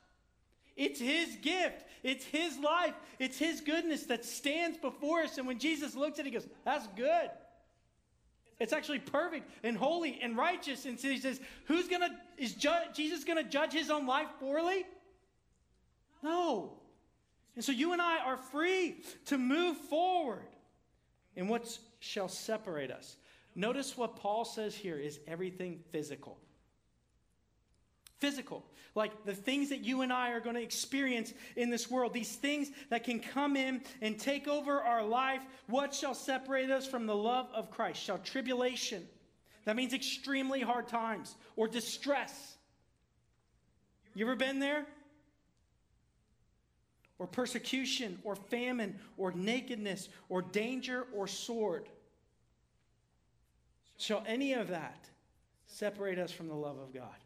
It's 0.76 1.00
his 1.00 1.36
gift. 1.42 1.84
It's 2.02 2.24
his 2.24 2.58
life. 2.58 2.94
It's 3.18 3.38
his 3.38 3.60
goodness 3.60 4.04
that 4.04 4.24
stands 4.24 4.78
before 4.78 5.20
us. 5.20 5.38
And 5.38 5.46
when 5.46 5.58
Jesus 5.58 5.94
looks 5.94 6.18
at 6.18 6.26
it, 6.26 6.30
he 6.30 6.34
goes, 6.34 6.48
That's 6.64 6.86
good. 6.96 7.30
It's 8.58 8.72
actually 8.72 9.00
perfect 9.00 9.50
and 9.64 9.76
holy 9.76 10.20
and 10.22 10.36
righteous. 10.36 10.84
And 10.84 10.98
so 10.98 11.08
he 11.08 11.18
says, 11.18 11.40
Who's 11.66 11.88
gonna 11.88 12.10
is 12.38 12.54
ju- 12.54 12.70
Jesus 12.94 13.24
gonna 13.24 13.44
judge 13.44 13.72
his 13.72 13.90
own 13.90 14.06
life 14.06 14.28
poorly? 14.38 14.86
No. 16.22 16.74
And 17.54 17.64
so 17.64 17.72
you 17.72 17.92
and 17.92 18.00
I 18.00 18.18
are 18.18 18.36
free 18.36 19.02
to 19.26 19.36
move 19.36 19.76
forward. 19.76 20.46
And 21.36 21.48
what 21.48 21.78
shall 22.00 22.28
separate 22.28 22.90
us? 22.90 23.16
Notice 23.54 23.96
what 23.96 24.16
Paul 24.16 24.44
says 24.44 24.74
here 24.74 24.98
is 24.98 25.20
everything 25.26 25.80
physical 25.90 26.38
physical, 28.22 28.64
like 28.94 29.24
the 29.24 29.34
things 29.34 29.70
that 29.70 29.80
you 29.84 30.02
and 30.02 30.12
I 30.12 30.30
are 30.30 30.38
going 30.40 30.54
to 30.54 30.62
experience 30.62 31.34
in 31.56 31.70
this 31.70 31.90
world, 31.90 32.14
these 32.14 32.36
things 32.36 32.70
that 32.88 33.02
can 33.02 33.18
come 33.18 33.56
in 33.56 33.82
and 34.00 34.16
take 34.18 34.46
over 34.46 34.80
our 34.80 35.02
life. 35.04 35.42
What 35.66 35.92
shall 35.92 36.14
separate 36.14 36.70
us 36.70 36.86
from 36.86 37.06
the 37.06 37.16
love 37.16 37.48
of 37.52 37.70
Christ? 37.70 38.00
Shall 38.00 38.18
tribulation, 38.18 39.08
that 39.64 39.74
means 39.74 39.92
extremely 39.92 40.60
hard 40.60 40.86
times, 40.86 41.34
or 41.56 41.66
distress. 41.66 42.56
You 44.14 44.24
ever 44.24 44.36
been 44.36 44.60
there? 44.60 44.86
Or 47.18 47.26
persecution, 47.26 48.20
or 48.22 48.36
famine, 48.36 48.98
or 49.16 49.32
nakedness, 49.32 50.08
or 50.28 50.42
danger, 50.42 51.06
or 51.12 51.26
sword. 51.26 51.88
Shall 53.96 54.22
any 54.26 54.52
of 54.52 54.68
that 54.68 55.08
separate 55.66 56.18
us 56.18 56.30
from 56.30 56.48
the 56.48 56.54
love 56.54 56.78
of 56.78 56.94
God? 56.94 57.21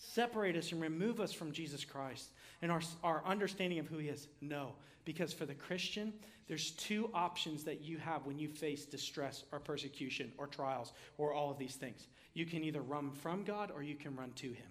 Separate 0.00 0.56
us 0.56 0.72
and 0.72 0.80
remove 0.80 1.20
us 1.20 1.32
from 1.32 1.52
Jesus 1.52 1.84
Christ 1.84 2.30
and 2.62 2.72
our, 2.72 2.80
our 3.04 3.22
understanding 3.26 3.78
of 3.78 3.86
who 3.86 3.98
he 3.98 4.08
is? 4.08 4.28
No. 4.40 4.72
Because 5.04 5.32
for 5.32 5.46
the 5.46 5.54
Christian, 5.54 6.12
there's 6.48 6.70
two 6.72 7.10
options 7.14 7.64
that 7.64 7.82
you 7.82 7.98
have 7.98 8.26
when 8.26 8.38
you 8.38 8.48
face 8.48 8.84
distress 8.84 9.44
or 9.52 9.60
persecution 9.60 10.32
or 10.38 10.46
trials 10.46 10.92
or 11.18 11.32
all 11.32 11.50
of 11.50 11.58
these 11.58 11.76
things. 11.76 12.08
You 12.34 12.46
can 12.46 12.64
either 12.64 12.80
run 12.80 13.10
from 13.10 13.44
God 13.44 13.70
or 13.74 13.82
you 13.82 13.94
can 13.94 14.16
run 14.16 14.32
to 14.36 14.48
him. 14.48 14.66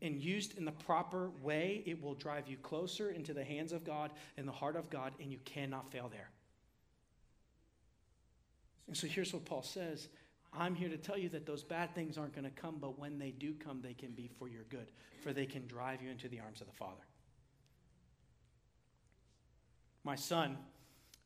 And 0.00 0.16
used 0.16 0.56
in 0.56 0.64
the 0.64 0.72
proper 0.72 1.30
way, 1.42 1.82
it 1.84 2.00
will 2.00 2.14
drive 2.14 2.46
you 2.46 2.56
closer 2.56 3.10
into 3.10 3.34
the 3.34 3.44
hands 3.44 3.72
of 3.72 3.84
God 3.84 4.12
and 4.36 4.46
the 4.46 4.52
heart 4.52 4.76
of 4.76 4.90
God, 4.90 5.12
and 5.20 5.32
you 5.32 5.38
cannot 5.44 5.90
fail 5.90 6.08
there. 6.08 6.30
And 8.86 8.96
so 8.96 9.06
here's 9.06 9.32
what 9.32 9.44
Paul 9.44 9.62
says 9.62 10.08
I'm 10.52 10.74
here 10.74 10.88
to 10.88 10.96
tell 10.96 11.18
you 11.18 11.28
that 11.30 11.46
those 11.46 11.62
bad 11.62 11.94
things 11.94 12.16
aren't 12.16 12.34
going 12.34 12.44
to 12.44 12.50
come, 12.50 12.76
but 12.80 12.98
when 12.98 13.18
they 13.18 13.30
do 13.30 13.54
come, 13.54 13.80
they 13.82 13.94
can 13.94 14.10
be 14.12 14.30
for 14.38 14.48
your 14.48 14.64
good, 14.70 14.90
for 15.20 15.32
they 15.32 15.46
can 15.46 15.66
drive 15.66 16.02
you 16.02 16.10
into 16.10 16.28
the 16.28 16.40
arms 16.40 16.60
of 16.60 16.66
the 16.66 16.72
Father. 16.72 17.02
My 20.04 20.16
son, 20.16 20.56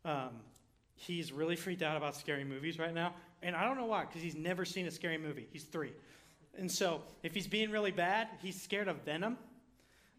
um, 0.04 0.30
he's 0.96 1.32
really 1.32 1.56
freaked 1.56 1.82
out 1.82 1.96
about 1.96 2.16
scary 2.16 2.44
movies 2.44 2.78
right 2.78 2.92
now. 2.92 3.14
And 3.42 3.56
I 3.56 3.64
don't 3.64 3.76
know 3.76 3.86
why, 3.86 4.04
because 4.04 4.22
he's 4.22 4.36
never 4.36 4.64
seen 4.64 4.86
a 4.86 4.90
scary 4.90 5.18
movie. 5.18 5.46
He's 5.52 5.64
three. 5.64 5.92
And 6.58 6.70
so 6.70 7.02
if 7.22 7.34
he's 7.34 7.46
being 7.46 7.70
really 7.70 7.90
bad, 7.90 8.28
he's 8.40 8.60
scared 8.60 8.88
of 8.88 9.02
venom. 9.04 9.38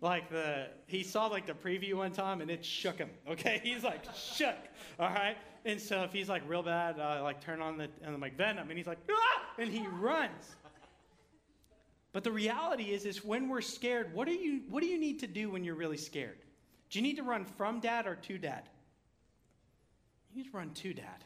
Like 0.04 0.30
the 0.30 0.68
he 0.86 1.02
saw 1.02 1.28
like 1.28 1.48
the 1.48 1.54
preview 1.54 1.94
one 1.94 2.12
time 2.12 2.42
and 2.42 2.52
it 2.52 2.64
shook 2.66 2.98
him. 2.98 3.10
Okay, 3.30 3.62
he's 3.64 3.86
like 3.86 4.04
shook. 4.14 4.58
All 5.00 5.08
right. 5.08 5.38
And 5.64 5.80
so 5.80 6.04
if 6.04 6.12
he's 6.12 6.28
like 6.28 6.44
real 6.46 6.62
bad, 6.62 7.00
uh, 7.00 7.24
like 7.24 7.40
turn 7.40 7.62
on 7.62 7.78
the 7.78 7.86
and 8.02 8.14
I'm 8.14 8.20
like 8.20 8.36
venom, 8.36 8.70
and 8.70 8.78
he's 8.78 8.86
like 8.86 9.00
ah, 9.10 9.42
and 9.58 9.72
he 9.72 9.88
runs. 9.88 10.58
But 12.12 12.26
the 12.26 12.32
reality 12.34 12.92
is, 12.92 13.06
is 13.06 13.24
when 13.24 13.48
we're 13.48 13.62
scared, 13.62 14.14
what 14.14 14.28
do 14.28 14.34
you 14.34 14.64
what 14.70 14.84
do 14.84 14.88
you 14.88 15.00
need 15.00 15.22
to 15.22 15.28
do 15.28 15.50
when 15.50 15.64
you're 15.64 15.76
really 15.76 15.98
scared? 15.98 16.38
Do 16.90 17.00
you 17.00 17.04
need 17.04 17.16
to 17.16 17.24
run 17.24 17.46
from 17.46 17.80
dad 17.80 18.06
or 18.06 18.16
to 18.16 18.38
dad? 18.38 18.64
You 20.30 20.44
need 20.44 20.52
to 20.52 20.58
run 20.58 20.72
to 20.72 20.94
dad. 20.94 21.24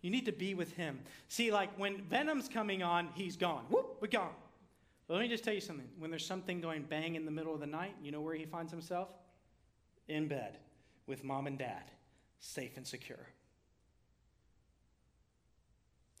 You 0.00 0.10
need 0.10 0.24
to 0.24 0.32
be 0.32 0.54
with 0.54 0.72
him. 0.72 1.00
See, 1.28 1.52
like 1.52 1.78
when 1.78 2.00
Venom's 2.04 2.48
coming 2.48 2.82
on, 2.82 3.10
he's 3.14 3.36
gone. 3.36 3.64
Whoop, 3.68 3.98
we're 4.00 4.08
gone. 4.08 4.32
But 5.06 5.14
let 5.14 5.20
me 5.20 5.28
just 5.28 5.44
tell 5.44 5.54
you 5.54 5.60
something. 5.60 5.88
When 5.98 6.10
there's 6.10 6.26
something 6.26 6.60
going 6.60 6.82
bang 6.82 7.14
in 7.14 7.24
the 7.24 7.30
middle 7.30 7.54
of 7.54 7.60
the 7.60 7.66
night, 7.66 7.94
you 8.02 8.10
know 8.10 8.20
where 8.20 8.34
he 8.34 8.44
finds 8.44 8.72
himself? 8.72 9.08
In 10.08 10.28
bed 10.28 10.58
with 11.06 11.22
mom 11.22 11.46
and 11.46 11.58
dad, 11.58 11.90
safe 12.40 12.76
and 12.76 12.86
secure. 12.86 13.28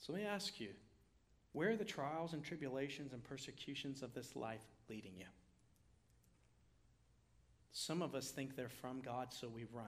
So 0.00 0.12
let 0.12 0.22
me 0.22 0.28
ask 0.28 0.60
you 0.60 0.68
where 1.52 1.70
are 1.70 1.76
the 1.76 1.84
trials 1.84 2.32
and 2.32 2.44
tribulations 2.44 3.12
and 3.12 3.24
persecutions 3.24 4.02
of 4.02 4.14
this 4.14 4.36
life 4.36 4.64
leading 4.88 5.14
you? 5.18 5.26
Some 7.72 8.02
of 8.02 8.14
us 8.14 8.30
think 8.30 8.56
they're 8.56 8.68
from 8.68 9.00
God, 9.00 9.32
so 9.32 9.48
we 9.48 9.64
run. 9.72 9.86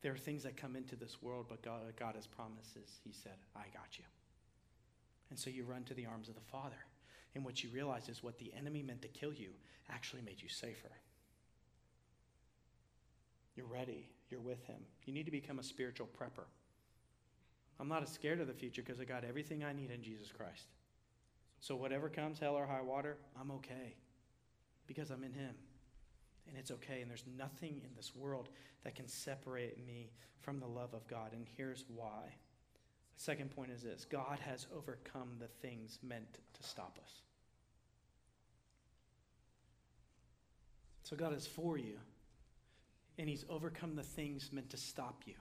There 0.00 0.12
are 0.12 0.18
things 0.18 0.42
that 0.42 0.56
come 0.56 0.74
into 0.74 0.96
this 0.96 1.22
world, 1.22 1.46
but 1.48 1.62
God, 1.62 1.80
God 1.98 2.16
has 2.16 2.26
promises. 2.26 3.00
He 3.04 3.12
said, 3.12 3.36
I 3.54 3.64
got 3.72 3.98
you. 3.98 4.04
And 5.30 5.38
so 5.38 5.50
you 5.50 5.64
run 5.64 5.84
to 5.84 5.94
the 5.94 6.06
arms 6.06 6.28
of 6.28 6.34
the 6.34 6.40
Father. 6.40 6.84
And 7.34 7.44
what 7.44 7.62
you 7.62 7.70
realize 7.70 8.08
is 8.08 8.22
what 8.22 8.38
the 8.38 8.52
enemy 8.56 8.82
meant 8.82 9.02
to 9.02 9.08
kill 9.08 9.32
you 9.32 9.50
actually 9.90 10.22
made 10.22 10.40
you 10.42 10.48
safer. 10.48 10.90
You're 13.56 13.66
ready. 13.66 14.08
You're 14.30 14.40
with 14.40 14.64
him. 14.64 14.78
You 15.04 15.12
need 15.12 15.26
to 15.26 15.32
become 15.32 15.58
a 15.58 15.62
spiritual 15.62 16.08
prepper. 16.18 16.46
I'm 17.78 17.88
not 17.88 18.02
as 18.02 18.10
scared 18.10 18.40
of 18.40 18.46
the 18.46 18.54
future 18.54 18.82
because 18.82 19.00
I 19.00 19.04
got 19.04 19.24
everything 19.24 19.64
I 19.64 19.72
need 19.72 19.90
in 19.90 20.02
Jesus 20.02 20.30
Christ. 20.30 20.68
So 21.60 21.76
whatever 21.76 22.08
comes, 22.08 22.38
hell 22.38 22.54
or 22.54 22.66
high 22.66 22.82
water, 22.82 23.18
I'm 23.38 23.50
okay 23.52 23.96
because 24.86 25.10
I'm 25.10 25.24
in 25.24 25.32
him. 25.32 25.54
And 26.48 26.56
it's 26.58 26.70
okay. 26.70 27.00
And 27.02 27.10
there's 27.10 27.24
nothing 27.36 27.80
in 27.84 27.94
this 27.96 28.14
world 28.16 28.48
that 28.84 28.94
can 28.94 29.06
separate 29.06 29.84
me 29.86 30.10
from 30.40 30.58
the 30.58 30.66
love 30.66 30.92
of 30.92 31.06
God. 31.06 31.32
And 31.32 31.46
here's 31.56 31.84
why. 31.94 32.34
Second 33.22 33.54
point 33.54 33.70
is 33.70 33.82
this 33.82 34.04
God 34.04 34.40
has 34.40 34.66
overcome 34.76 35.28
the 35.38 35.46
things 35.46 36.00
meant 36.02 36.38
to 36.54 36.62
stop 36.64 36.98
us. 37.00 37.12
So 41.04 41.14
God 41.14 41.32
is 41.32 41.46
for 41.46 41.78
you, 41.78 41.98
and 43.18 43.28
He's 43.28 43.44
overcome 43.48 43.94
the 43.94 44.02
things 44.02 44.50
meant 44.52 44.70
to 44.70 44.76
stop 44.76 45.22
you. 45.24 45.34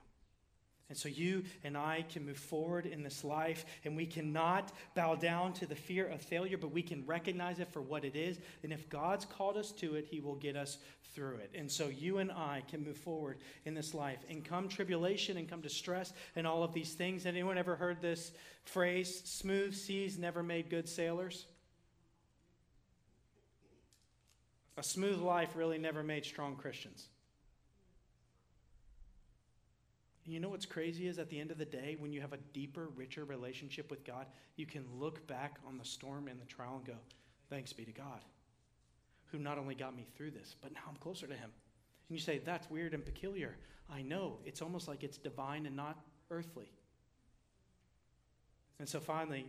And 0.90 0.98
so 0.98 1.08
you 1.08 1.44
and 1.64 1.78
I 1.78 2.04
can 2.10 2.26
move 2.26 2.38
forward 2.38 2.86
in 2.86 3.02
this 3.02 3.24
life, 3.24 3.66
and 3.86 3.96
we 3.96 4.06
cannot 4.06 4.74
bow 4.94 5.16
down 5.16 5.54
to 5.54 5.66
the 5.66 5.76
fear 5.76 6.06
of 6.08 6.22
failure, 6.22 6.58
but 6.58 6.74
we 6.74 6.82
can 6.82 7.06
recognize 7.06 7.60
it 7.60 7.72
for 7.72 7.82
what 7.82 8.04
it 8.04 8.16
is. 8.16 8.40
And 8.64 8.74
if 8.74 8.90
God's 8.90 9.24
called 9.24 9.56
us 9.56 9.72
to 9.74 9.96
it, 9.96 10.06
He 10.06 10.20
will 10.20 10.36
get 10.36 10.58
us 10.58 10.80
through 11.14 11.38
it. 11.38 11.52
And 11.56 11.72
so 11.72 11.88
you 11.88 12.18
and 12.18 12.32
I 12.32 12.64
can 12.70 12.84
move 12.84 12.98
forward 12.98 13.38
in 13.66 13.74
this 13.74 13.94
life. 13.94 14.20
And 14.30 14.44
come 14.44 14.68
tribulation 14.68 15.38
and 15.38 15.50
come 15.50 15.62
distress 15.62 16.14
and 16.36 16.46
all 16.46 16.64
of 16.64 16.74
these 16.74 16.94
things. 16.94 17.26
Anyone 17.26 17.58
ever 17.58 17.76
heard 17.76 18.02
this 18.02 18.32
phrase, 18.66 19.22
smooth 19.26 19.74
seas 19.74 20.18
never 20.18 20.44
made 20.44 20.70
good 20.70 20.88
sailors? 20.88 21.46
A 24.78 24.84
smooth 24.84 25.20
life 25.20 25.56
really 25.56 25.78
never 25.78 26.02
made 26.02 26.26
strong 26.26 26.56
Christians. 26.56 27.08
And 30.21 30.21
you 30.32 30.40
know 30.40 30.50
what's 30.50 30.66
crazy 30.66 31.08
is 31.08 31.20
at 31.20 31.30
the 31.30 31.40
end 31.40 31.52
of 31.52 31.58
the 31.58 31.66
day, 31.66 31.96
when 32.00 32.14
you 32.14 32.22
have 32.22 32.34
a 32.34 32.38
deeper, 32.54 32.90
richer 32.96 33.26
relationship 33.26 33.90
with 33.90 34.04
God, 34.06 34.28
you 34.56 34.66
can 34.66 34.86
look 34.98 35.26
back 35.28 35.58
on 35.68 35.78
the 35.78 35.86
storm 35.86 36.28
and 36.28 36.40
the 36.40 36.46
trial 36.46 36.76
and 36.78 36.86
go, 36.86 37.00
Thanks 37.50 37.74
be 37.74 37.84
to 37.84 37.92
God, 37.92 38.24
who 39.32 39.40
not 39.40 39.58
only 39.58 39.76
got 39.76 39.96
me 39.96 40.06
through 40.16 40.32
this, 40.32 40.56
but 40.62 40.74
now 40.74 40.82
I'm 40.88 40.96
closer 40.96 41.28
to 41.28 41.34
Him. 41.34 41.50
And 42.10 42.18
you 42.18 42.20
say, 42.20 42.40
That's 42.46 42.70
weird 42.70 42.94
and 42.94 43.04
peculiar. 43.04 43.58
I 43.90 44.02
know. 44.02 44.38
It's 44.46 44.62
almost 44.62 44.88
like 44.88 45.04
it's 45.04 45.18
divine 45.18 45.66
and 45.66 45.76
not 45.76 46.00
earthly. 46.30 46.72
And 48.80 48.88
so 48.88 49.00
finally, 49.00 49.46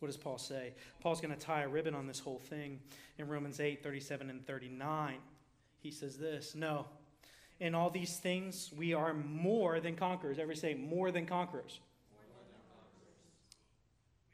what 0.00 0.08
does 0.08 0.16
Paul 0.16 0.38
say? 0.38 0.74
Paul's 1.00 1.20
going 1.20 1.34
to 1.34 1.40
tie 1.40 1.62
a 1.62 1.68
ribbon 1.68 1.94
on 1.94 2.06
this 2.06 2.18
whole 2.18 2.38
thing 2.38 2.80
in 3.18 3.28
Romans 3.28 3.60
8 3.60 3.82
37 3.82 4.28
and 4.28 4.46
39. 4.46 5.16
He 5.78 5.90
says 5.90 6.18
this 6.18 6.54
No 6.54 6.86
in 7.60 7.74
all 7.74 7.90
these 7.90 8.16
things, 8.16 8.70
we 8.76 8.94
are 8.94 9.14
more 9.14 9.80
than 9.80 9.96
conquerors. 9.96 10.38
Every 10.38 10.56
say, 10.56 10.74
more 10.74 11.10
than 11.10 11.26
conquerors. 11.26 11.80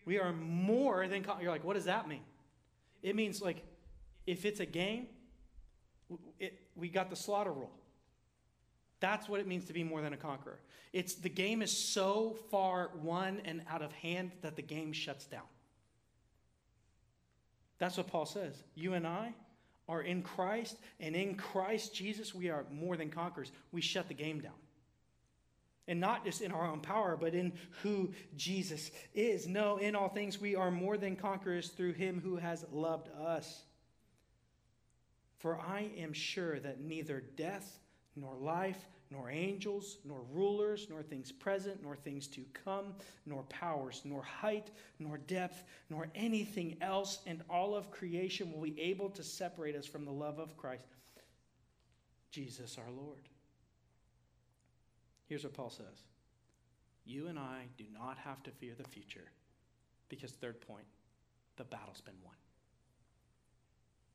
We 0.05 0.19
are 0.19 0.33
more 0.33 1.07
than 1.07 1.23
conquerors. 1.23 1.45
You're 1.45 1.53
like, 1.53 1.65
what 1.65 1.75
does 1.75 1.85
that 1.85 2.09
mean? 2.09 2.23
It 3.03 3.15
means, 3.15 3.41
like, 3.41 3.63
if 4.27 4.45
it's 4.45 4.61
a 4.61 4.67
game, 4.67 5.07
it, 6.41 6.59
we 6.77 6.89
got 6.89 7.11
the 7.11 7.17
slaughter 7.17 7.53
rule. 7.53 7.71
That's 9.01 9.29
what 9.29 9.41
it 9.41 9.47
means 9.47 9.65
to 9.67 9.73
be 9.73 9.83
more 9.83 10.01
than 10.01 10.13
a 10.13 10.17
conqueror. 10.17 10.61
It's 10.93 11.15
the 11.15 11.29
game 11.29 11.63
is 11.63 11.77
so 11.77 12.37
far 12.51 12.91
won 13.03 13.41
and 13.45 13.63
out 13.69 13.83
of 13.83 13.93
hand 13.93 14.33
that 14.43 14.57
the 14.57 14.63
game 14.63 14.93
shuts 14.93 15.27
down. 15.27 15.43
That's 17.79 17.97
what 17.97 18.07
Paul 18.07 18.27
says. 18.27 18.63
You 18.77 18.95
and 18.95 19.07
I, 19.07 19.35
are 19.89 20.03
in 20.03 20.23
Christ, 20.23 20.77
and 21.01 21.15
in 21.17 21.35
Christ 21.35 21.95
Jesus, 21.95 22.35
we 22.35 22.51
are 22.51 22.65
more 22.71 22.97
than 22.97 23.11
conquerors. 23.11 23.51
We 23.73 23.81
shut 23.81 24.09
the 24.09 24.15
game 24.15 24.41
down. 24.41 24.53
And 25.89 26.01
not 26.01 26.25
just 26.25 26.41
in 26.41 26.53
our 26.53 26.67
own 26.67 26.81
power, 26.81 27.17
but 27.21 27.35
in 27.35 27.53
who 27.83 28.13
Jesus 28.37 28.91
is. 29.15 29.49
No, 29.49 29.79
in 29.79 29.97
all 29.97 30.09
things, 30.09 30.41
we 30.41 30.55
are 30.55 30.71
more 30.71 30.97
than 30.97 31.17
conquerors 31.17 31.71
through 31.71 31.95
him 31.95 32.21
who 32.23 32.37
has 32.37 32.65
loved 32.71 33.09
us. 33.11 33.63
For 35.39 35.59
I 35.59 35.91
am 35.99 36.13
sure 36.13 36.61
that 36.61 36.81
neither 36.81 37.25
death, 37.37 37.81
nor 38.15 38.37
life, 38.37 38.79
nor 39.13 39.31
angels, 39.31 39.99
nor 40.05 40.23
rulers, 40.33 40.87
nor 40.89 41.03
things 41.03 41.31
present, 41.31 41.83
nor 41.83 41.95
things 41.95 42.27
to 42.29 42.45
come, 42.65 42.95
nor 43.27 43.43
powers, 43.45 44.01
nor 44.05 44.23
height, 44.23 44.71
nor 44.99 45.19
depth, 45.19 45.65
nor 45.91 46.09
anything 46.15 46.77
else 46.81 47.19
in 47.27 47.43
all 47.51 47.75
of 47.75 47.91
creation 47.91 48.51
will 48.53 48.63
be 48.63 48.81
able 48.81 49.11
to 49.11 49.23
separate 49.23 49.77
us 49.77 49.87
from 49.87 50.05
the 50.05 50.11
love 50.11 50.39
of 50.39 50.57
Christ, 50.57 50.83
Jesus 52.31 52.79
our 52.79 52.91
Lord. 52.91 53.29
Here's 55.29 55.45
what 55.45 55.55
Paul 55.55 55.71
says 55.71 56.05
You 57.05 57.29
and 57.29 57.39
I 57.39 57.65
do 57.77 57.85
not 57.93 58.19
have 58.19 58.43
to 58.45 58.51
fear 58.51 58.73
the 58.77 58.89
future 58.89 59.31
because, 60.09 60.33
third 60.33 60.61
point, 60.61 60.87
the 61.57 61.65
battle's 61.65 62.01
been 62.01 62.17
won. 62.25 62.35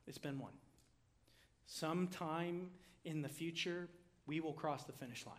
It's 0.07 0.17
been 0.17 0.39
won. 0.39 0.53
Sometime 1.67 2.69
in 3.03 3.21
the 3.21 3.29
future, 3.29 3.89
we 4.28 4.39
will 4.39 4.53
cross 4.53 4.84
the 4.84 4.93
finish 4.93 5.25
line. 5.25 5.36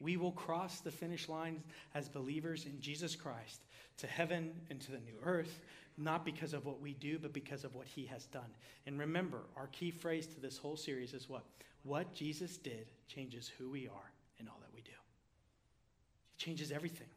We 0.00 0.16
will 0.16 0.32
cross 0.32 0.80
the 0.80 0.90
finish 0.90 1.28
line 1.28 1.62
as 1.94 2.08
believers 2.08 2.66
in 2.66 2.80
Jesus 2.80 3.14
Christ 3.14 3.60
to 3.98 4.06
heaven 4.06 4.52
and 4.70 4.80
to 4.80 4.92
the 4.92 5.00
new 5.00 5.16
earth, 5.22 5.60
not 5.98 6.24
because 6.24 6.54
of 6.54 6.64
what 6.64 6.80
we 6.80 6.94
do, 6.94 7.18
but 7.18 7.32
because 7.32 7.64
of 7.64 7.74
what 7.74 7.86
he 7.86 8.06
has 8.06 8.24
done. 8.26 8.50
And 8.86 8.98
remember, 8.98 9.42
our 9.56 9.66
key 9.68 9.90
phrase 9.90 10.26
to 10.28 10.40
this 10.40 10.56
whole 10.56 10.76
series 10.76 11.12
is 11.12 11.28
what? 11.28 11.44
What 11.82 12.14
Jesus 12.14 12.56
did 12.56 12.90
changes 13.08 13.50
who 13.58 13.70
we 13.70 13.88
are 13.88 14.12
and 14.38 14.48
all 14.48 14.58
that 14.60 14.74
we 14.74 14.80
do. 14.80 14.90
It 14.90 16.38
changes 16.38 16.72
everything. 16.72 17.08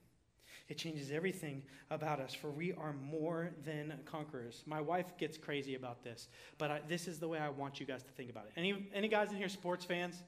It 0.69 0.77
changes 0.77 1.11
everything 1.11 1.63
about 1.89 2.19
us, 2.19 2.33
for 2.33 2.49
we 2.49 2.73
are 2.73 2.93
more 2.93 3.51
than 3.65 3.93
conquerors. 4.05 4.63
My 4.65 4.79
wife 4.79 5.17
gets 5.17 5.37
crazy 5.37 5.75
about 5.75 6.03
this, 6.03 6.29
but 6.57 6.71
I, 6.71 6.81
this 6.87 7.07
is 7.07 7.19
the 7.19 7.27
way 7.27 7.37
I 7.37 7.49
want 7.49 7.79
you 7.79 7.85
guys 7.85 8.03
to 8.03 8.11
think 8.11 8.29
about 8.29 8.45
it. 8.45 8.53
Any, 8.55 8.89
any 8.93 9.09
guys 9.09 9.31
in 9.31 9.37
here 9.37 9.49
sports 9.49 9.83
fans? 9.83 10.23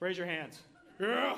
Raise 0.00 0.18
your 0.18 0.26
hands. 0.26 0.60
Yeah. 1.00 1.36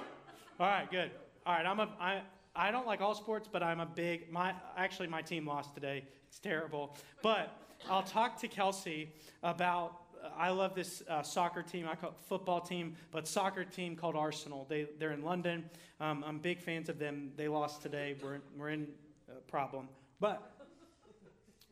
All 0.58 0.66
right, 0.66 0.90
good. 0.90 1.10
All 1.44 1.54
right, 1.54 1.66
I'm 1.66 1.80
a 1.80 1.88
I 2.00 2.22
I 2.54 2.70
don't 2.70 2.86
like 2.86 3.00
all 3.00 3.14
sports, 3.14 3.48
but 3.50 3.62
I'm 3.62 3.80
a 3.80 3.86
big 3.86 4.32
my 4.32 4.54
actually 4.76 5.08
my 5.08 5.22
team 5.22 5.46
lost 5.46 5.74
today. 5.74 6.04
It's 6.28 6.38
terrible. 6.38 6.96
But 7.22 7.56
I'll 7.90 8.02
talk 8.02 8.40
to 8.40 8.48
Kelsey 8.48 9.10
about 9.42 10.00
I 10.36 10.50
love 10.50 10.74
this 10.74 11.02
uh, 11.08 11.22
soccer 11.22 11.62
team. 11.62 11.86
I 11.88 11.94
call 11.94 12.10
it 12.10 12.16
football 12.28 12.60
team, 12.60 12.96
but 13.12 13.28
soccer 13.28 13.64
team 13.64 13.94
called 13.94 14.16
Arsenal. 14.16 14.66
They 14.68 14.88
they're 14.98 15.12
in 15.12 15.22
London. 15.22 15.68
Um, 16.00 16.24
I'm 16.26 16.38
big 16.38 16.60
fans 16.60 16.88
of 16.88 16.98
them. 16.98 17.32
They 17.36 17.48
lost 17.48 17.82
today. 17.82 18.16
We're 18.22 18.40
we're 18.56 18.70
in 18.70 18.88
a 19.28 19.40
problem. 19.50 19.88
But 20.18 20.50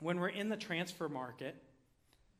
when 0.00 0.20
we're 0.20 0.28
in 0.28 0.50
the 0.50 0.56
transfer 0.56 1.08
market, 1.08 1.56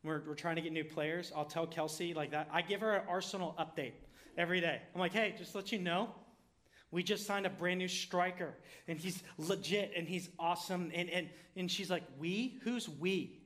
we're, 0.03 0.21
we're 0.27 0.35
trying 0.35 0.57
to 0.57 0.63
get 0.63 0.73
new 0.73 0.85
players. 0.85 1.33
I'll 1.35 1.47
tell 1.47 1.67
Kelsey 1.67 2.13
like 2.13 2.33
that. 2.33 2.49
I 2.53 2.61
give 2.61 2.83
her 2.83 2.95
an 2.95 3.03
Arsenal 3.09 3.55
update 3.59 3.93
every 4.37 4.61
day. 4.61 4.81
I'm 4.95 5.01
like, 5.01 5.13
hey, 5.13 5.35
just 5.37 5.55
let 5.55 5.73
you 5.73 5.79
know, 5.79 6.09
We 6.91 7.03
just 7.03 7.27
signed 7.27 7.45
a 7.45 7.51
brand 7.51 7.79
new 7.79 7.89
striker, 7.89 8.55
and 8.87 8.99
he's 8.99 9.23
legit 9.37 9.93
and 9.97 10.07
he's 10.07 10.29
awesome. 10.39 10.93
And, 10.95 11.11
and, 11.11 11.29
and 11.57 11.71
she's 11.71 11.91
like, 11.91 12.05
We? 12.19 12.59
Who's 12.63 12.89
we? 12.89 13.41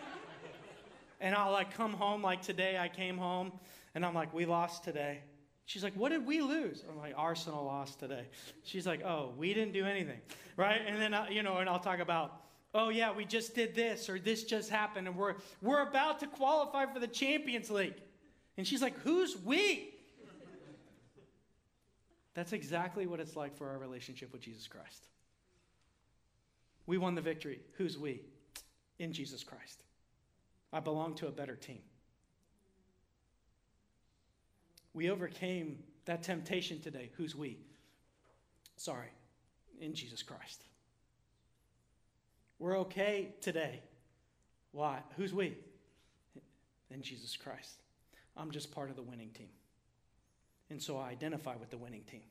and 1.20 1.34
I'll 1.34 1.52
like 1.52 1.74
come 1.74 1.92
home, 1.92 2.22
like 2.22 2.42
today 2.42 2.78
I 2.78 2.88
came 2.88 3.16
home, 3.16 3.52
and 3.94 4.04
I'm 4.04 4.14
like, 4.14 4.34
We 4.34 4.44
lost 4.44 4.84
today. 4.84 5.20
She's 5.64 5.82
like, 5.82 5.94
What 5.94 6.10
did 6.10 6.26
we 6.26 6.42
lose? 6.42 6.84
I'm 6.88 6.98
like, 6.98 7.14
Arsenal 7.16 7.64
lost 7.64 8.00
today. 8.00 8.26
She's 8.62 8.86
like, 8.86 9.02
Oh, 9.02 9.32
we 9.36 9.54
didn't 9.54 9.72
do 9.72 9.86
anything, 9.86 10.20
right? 10.56 10.80
And 10.86 11.00
then, 11.00 11.14
I, 11.14 11.30
you 11.30 11.42
know, 11.42 11.56
and 11.58 11.68
I'll 11.68 11.80
talk 11.80 12.00
about, 12.00 12.42
Oh, 12.74 12.90
yeah, 12.90 13.10
we 13.10 13.24
just 13.24 13.54
did 13.54 13.74
this, 13.74 14.10
or 14.10 14.18
this 14.18 14.44
just 14.44 14.68
happened, 14.68 15.08
and 15.08 15.16
we're, 15.16 15.36
we're 15.62 15.88
about 15.88 16.20
to 16.20 16.26
qualify 16.26 16.84
for 16.84 17.00
the 17.00 17.08
Champions 17.08 17.70
League. 17.70 17.94
And 18.56 18.66
she's 18.66 18.82
like, 18.82 18.98
Who's 19.00 19.36
we? 19.44 19.92
That's 22.34 22.52
exactly 22.52 23.06
what 23.06 23.18
it's 23.18 23.34
like 23.34 23.56
for 23.56 23.70
our 23.70 23.78
relationship 23.78 24.30
with 24.30 24.42
Jesus 24.42 24.68
Christ. 24.68 25.08
We 26.86 26.98
won 26.98 27.14
the 27.14 27.22
victory. 27.22 27.60
Who's 27.78 27.98
we? 27.98 28.20
In 28.98 29.12
Jesus 29.12 29.42
Christ. 29.42 29.82
I 30.72 30.80
belong 30.80 31.14
to 31.14 31.28
a 31.28 31.30
better 31.30 31.56
team. 31.56 31.80
We 34.92 35.10
overcame 35.10 35.78
that 36.04 36.22
temptation 36.22 36.80
today. 36.80 37.10
Who's 37.16 37.34
we? 37.34 37.58
Sorry, 38.76 39.08
in 39.80 39.94
Jesus 39.94 40.22
Christ. 40.22 40.64
We're 42.58 42.78
okay 42.80 43.34
today. 43.40 43.80
Why? 44.72 44.98
Who's 45.16 45.32
we? 45.32 45.56
In 46.90 47.02
Jesus 47.02 47.36
Christ. 47.36 47.82
I'm 48.36 48.50
just 48.50 48.70
part 48.70 48.90
of 48.90 48.96
the 48.96 49.02
winning 49.02 49.30
team. 49.30 49.48
And 50.70 50.82
so 50.82 50.98
I 50.98 51.10
identify 51.10 51.56
with 51.56 51.70
the 51.70 51.78
winning 51.78 52.02
team. 52.02 52.22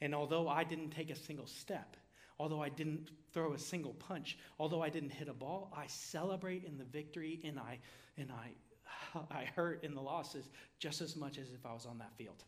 And 0.00 0.14
although 0.14 0.48
I 0.48 0.64
didn't 0.64 0.90
take 0.90 1.10
a 1.10 1.14
single 1.14 1.46
step, 1.46 1.96
although 2.38 2.62
I 2.62 2.68
didn't 2.68 3.10
throw 3.32 3.52
a 3.52 3.58
single 3.58 3.92
punch, 3.94 4.38
although 4.58 4.82
I 4.82 4.88
didn't 4.88 5.10
hit 5.10 5.28
a 5.28 5.34
ball, 5.34 5.72
I 5.76 5.86
celebrate 5.86 6.64
in 6.64 6.78
the 6.78 6.84
victory 6.84 7.40
and 7.44 7.58
I 7.58 7.78
and 8.16 8.30
I 8.32 9.18
I 9.30 9.44
hurt 9.54 9.84
in 9.84 9.94
the 9.94 10.00
losses 10.00 10.48
just 10.78 11.00
as 11.00 11.14
much 11.16 11.38
as 11.38 11.50
if 11.52 11.64
I 11.64 11.72
was 11.72 11.86
on 11.86 11.98
that 11.98 12.16
field. 12.16 12.44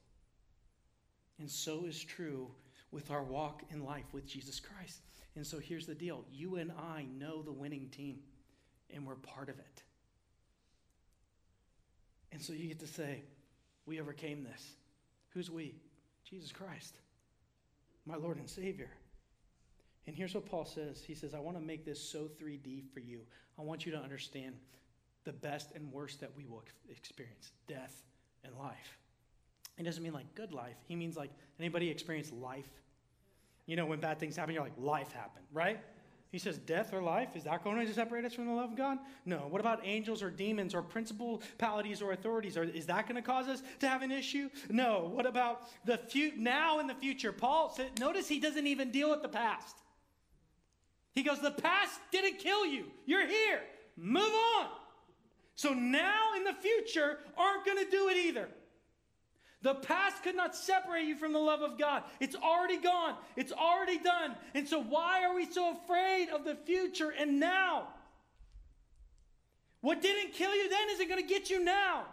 And 1.38 1.50
so 1.50 1.84
is 1.84 2.02
true 2.02 2.50
with 2.90 3.10
our 3.10 3.22
walk 3.22 3.62
in 3.70 3.84
life 3.84 4.06
with 4.12 4.26
Jesus 4.26 4.60
Christ. 4.60 5.02
And 5.36 5.46
so 5.46 5.58
here's 5.58 5.86
the 5.86 5.94
deal 5.94 6.24
you 6.32 6.56
and 6.56 6.72
I 6.72 7.06
know 7.18 7.42
the 7.42 7.52
winning 7.52 7.88
team, 7.90 8.18
and 8.92 9.06
we're 9.06 9.16
part 9.16 9.48
of 9.48 9.58
it. 9.58 9.82
And 12.34 12.42
so 12.42 12.52
you 12.52 12.66
get 12.66 12.80
to 12.80 12.86
say, 12.86 13.22
We 13.86 14.00
overcame 14.00 14.44
this. 14.44 14.74
Who's 15.30 15.50
we? 15.50 15.76
Jesus 16.28 16.52
Christ, 16.52 16.96
my 18.06 18.16
Lord 18.16 18.38
and 18.38 18.48
Savior. 18.48 18.90
And 20.06 20.14
here's 20.14 20.34
what 20.34 20.44
Paul 20.44 20.66
says 20.66 21.02
He 21.06 21.14
says, 21.14 21.32
I 21.32 21.38
want 21.38 21.56
to 21.56 21.62
make 21.62 21.86
this 21.86 22.00
so 22.00 22.28
3D 22.42 22.92
for 22.92 23.00
you. 23.00 23.20
I 23.58 23.62
want 23.62 23.86
you 23.86 23.92
to 23.92 23.98
understand 23.98 24.56
the 25.24 25.32
best 25.32 25.70
and 25.74 25.90
worst 25.92 26.20
that 26.20 26.30
we 26.36 26.44
will 26.44 26.64
experience 26.90 27.52
death 27.68 28.02
and 28.44 28.52
life. 28.58 28.98
He 29.76 29.84
doesn't 29.84 30.02
mean 30.02 30.12
like 30.12 30.34
good 30.34 30.52
life, 30.52 30.76
he 30.86 30.96
means 30.96 31.16
like 31.16 31.30
anybody 31.58 31.88
experience 31.88 32.32
life? 32.32 32.68
You 33.66 33.76
know, 33.76 33.86
when 33.86 33.98
bad 34.00 34.18
things 34.18 34.36
happen, 34.36 34.54
you're 34.54 34.62
like, 34.62 34.76
life 34.76 35.12
happened, 35.12 35.46
right? 35.50 35.80
He 36.34 36.40
says, 36.40 36.58
Death 36.58 36.92
or 36.92 37.00
life, 37.00 37.36
is 37.36 37.44
that 37.44 37.62
going 37.62 37.86
to 37.86 37.94
separate 37.94 38.24
us 38.24 38.34
from 38.34 38.46
the 38.46 38.52
love 38.52 38.72
of 38.72 38.76
God? 38.76 38.98
No. 39.24 39.46
What 39.48 39.60
about 39.60 39.82
angels 39.84 40.20
or 40.20 40.32
demons 40.32 40.74
or 40.74 40.82
principalities 40.82 42.02
or 42.02 42.10
authorities? 42.10 42.56
Or 42.56 42.64
is 42.64 42.86
that 42.86 43.06
going 43.06 43.14
to 43.14 43.22
cause 43.22 43.46
us 43.46 43.62
to 43.78 43.88
have 43.88 44.02
an 44.02 44.10
issue? 44.10 44.50
No. 44.68 45.08
What 45.14 45.26
about 45.26 45.62
the 45.84 45.96
fu- 45.96 46.32
now 46.36 46.80
in 46.80 46.88
the 46.88 46.94
future? 46.96 47.30
Paul 47.30 47.72
said, 47.76 48.00
notice 48.00 48.26
he 48.26 48.40
doesn't 48.40 48.66
even 48.66 48.90
deal 48.90 49.10
with 49.10 49.22
the 49.22 49.28
past. 49.28 49.76
He 51.12 51.22
goes, 51.22 51.40
The 51.40 51.52
past 51.52 52.00
didn't 52.10 52.40
kill 52.40 52.66
you. 52.66 52.86
You're 53.06 53.28
here. 53.28 53.60
Move 53.96 54.32
on. 54.58 54.66
So 55.54 55.72
now 55.72 56.34
in 56.36 56.42
the 56.42 56.54
future 56.54 57.18
aren't 57.38 57.64
going 57.64 57.78
to 57.78 57.88
do 57.88 58.08
it 58.08 58.16
either. 58.16 58.48
The 59.64 59.74
past 59.74 60.22
could 60.22 60.36
not 60.36 60.54
separate 60.54 61.06
you 61.06 61.16
from 61.16 61.32
the 61.32 61.38
love 61.38 61.62
of 61.62 61.78
God. 61.78 62.02
It's 62.20 62.36
already 62.36 62.76
gone, 62.76 63.14
it's 63.34 63.50
already 63.50 63.96
done. 63.96 64.36
And 64.54 64.68
so, 64.68 64.80
why 64.80 65.24
are 65.24 65.34
we 65.34 65.50
so 65.50 65.74
afraid 65.74 66.28
of 66.28 66.44
the 66.44 66.54
future 66.54 67.08
and 67.08 67.40
now? 67.40 67.88
What 69.80 70.02
didn't 70.02 70.34
kill 70.34 70.54
you 70.54 70.68
then 70.68 70.90
isn't 70.92 71.08
going 71.08 71.22
to 71.22 71.28
get 71.28 71.48
you 71.48 71.64
now. 71.64 72.04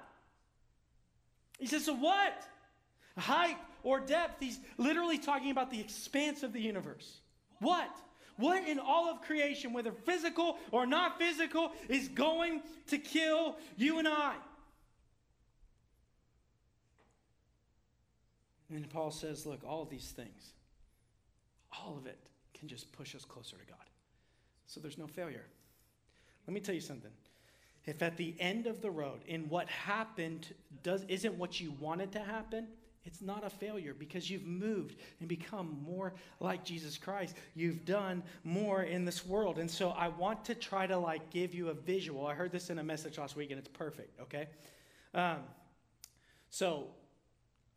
He 1.60 1.68
says, 1.68 1.84
So 1.84 1.94
what? 1.94 2.42
Height 3.18 3.58
or 3.84 4.00
depth? 4.00 4.38
He's 4.40 4.60
literally 4.78 5.18
talking 5.18 5.52
about 5.52 5.72
the 5.72 5.80
expanse 5.82 6.44
of 6.44 6.54
the 6.54 6.62
universe. 6.62 7.20
What? 7.60 7.90
What 8.38 8.66
in 8.66 8.80
all 8.80 9.10
of 9.10 9.22
creation, 9.24 9.74
whether 9.74 9.92
physical 9.92 10.58
or 10.72 10.86
not 10.86 11.20
physical, 11.20 11.74
is 11.90 12.08
going 12.08 12.62
to 12.88 12.98
kill 12.98 13.58
you 13.76 14.00
and 14.00 14.08
I? 14.08 14.36
And 18.72 18.90
Paul 18.90 19.12
says, 19.12 19.46
look, 19.46 19.62
all 19.68 19.86
these 19.86 20.12
things, 20.12 20.54
all 21.72 21.98
of 21.98 22.08
it 22.08 22.18
can 22.58 22.68
just 22.68 22.92
push 22.94 23.16
us 23.16 23.26
closer 23.26 23.58
to 23.58 23.66
God. 23.66 23.78
So 24.66 24.80
there's 24.80 24.98
no 24.98 25.08
failure. 25.08 25.46
Let 26.48 26.54
me 26.54 26.62
tell 26.62 26.76
you 26.76 26.82
something. 26.82 27.12
If 27.86 28.02
at 28.02 28.16
the 28.16 28.36
end 28.40 28.68
of 28.68 28.82
the 28.82 28.92
road, 28.92 29.22
in 29.28 29.50
what 29.50 29.68
happened 29.68 30.48
does 30.84 31.04
isn't 31.08 31.36
what 31.36 31.60
you 31.60 31.74
wanted 31.80 32.12
to 32.14 32.20
happen, 32.20 32.68
it's 33.04 33.22
not 33.22 33.44
a 33.44 33.50
failure 33.50 33.96
because 33.98 34.30
you've 34.30 34.46
moved 34.46 34.98
and 35.20 35.28
become 35.28 35.80
more 35.84 36.14
like 36.40 36.64
Jesus 36.64 36.98
Christ. 36.98 37.36
You've 37.56 37.84
done 37.84 38.22
more 38.44 38.84
in 38.84 39.06
this 39.06 39.26
world. 39.26 39.58
And 39.58 39.70
so 39.70 39.90
I 39.90 40.10
want 40.10 40.46
to 40.46 40.56
try 40.56 40.86
to 40.86 40.98
like 40.98 41.32
give 41.32 41.56
you 41.56 41.70
a 41.70 41.74
visual. 41.74 42.28
I 42.28 42.36
heard 42.36 42.52
this 42.52 42.70
in 42.70 42.78
a 42.78 42.84
message 42.84 43.18
last 43.18 43.36
week 43.36 43.50
and 43.50 43.58
it's 43.58 43.70
perfect, 43.70 44.20
okay? 44.22 44.48
Um, 45.16 45.38
so 46.52 46.90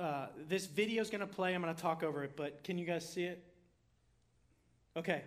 uh, 0.04 0.26
this 0.48 0.66
video 0.66 1.00
is 1.00 1.08
going 1.08 1.22
to 1.22 1.26
play. 1.26 1.54
I'm 1.54 1.62
going 1.62 1.74
to 1.74 1.80
talk 1.80 2.02
over 2.02 2.22
it, 2.24 2.32
but 2.36 2.62
can 2.62 2.76
you 2.76 2.84
guys 2.84 3.08
see 3.08 3.24
it? 3.24 3.42
Okay. 4.98 5.22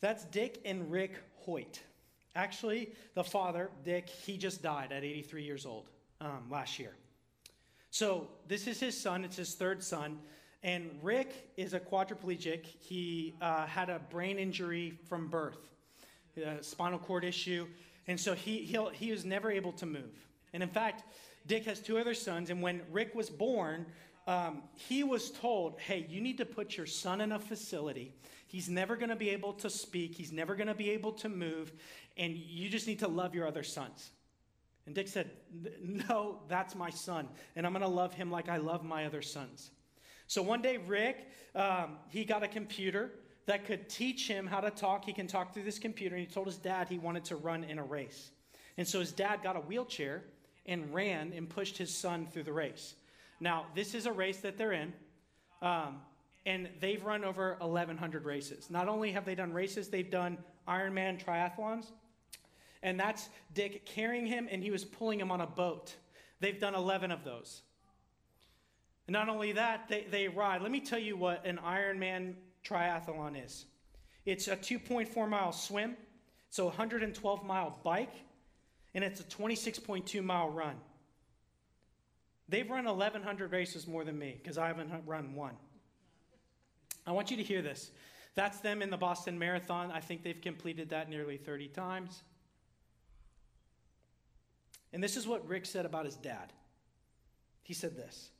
That's 0.00 0.24
Dick 0.24 0.62
and 0.64 0.90
Rick 0.90 1.18
Hoyt. 1.44 1.78
Actually, 2.34 2.92
the 3.14 3.22
father, 3.22 3.70
Dick, 3.84 4.08
he 4.08 4.38
just 4.38 4.62
died 4.62 4.92
at 4.92 5.04
83 5.04 5.42
years 5.42 5.66
old 5.66 5.90
um, 6.22 6.48
last 6.50 6.78
year. 6.78 6.94
So 7.90 8.28
this 8.48 8.66
is 8.66 8.80
his 8.80 8.98
son. 8.98 9.24
It's 9.24 9.36
his 9.36 9.54
third 9.54 9.84
son. 9.84 10.20
And 10.62 10.88
Rick 11.02 11.50
is 11.58 11.74
a 11.74 11.80
quadriplegic. 11.80 12.64
He 12.64 13.34
uh, 13.42 13.66
had 13.66 13.90
a 13.90 13.98
brain 13.98 14.38
injury 14.38 14.98
from 15.06 15.28
birth, 15.28 15.58
a 16.42 16.62
spinal 16.62 16.98
cord 16.98 17.24
issue. 17.24 17.66
And 18.08 18.18
so 18.18 18.34
he, 18.34 18.58
he 18.60 18.78
he 18.94 19.10
was 19.10 19.26
never 19.26 19.50
able 19.50 19.72
to 19.72 19.84
move. 19.84 20.26
And 20.54 20.62
in 20.62 20.70
fact, 20.70 21.04
Dick 21.46 21.64
has 21.64 21.80
two 21.80 21.98
other 21.98 22.14
sons, 22.14 22.50
and 22.50 22.62
when 22.62 22.82
Rick 22.90 23.14
was 23.14 23.30
born, 23.30 23.86
um, 24.26 24.62
he 24.74 25.02
was 25.02 25.30
told, 25.30 25.80
hey, 25.80 26.06
you 26.08 26.20
need 26.20 26.38
to 26.38 26.44
put 26.44 26.76
your 26.76 26.86
son 26.86 27.20
in 27.20 27.32
a 27.32 27.38
facility. 27.38 28.14
He's 28.46 28.68
never 28.68 28.96
going 28.96 29.08
to 29.08 29.16
be 29.16 29.30
able 29.30 29.52
to 29.54 29.70
speak, 29.70 30.14
he's 30.14 30.32
never 30.32 30.54
going 30.54 30.68
to 30.68 30.74
be 30.74 30.90
able 30.90 31.12
to 31.12 31.28
move, 31.28 31.72
and 32.16 32.36
you 32.36 32.68
just 32.68 32.86
need 32.86 33.00
to 33.00 33.08
love 33.08 33.34
your 33.34 33.46
other 33.46 33.62
sons. 33.62 34.10
And 34.86 34.94
Dick 34.94 35.08
said, 35.08 35.30
no, 35.82 36.40
that's 36.48 36.74
my 36.74 36.90
son, 36.90 37.28
and 37.56 37.66
I'm 37.66 37.72
going 37.72 37.82
to 37.82 37.88
love 37.88 38.12
him 38.12 38.30
like 38.30 38.48
I 38.48 38.58
love 38.58 38.84
my 38.84 39.06
other 39.06 39.22
sons. 39.22 39.70
So 40.26 40.42
one 40.42 40.62
day, 40.62 40.76
Rick, 40.76 41.28
um, 41.54 41.96
he 42.08 42.24
got 42.24 42.42
a 42.42 42.48
computer 42.48 43.12
that 43.46 43.66
could 43.66 43.88
teach 43.88 44.28
him 44.28 44.46
how 44.46 44.60
to 44.60 44.70
talk. 44.70 45.04
He 45.04 45.12
can 45.12 45.26
talk 45.26 45.52
through 45.52 45.64
this 45.64 45.78
computer, 45.78 46.14
and 46.14 46.24
he 46.24 46.32
told 46.32 46.46
his 46.46 46.56
dad 46.56 46.88
he 46.88 46.98
wanted 46.98 47.24
to 47.24 47.36
run 47.36 47.64
in 47.64 47.78
a 47.78 47.84
race. 47.84 48.30
And 48.78 48.86
so 48.86 49.00
his 49.00 49.12
dad 49.12 49.42
got 49.42 49.56
a 49.56 49.60
wheelchair 49.60 50.24
and 50.66 50.92
ran 50.94 51.32
and 51.32 51.48
pushed 51.48 51.76
his 51.78 51.94
son 51.94 52.26
through 52.26 52.44
the 52.44 52.52
race. 52.52 52.94
Now, 53.40 53.66
this 53.74 53.94
is 53.94 54.06
a 54.06 54.12
race 54.12 54.38
that 54.38 54.56
they're 54.56 54.72
in, 54.72 54.92
um, 55.60 56.00
and 56.46 56.68
they've 56.80 57.02
run 57.04 57.24
over 57.24 57.56
1,100 57.60 58.24
races. 58.24 58.70
Not 58.70 58.88
only 58.88 59.12
have 59.12 59.24
they 59.24 59.34
done 59.34 59.52
races, 59.52 59.88
they've 59.88 60.10
done 60.10 60.38
Ironman 60.68 61.22
triathlons, 61.22 61.86
and 62.82 62.98
that's 62.98 63.28
Dick 63.54 63.84
carrying 63.86 64.26
him, 64.26 64.48
and 64.50 64.62
he 64.62 64.70
was 64.70 64.84
pulling 64.84 65.20
him 65.20 65.30
on 65.30 65.40
a 65.40 65.46
boat. 65.46 65.94
They've 66.40 66.58
done 66.58 66.74
11 66.74 67.10
of 67.10 67.24
those. 67.24 67.62
And 69.06 69.14
not 69.14 69.28
only 69.28 69.52
that, 69.52 69.88
they, 69.88 70.06
they 70.10 70.28
ride. 70.28 70.62
Let 70.62 70.70
me 70.70 70.80
tell 70.80 70.98
you 70.98 71.16
what 71.16 71.44
an 71.44 71.58
Ironman 71.64 72.34
triathlon 72.64 73.44
is 73.44 73.66
it's 74.24 74.46
a 74.46 74.56
2.4 74.56 75.28
mile 75.28 75.52
swim, 75.52 75.96
so 76.50 76.64
a 76.64 76.66
112 76.66 77.44
mile 77.44 77.78
bike, 77.82 78.14
and 78.94 79.02
it's 79.02 79.20
a 79.20 79.24
26.2 79.24 80.22
mile 80.22 80.50
run. 80.50 80.76
They've 82.48 82.68
run 82.68 82.84
1,100 82.84 83.52
races 83.52 83.86
more 83.86 84.04
than 84.04 84.18
me 84.18 84.38
because 84.42 84.58
I 84.58 84.66
haven't 84.66 84.90
run 85.06 85.34
one. 85.34 85.56
I 87.06 87.12
want 87.12 87.30
you 87.30 87.36
to 87.36 87.42
hear 87.42 87.62
this. 87.62 87.90
That's 88.34 88.60
them 88.60 88.82
in 88.82 88.90
the 88.90 88.96
Boston 88.96 89.38
Marathon. 89.38 89.90
I 89.90 90.00
think 90.00 90.22
they've 90.22 90.40
completed 90.40 90.90
that 90.90 91.08
nearly 91.08 91.36
30 91.36 91.68
times. 91.68 92.22
And 94.92 95.02
this 95.02 95.16
is 95.16 95.26
what 95.26 95.46
Rick 95.48 95.66
said 95.66 95.86
about 95.86 96.04
his 96.04 96.16
dad. 96.16 96.52
He 97.62 97.74
said 97.74 97.96
this 97.96 98.30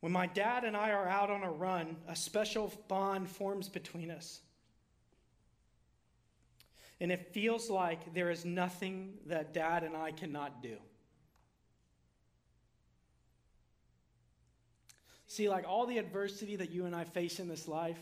When 0.00 0.12
my 0.12 0.26
dad 0.26 0.64
and 0.64 0.76
I 0.76 0.90
are 0.90 1.08
out 1.08 1.30
on 1.30 1.42
a 1.42 1.50
run, 1.50 1.96
a 2.08 2.16
special 2.16 2.72
bond 2.88 3.28
forms 3.28 3.68
between 3.68 4.10
us. 4.10 4.40
And 7.00 7.10
it 7.10 7.32
feels 7.32 7.70
like 7.70 8.12
there 8.12 8.30
is 8.30 8.44
nothing 8.44 9.14
that 9.26 9.54
dad 9.54 9.84
and 9.84 9.96
I 9.96 10.12
cannot 10.12 10.62
do. 10.62 10.76
See, 15.26 15.48
like 15.48 15.64
all 15.66 15.86
the 15.86 15.98
adversity 15.98 16.56
that 16.56 16.70
you 16.70 16.86
and 16.86 16.94
I 16.94 17.04
face 17.04 17.38
in 17.38 17.48
this 17.48 17.68
life, 17.68 17.98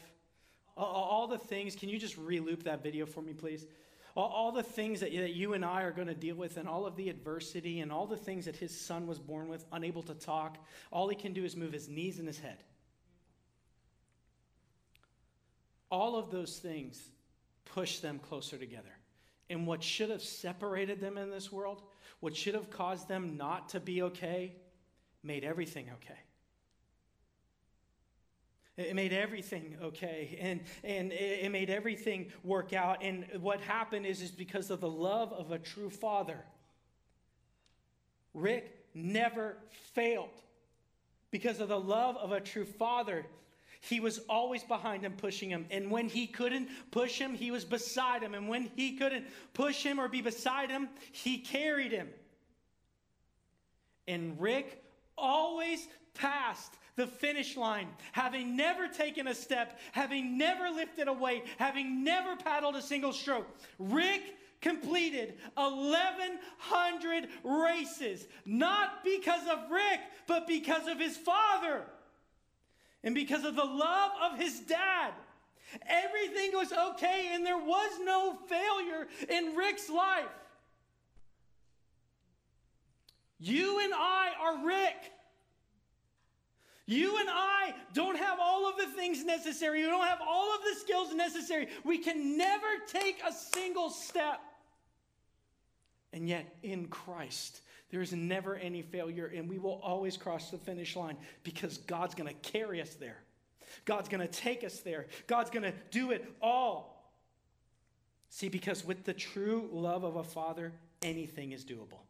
all 0.77 1.27
the 1.27 1.39
things, 1.39 1.77
can 1.77 1.89
you 1.89 1.99
just 1.99 2.19
reloop 2.19 2.63
that 2.65 2.83
video 2.83 3.05
for 3.05 3.21
me, 3.21 3.35
please? 3.35 3.67
All, 4.15 4.51
the 4.51 4.63
things 4.63 5.01
that, 5.01 5.13
that 5.13 5.35
you 5.35 5.53
and 5.53 5.65
I 5.65 5.83
are 5.83 5.93
going 5.93 6.09
to 6.09 6.15
deal 6.15 6.35
with, 6.35 6.57
and 6.57 6.69
all 6.69 6.87
of 6.87 6.97
the 6.97 7.09
adversity, 7.09 7.81
and 7.81 7.93
all 7.93 8.07
the 8.07 8.17
things 8.17 8.47
that 8.47 8.57
his 8.57 8.77
son 8.77 9.07
was 9.07 9.19
born 9.21 9.49
with, 9.49 9.65
unable 9.71 10.03
to 10.05 10.15
talk, 10.15 10.59
all 10.91 11.09
he 11.09 11.15
can 11.15 11.33
do 11.33 11.45
is 11.45 11.55
move 11.55 11.73
his 11.73 11.89
knees 11.89 12.19
and 12.19 12.27
his 12.27 12.39
head. 12.39 12.57
All 15.91 16.17
of 16.17 16.31
those 16.31 16.59
things 16.59 17.11
push 17.75 17.99
them 17.99 18.19
closer 18.19 18.57
together. 18.57 18.91
And 19.51 19.67
what 19.67 19.83
should 19.83 20.11
have 20.11 20.23
separated 20.23 21.01
them 21.01 21.17
in 21.17 21.31
this 21.31 21.51
world, 21.51 21.83
what 22.21 22.37
should 22.37 22.55
have 22.55 22.71
caused 22.71 23.09
them 23.09 23.37
not 23.37 23.71
to 23.71 23.81
be 23.81 24.03
okay, 24.03 24.55
made 25.23 25.45
everything 25.45 25.87
okay. 25.95 26.19
It 28.77 28.95
made 28.95 29.13
everything 29.13 29.77
okay, 29.83 30.39
and, 30.41 30.61
and 30.85 31.13
it 31.13 31.51
made 31.51 31.69
everything 31.69 32.31
work 32.45 32.73
out. 32.73 33.03
And 33.03 33.27
what 33.41 33.61
happened 33.61 34.07
is, 34.07 34.23
is 34.23 34.31
because 34.31 34.71
of 34.71 34.81
the 34.81 34.89
love 34.89 35.33
of 35.33 35.51
a 35.51 35.59
true 35.59 35.91
father. 35.91 36.45
Rick 38.35 38.73
never 38.95 39.57
failed. 39.95 40.29
Because 41.31 41.61
of 41.61 41.69
the 41.69 41.81
love 41.81 42.17
of 42.17 42.31
a 42.31 42.41
true 42.41 42.65
father, 42.65 43.27
he 43.81 44.01
was 44.01 44.21
always 44.29 44.63
behind 44.65 45.05
him, 45.05 45.13
pushing 45.13 45.51
him. 45.51 45.67
And 45.71 45.91
when 45.91 46.09
he 46.09 46.27
couldn't 46.27 46.69
push 46.91 47.19
him, 47.19 47.35
he 47.35 47.51
was 47.51 47.65
beside 47.65 48.23
him. 48.23 48.35
And 48.35 48.49
when 48.49 48.71
he 48.77 48.97
couldn't 48.97 49.27
push 49.55 49.83
him 49.83 49.99
or 50.01 50.09
be 50.09 50.23
beside 50.23 50.71
him, 50.71 50.89
he 51.13 51.39
carried 51.39 51.93
him. 51.93 52.09
And 54.07 54.41
Rick 54.41 54.83
always 55.17 55.87
passed 56.15 56.75
the 56.97 57.07
finish 57.07 57.57
line, 57.57 57.89
having 58.13 58.57
never 58.57 58.89
taken 58.89 59.29
a 59.29 59.35
step, 59.35 59.79
having 59.93 60.37
never 60.37 60.69
lifted 60.71 61.07
a 61.07 61.13
weight, 61.13 61.45
having 61.59 62.03
never 62.03 62.35
paddled 62.35 62.75
a 62.75 62.83
single 62.83 63.13
stroke. 63.13 63.47
Rick 63.79 64.23
completed 64.61 65.35
1,100 65.55 67.29
races, 67.45 68.27
not 68.45 69.05
because 69.05 69.47
of 69.47 69.71
Rick, 69.71 70.01
but 70.27 70.49
because 70.49 70.89
of 70.89 70.99
his 70.99 71.17
father 71.17 71.85
and 73.05 73.15
because 73.15 73.45
of 73.45 73.57
the 73.57 73.65
love 73.65 74.11
of 74.31 74.39
his 74.39 74.61
dad. 74.61 75.13
Everything 75.87 76.53
was 76.55 76.73
okay, 76.73 77.31
and 77.33 77.45
there 77.45 77.59
was 77.59 77.91
no 78.03 78.39
failure 78.49 79.07
in 79.29 79.55
Rick's 79.55 79.91
life. 79.91 80.25
You 83.39 83.79
and 83.81 83.93
I 83.95 84.31
are 84.41 84.67
Rick. 84.67 85.13
You 86.87 87.19
and 87.19 87.29
I 87.31 87.75
don't 87.93 88.17
have 88.17 88.39
all 88.41 88.67
of 88.67 88.79
the 88.79 88.87
things 88.87 89.25
necessary. 89.25 89.83
We 89.83 89.89
don't 89.89 90.07
have 90.07 90.21
all 90.27 90.55
of 90.55 90.61
the 90.65 90.81
skills 90.81 91.15
necessary. 91.15 91.69
We 91.85 91.99
can 91.99 92.39
never 92.39 92.67
take 92.87 93.21
a 93.27 93.33
single 93.33 93.91
step. 93.91 94.41
And 96.15 96.27
yet, 96.27 96.47
in 96.63 96.89
Christ, 96.89 97.61
there 97.91 98.03
is 98.03 98.13
never 98.13 98.57
any 98.57 98.83
failure, 98.83 99.33
and 99.35 99.49
we 99.49 99.59
will 99.59 99.81
always 99.83 100.17
cross 100.17 100.51
the 100.51 100.59
finish 100.59 100.95
line 100.95 101.17
because 101.43 101.79
God's 101.79 102.15
going 102.15 102.29
to 102.29 102.51
carry 102.51 102.81
us 102.83 102.95
there. 102.95 103.19
God's 103.85 104.09
going 104.09 104.21
to 104.21 104.33
take 104.33 104.65
us 104.65 104.81
there. 104.81 105.07
God's 105.27 105.51
going 105.51 105.63
to 105.63 105.75
do 105.91 106.11
it 106.11 106.25
all. 106.43 107.13
See, 108.31 108.49
because 108.49 108.85
with 108.85 109.05
the 109.05 109.15
true 109.15 109.69
love 109.73 110.05
of 110.05 110.17
a 110.17 110.25
father, 110.25 110.73
anything 111.03 111.53
is 111.53 111.65
doable. 111.65 112.01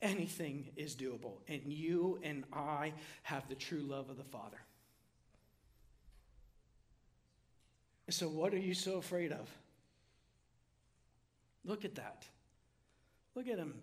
Anything 0.00 0.70
is 0.76 0.94
doable. 0.94 1.38
And 1.48 1.62
you 1.66 2.18
and 2.22 2.44
I 2.52 2.92
have 3.22 3.48
the 3.48 3.54
true 3.54 3.80
love 3.80 4.10
of 4.10 4.16
the 4.16 4.24
Father. 4.24 4.58
So, 8.10 8.28
what 8.28 8.54
are 8.54 8.58
you 8.58 8.74
so 8.74 8.96
afraid 8.96 9.32
of? 9.32 9.50
Look 11.64 11.84
at 11.84 11.96
that. 11.96 12.24
Look 13.34 13.48
at 13.48 13.58
him. 13.58 13.74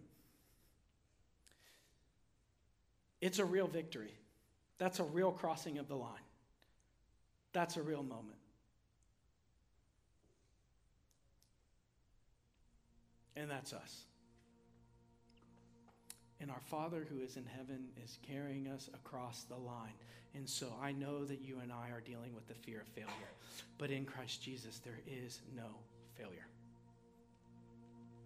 It's 3.26 3.39
a 3.39 3.45
real 3.45 3.65
victory. 3.65 4.13
That's 4.78 4.99
a 4.99 5.03
real 5.03 5.32
crossing 5.32 5.80
of 5.80 5.88
the 5.88 5.95
line. 5.95 6.11
That's 7.53 7.76
a 7.76 7.82
real 7.82 8.03
moment. 8.03 8.38
And 13.36 13.49
that's 13.49 13.73
us. 13.73 14.03
And 16.39 16.51
our 16.51 16.61
Father 16.65 17.07
who 17.09 17.19
is 17.19 17.36
in 17.36 17.45
heaven 17.47 17.88
is 18.03 18.19
carrying 18.28 18.67
us 18.67 18.91
across 18.93 19.41
the 19.45 19.55
line. 19.55 19.95
And 20.36 20.47
so 20.47 20.67
I 20.80 20.91
know 20.91 21.26
that 21.26 21.41
you 21.41 21.57
and 21.63 21.71
I 21.71 21.89
are 21.89 22.01
dealing 22.01 22.36
with 22.36 22.47
the 22.47 22.53
fear 22.53 22.82
of 22.82 22.88
failure. 22.89 23.09
But 23.80 23.89
in 23.89 24.05
Christ 24.05 24.43
Jesus, 24.43 24.82
there 24.86 24.99
is 25.07 25.39
no 25.55 25.80
failure. 26.13 26.45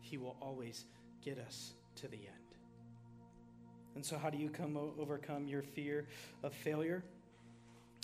He 0.02 0.18
will 0.18 0.36
always 0.41 0.84
get 1.24 1.39
us 1.39 1.72
to 1.95 2.10
the 2.10 2.18
end. 2.18 2.49
And 4.00 4.06
so, 4.06 4.18
how 4.18 4.30
do 4.30 4.38
you 4.38 4.50
come 4.50 4.78
overcome 4.97 5.45
your 5.50 5.62
fear 5.62 6.08
of 6.41 6.54
failure? 6.54 7.04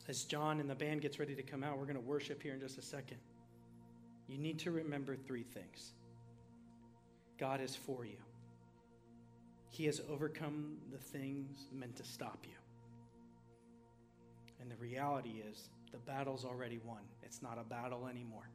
As 0.09 0.25
John 0.25 0.59
and 0.59 0.69
the 0.69 0.75
band 0.75 1.01
gets 1.01 1.19
ready 1.19 1.35
to 1.35 1.41
come 1.41 1.63
out, 1.63 1.77
we're 1.77 1.85
going 1.85 1.95
to 1.95 2.01
worship 2.01 2.43
here 2.43 2.53
in 2.53 2.59
just 2.59 2.77
a 2.77 2.81
second. 2.81 3.15
You 4.27 4.37
need 4.37 4.59
to 4.59 4.71
remember 4.71 5.15
three 5.15 5.43
things 5.43 5.93
God 7.37 7.61
is 7.61 7.77
for 7.77 8.03
you. 8.03 8.17
He 9.69 9.85
has 9.85 10.01
overcome 10.09 10.75
the 10.91 10.97
things 10.97 11.69
meant 11.71 11.95
to 11.95 12.03
stop 12.03 12.39
you. 12.43 12.57
And 14.59 14.69
the 14.69 14.75
reality 14.75 15.43
is, 15.49 15.69
the 15.93 15.99
battle's 15.99 16.43
already 16.43 16.81
won. 16.83 17.03
It's 17.23 17.41
not 17.41 17.57
a 17.57 17.63
battle 17.63 18.07
anymore. 18.07 18.49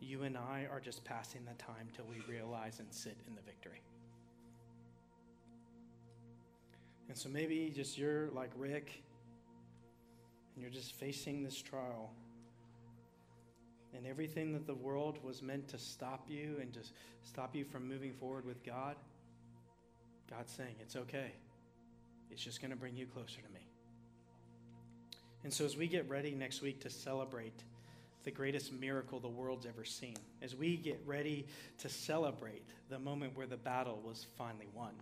You 0.00 0.22
and 0.22 0.38
I 0.38 0.66
are 0.72 0.80
just 0.80 1.04
passing 1.04 1.42
the 1.44 1.62
time 1.62 1.88
till 1.94 2.06
we 2.06 2.24
realize 2.34 2.80
and 2.80 2.88
sit 2.90 3.18
in 3.28 3.34
the 3.34 3.42
victory. 3.42 3.82
And 7.08 7.16
so 7.16 7.28
maybe 7.28 7.72
just 7.74 7.98
you're 7.98 8.28
like 8.30 8.50
Rick, 8.56 9.02
and 10.54 10.62
you're 10.62 10.70
just 10.70 10.92
facing 10.92 11.42
this 11.42 11.60
trial. 11.60 12.10
And 13.94 14.06
everything 14.06 14.52
that 14.54 14.66
the 14.66 14.74
world 14.74 15.18
was 15.22 15.42
meant 15.42 15.68
to 15.68 15.78
stop 15.78 16.24
you 16.28 16.56
and 16.60 16.72
just 16.72 16.92
stop 17.22 17.54
you 17.54 17.64
from 17.64 17.86
moving 17.86 18.12
forward 18.14 18.46
with 18.46 18.64
God 18.64 18.96
God's 20.36 20.52
saying, 20.52 20.74
it's 20.80 20.96
okay. 20.96 21.32
It's 22.30 22.42
just 22.42 22.60
going 22.62 22.70
to 22.70 22.76
bring 22.76 22.96
you 22.96 23.06
closer 23.06 23.40
to 23.42 23.52
me. 23.52 23.66
And 25.44 25.52
so, 25.52 25.64
as 25.64 25.76
we 25.76 25.86
get 25.88 26.08
ready 26.08 26.34
next 26.34 26.62
week 26.62 26.80
to 26.80 26.90
celebrate 26.90 27.64
the 28.24 28.30
greatest 28.30 28.72
miracle 28.72 29.20
the 29.20 29.28
world's 29.28 29.66
ever 29.66 29.84
seen, 29.84 30.16
as 30.40 30.54
we 30.54 30.76
get 30.76 31.02
ready 31.04 31.46
to 31.78 31.88
celebrate 31.88 32.62
the 32.88 32.98
moment 32.98 33.36
where 33.36 33.46
the 33.46 33.56
battle 33.56 34.00
was 34.04 34.26
finally 34.38 34.68
won, 34.72 34.92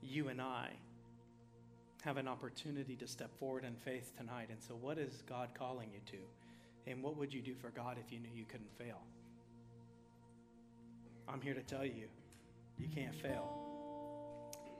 you 0.00 0.28
and 0.28 0.40
I 0.40 0.70
have 2.02 2.16
an 2.16 2.28
opportunity 2.28 2.96
to 2.96 3.06
step 3.06 3.36
forward 3.38 3.64
in 3.64 3.74
faith 3.74 4.12
tonight. 4.16 4.48
And 4.50 4.62
so, 4.62 4.74
what 4.74 4.98
is 4.98 5.22
God 5.28 5.50
calling 5.54 5.90
you 5.92 6.00
to? 6.12 6.90
And 6.90 7.02
what 7.02 7.16
would 7.16 7.32
you 7.34 7.42
do 7.42 7.54
for 7.54 7.70
God 7.70 7.96
if 8.04 8.12
you 8.12 8.18
knew 8.18 8.30
you 8.34 8.44
couldn't 8.44 8.72
fail? 8.78 9.00
I'm 11.28 11.40
here 11.40 11.54
to 11.54 11.62
tell 11.62 11.84
you, 11.84 12.08
you 12.78 12.88
can't 12.88 13.14
fail. 13.14 13.52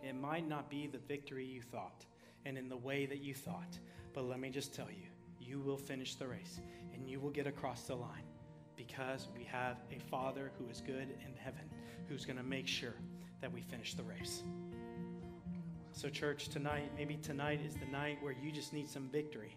It 0.02 0.14
might 0.14 0.48
not 0.48 0.70
be 0.70 0.86
the 0.86 0.98
victory 0.98 1.44
you 1.44 1.60
thought 1.60 2.06
and 2.46 2.56
in 2.56 2.68
the 2.68 2.76
way 2.76 3.04
that 3.04 3.18
you 3.18 3.34
thought, 3.34 3.78
but 4.14 4.24
let 4.24 4.40
me 4.40 4.48
just 4.48 4.74
tell 4.74 4.88
you, 4.88 5.08
you 5.40 5.60
will 5.60 5.76
finish 5.76 6.14
the 6.14 6.26
race 6.26 6.60
and 6.94 7.08
you 7.08 7.20
will 7.20 7.30
get 7.30 7.46
across 7.46 7.82
the 7.82 7.94
line 7.94 8.24
because 8.76 9.28
we 9.36 9.44
have 9.44 9.76
a 9.90 9.98
Father 10.08 10.52
who 10.58 10.68
is 10.70 10.80
good 10.80 11.08
in 11.26 11.34
heaven 11.36 11.68
who's 12.08 12.24
going 12.24 12.38
to 12.38 12.44
make 12.44 12.66
sure 12.66 12.94
that 13.40 13.52
we 13.52 13.60
finish 13.60 13.94
the 13.94 14.02
race. 14.02 14.42
So, 15.98 16.08
church, 16.08 16.48
tonight, 16.48 16.92
maybe 16.96 17.16
tonight 17.16 17.60
is 17.66 17.74
the 17.74 17.90
night 17.90 18.18
where 18.22 18.32
you 18.32 18.52
just 18.52 18.72
need 18.72 18.88
some 18.88 19.08
victory. 19.08 19.56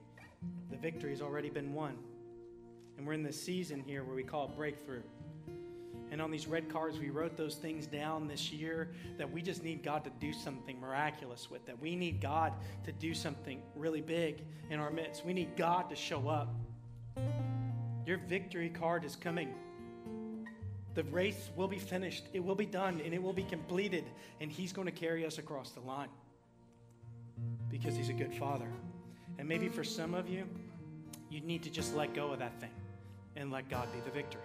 The 0.72 0.76
victory 0.76 1.12
has 1.12 1.22
already 1.22 1.52
been 1.52 1.72
won. 1.72 1.96
And 2.98 3.06
we're 3.06 3.14
in 3.14 3.22
this 3.22 3.39
season 3.39 3.84
here 3.86 4.04
where 4.04 4.16
we 4.16 4.24
call 4.24 4.46
it 4.46 4.56
breakthrough. 4.56 5.04
And 6.10 6.20
on 6.20 6.32
these 6.32 6.48
red 6.48 6.68
cards, 6.68 6.98
we 6.98 7.12
wrote 7.12 7.38
those 7.38 7.54
things 7.54 7.86
down 7.86 8.28
this 8.28 8.52
year 8.52 8.89
that 9.20 9.32
we 9.32 9.44
just 9.44 9.64
need 9.64 9.84
God 9.84 10.04
to 10.04 10.10
do 10.20 10.34
something 10.34 10.82
miraculous 10.82 11.52
with, 11.52 11.64
that 11.68 11.80
we 11.80 11.96
need 11.96 12.20
God 12.20 12.54
to 12.86 12.92
do 12.92 13.14
something 13.14 13.62
really 13.76 14.02
big 14.02 14.42
in 14.72 14.80
our 14.80 14.89
midst. 14.89 15.24
We 15.24 15.34
need 15.34 15.56
God 15.56 15.92
to 15.92 15.96
show 15.96 16.28
up. 16.28 16.56
Your 18.08 18.18
victory 18.18 18.70
card 18.70 19.06
is 19.06 19.16
coming. 19.16 19.54
The 20.96 21.04
race 21.04 21.52
will 21.56 21.68
be 21.68 21.78
finished, 21.78 22.24
it 22.34 22.44
will 22.44 22.56
be 22.56 22.66
done, 22.66 23.00
and 23.06 23.14
it 23.14 23.22
will 23.22 23.32
be 23.32 23.44
completed, 23.44 24.06
and 24.39 24.52
He's 24.52 24.74
going 24.74 24.88
to 24.88 24.92
carry 24.92 25.24
us 25.24 25.38
across 25.38 25.70
the 25.70 25.82
line. 25.82 26.10
Because 27.69 27.95
He's 27.95 28.09
a 28.09 28.13
good 28.13 28.34
Father. 28.34 28.67
And 29.38 29.47
maybe 29.47 29.69
for 29.69 29.84
some 29.84 30.13
of 30.13 30.29
you, 30.29 30.45
you 31.29 31.41
need 31.41 31.63
to 31.63 31.69
just 31.69 31.95
let 31.95 32.13
go 32.13 32.32
of 32.32 32.39
that 32.39 32.59
thing 32.59 32.71
and 33.36 33.51
let 33.51 33.69
God 33.69 33.88
be 33.93 33.99
the 34.01 34.11
victory. 34.11 34.41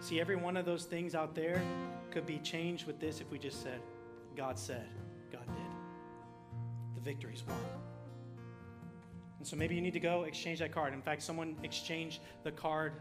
See, 0.00 0.20
every 0.20 0.36
one 0.36 0.56
of 0.56 0.66
those 0.66 0.84
things 0.84 1.14
out 1.14 1.34
there 1.34 1.62
could 2.10 2.26
be 2.26 2.38
changed 2.38 2.86
with 2.86 3.00
this 3.00 3.20
if 3.20 3.30
we 3.30 3.38
just 3.38 3.62
said, 3.62 3.80
God 4.36 4.58
said, 4.58 4.86
God 5.32 5.46
did. 5.46 6.94
The 6.94 7.00
victory's 7.00 7.42
won. 7.48 7.56
And 9.38 9.46
so 9.46 9.56
maybe 9.56 9.74
you 9.74 9.80
need 9.80 9.94
to 9.94 10.00
go 10.00 10.24
exchange 10.24 10.58
that 10.58 10.72
card. 10.72 10.92
In 10.92 11.02
fact, 11.02 11.22
someone 11.22 11.56
exchanged 11.62 12.20
the 12.44 12.52
card 12.52 12.92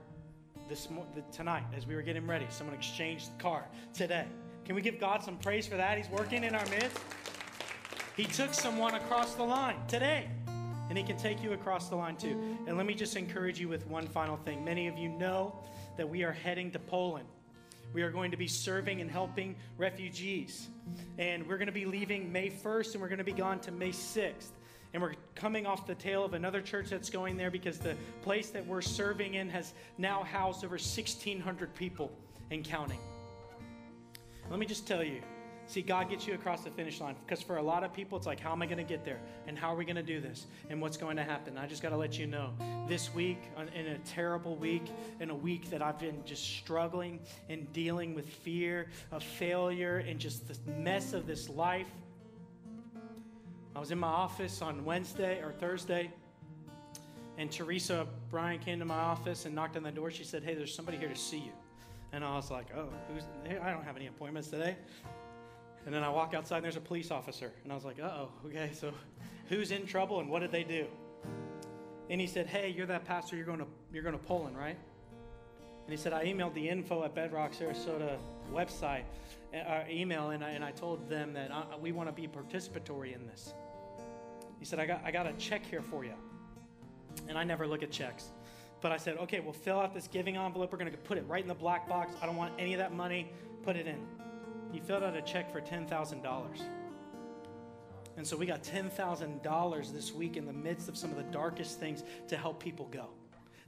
this 0.69 0.89
mo- 0.89 1.05
the, 1.15 1.21
tonight 1.35 1.63
as 1.75 1.85
we 1.85 1.95
were 1.95 2.01
getting 2.01 2.25
ready. 2.25 2.45
Someone 2.49 2.75
exchanged 2.75 3.37
the 3.37 3.41
card 3.41 3.65
today. 3.93 4.25
Can 4.65 4.75
we 4.75 4.81
give 4.81 4.99
God 4.99 5.23
some 5.23 5.37
praise 5.37 5.67
for 5.67 5.75
that? 5.75 5.97
He's 5.97 6.09
working 6.09 6.43
in 6.43 6.55
our 6.55 6.65
midst. 6.67 6.99
He 8.15 8.25
took 8.25 8.53
someone 8.53 8.93
across 8.93 9.33
the 9.33 9.43
line 9.43 9.77
today, 9.87 10.29
and 10.89 10.97
He 10.97 11.03
can 11.03 11.17
take 11.17 11.41
you 11.41 11.53
across 11.53 11.89
the 11.89 11.95
line 11.95 12.15
too. 12.15 12.57
And 12.67 12.77
let 12.77 12.85
me 12.85 12.93
just 12.93 13.15
encourage 13.15 13.59
you 13.59 13.67
with 13.67 13.87
one 13.87 14.07
final 14.07 14.37
thing. 14.37 14.63
Many 14.63 14.87
of 14.87 14.97
you 14.97 15.09
know 15.09 15.55
that 15.97 16.07
we 16.07 16.23
are 16.23 16.31
heading 16.31 16.69
to 16.71 16.79
Poland. 16.79 17.27
We 17.91 18.03
are 18.03 18.11
going 18.11 18.29
to 18.31 18.37
be 18.37 18.47
serving 18.47 19.01
and 19.01 19.09
helping 19.09 19.55
refugees. 19.77 20.69
And 21.17 21.47
we're 21.47 21.57
going 21.57 21.67
to 21.67 21.73
be 21.73 21.85
leaving 21.85 22.31
May 22.31 22.49
1st, 22.49 22.93
and 22.93 23.01
we're 23.01 23.07
going 23.07 23.17
to 23.17 23.23
be 23.23 23.33
gone 23.33 23.59
to 23.61 23.71
May 23.71 23.89
6th. 23.89 24.49
And 24.93 25.01
we're 25.01 25.15
coming 25.33 25.65
off 25.65 25.87
the 25.87 25.95
tail 25.95 26.23
of 26.23 26.35
another 26.35 26.61
church 26.61 26.89
that's 26.89 27.09
going 27.09 27.35
there 27.35 27.49
because 27.49 27.79
the 27.79 27.95
place 28.21 28.51
that 28.51 28.65
we're 28.67 28.81
serving 28.81 29.33
in 29.35 29.49
has 29.49 29.73
now 29.97 30.21
housed 30.23 30.63
over 30.63 30.75
1,600 30.75 31.73
people 31.73 32.11
and 32.51 32.63
counting. 32.63 32.99
Let 34.51 34.59
me 34.59 34.67
just 34.67 34.85
tell 34.85 35.03
you 35.03 35.21
see, 35.73 35.81
God 35.81 36.09
gets 36.09 36.27
you 36.27 36.35
across 36.35 36.63
the 36.63 36.69
finish 36.69 37.01
line 37.01 37.15
because 37.25 37.41
for 37.43 37.57
a 37.57 37.61
lot 37.61 37.83
of 37.83 37.91
people, 37.93 38.17
it's 38.17 38.27
like, 38.27 38.39
how 38.39 38.51
am 38.51 38.61
I 38.61 38.67
going 38.67 38.77
to 38.77 38.83
get 38.83 39.03
there? 39.03 39.19
And 39.47 39.57
how 39.57 39.73
are 39.73 39.75
we 39.75 39.85
going 39.85 39.95
to 39.95 40.03
do 40.03 40.21
this? 40.21 40.45
And 40.69 40.79
what's 40.79 40.97
going 40.97 41.17
to 41.17 41.23
happen? 41.23 41.57
I 41.57 41.65
just 41.65 41.81
got 41.81 41.89
to 41.89 41.97
let 41.97 42.17
you 42.19 42.27
know 42.27 42.51
this 42.87 43.13
week, 43.13 43.39
in 43.73 43.87
a 43.87 43.97
terrible 43.99 44.55
week, 44.55 44.83
in 45.19 45.31
a 45.31 45.35
week 45.35 45.71
that 45.71 45.81
I've 45.81 45.97
been 45.97 46.23
just 46.25 46.43
struggling 46.43 47.19
and 47.49 47.71
dealing 47.73 48.13
with 48.13 48.29
fear 48.29 48.87
of 49.11 49.23
failure 49.23 49.97
and 50.07 50.19
just 50.19 50.47
the 50.47 50.71
mess 50.73 51.13
of 51.13 51.25
this 51.25 51.49
life. 51.49 51.89
I 53.75 53.79
was 53.79 53.89
in 53.89 53.97
my 53.97 54.07
office 54.07 54.61
on 54.61 54.85
Wednesday 54.85 55.41
or 55.41 55.51
Thursday, 55.53 56.11
and 57.39 57.51
Teresa 57.51 58.05
Bryan 58.29 58.59
came 58.59 58.77
to 58.77 58.85
my 58.85 58.99
office 58.99 59.45
and 59.45 59.55
knocked 59.55 59.75
on 59.75 59.81
the 59.81 59.91
door. 59.91 60.11
She 60.11 60.23
said, 60.23 60.43
Hey, 60.43 60.53
there's 60.53 60.73
somebody 60.73 60.97
here 60.99 61.09
to 61.09 61.15
see 61.15 61.39
you. 61.39 61.51
And 62.11 62.23
I 62.23 62.35
was 62.35 62.51
like, 62.51 62.67
Oh, 62.77 62.89
who's, 63.11 63.23
I 63.59 63.71
don't 63.71 63.83
have 63.83 63.95
any 63.95 64.05
appointments 64.05 64.49
today. 64.49 64.75
And 65.85 65.93
then 65.93 66.03
I 66.03 66.09
walk 66.09 66.33
outside 66.33 66.57
and 66.57 66.65
there's 66.65 66.77
a 66.77 66.81
police 66.81 67.11
officer. 67.11 67.51
And 67.63 67.71
I 67.71 67.75
was 67.75 67.85
like, 67.85 67.99
uh 67.99 68.09
oh, 68.09 68.29
okay, 68.47 68.71
so 68.73 68.93
who's 69.49 69.71
in 69.71 69.85
trouble 69.85 70.19
and 70.19 70.29
what 70.29 70.39
did 70.39 70.51
they 70.51 70.63
do? 70.63 70.85
And 72.09 72.19
he 72.19 72.27
said, 72.27 72.47
hey, 72.47 72.69
you're 72.69 72.85
that 72.87 73.05
pastor, 73.05 73.35
you're 73.35 73.45
going 73.45 73.59
to, 73.59 73.67
you're 73.91 74.03
going 74.03 74.17
to 74.17 74.23
Poland, 74.23 74.57
right? 74.57 74.77
And 75.85 75.91
he 75.91 75.97
said, 75.97 76.13
I 76.13 76.25
emailed 76.25 76.53
the 76.53 76.67
info 76.67 77.03
at 77.03 77.13
Bedrock 77.13 77.53
Sarasota 77.53 78.17
website, 78.53 79.03
uh, 79.53 79.83
email, 79.89 80.29
and 80.29 80.43
I, 80.43 80.51
and 80.51 80.63
I 80.63 80.71
told 80.71 81.09
them 81.09 81.33
that 81.33 81.51
I, 81.51 81.75
we 81.77 81.91
want 81.91 82.07
to 82.07 82.13
be 82.13 82.27
participatory 82.27 83.13
in 83.13 83.25
this. 83.27 83.53
He 84.59 84.65
said, 84.65 84.79
I 84.79 84.85
got, 84.85 85.01
I 85.03 85.11
got 85.11 85.27
a 85.27 85.33
check 85.33 85.65
here 85.65 85.81
for 85.81 86.05
you. 86.05 86.13
And 87.27 87.37
I 87.37 87.43
never 87.43 87.67
look 87.67 87.83
at 87.83 87.91
checks. 87.91 88.31
But 88.81 88.91
I 88.91 88.97
said, 88.97 89.17
okay, 89.17 89.39
we'll 89.39 89.53
fill 89.53 89.79
out 89.79 89.93
this 89.93 90.07
giving 90.07 90.37
envelope. 90.37 90.71
We're 90.71 90.77
going 90.77 90.91
to 90.91 90.97
put 90.97 91.17
it 91.17 91.25
right 91.27 91.41
in 91.41 91.47
the 91.47 91.53
black 91.53 91.87
box. 91.87 92.13
I 92.21 92.25
don't 92.25 92.35
want 92.35 92.53
any 92.57 92.73
of 92.73 92.79
that 92.79 92.93
money. 92.93 93.31
Put 93.63 93.75
it 93.75 93.87
in 93.87 93.97
he 94.73 94.79
filled 94.79 95.03
out 95.03 95.15
a 95.15 95.21
check 95.21 95.51
for 95.51 95.61
$10,000. 95.61 96.61
And 98.17 98.27
so 98.27 98.35
we 98.35 98.45
got 98.45 98.63
$10,000 98.63 99.93
this 99.93 100.11
week 100.11 100.35
in 100.35 100.45
the 100.45 100.53
midst 100.53 100.89
of 100.89 100.97
some 100.97 101.11
of 101.11 101.17
the 101.17 101.23
darkest 101.23 101.79
things 101.79 102.03
to 102.27 102.35
help 102.35 102.59
people 102.59 102.87
go, 102.91 103.07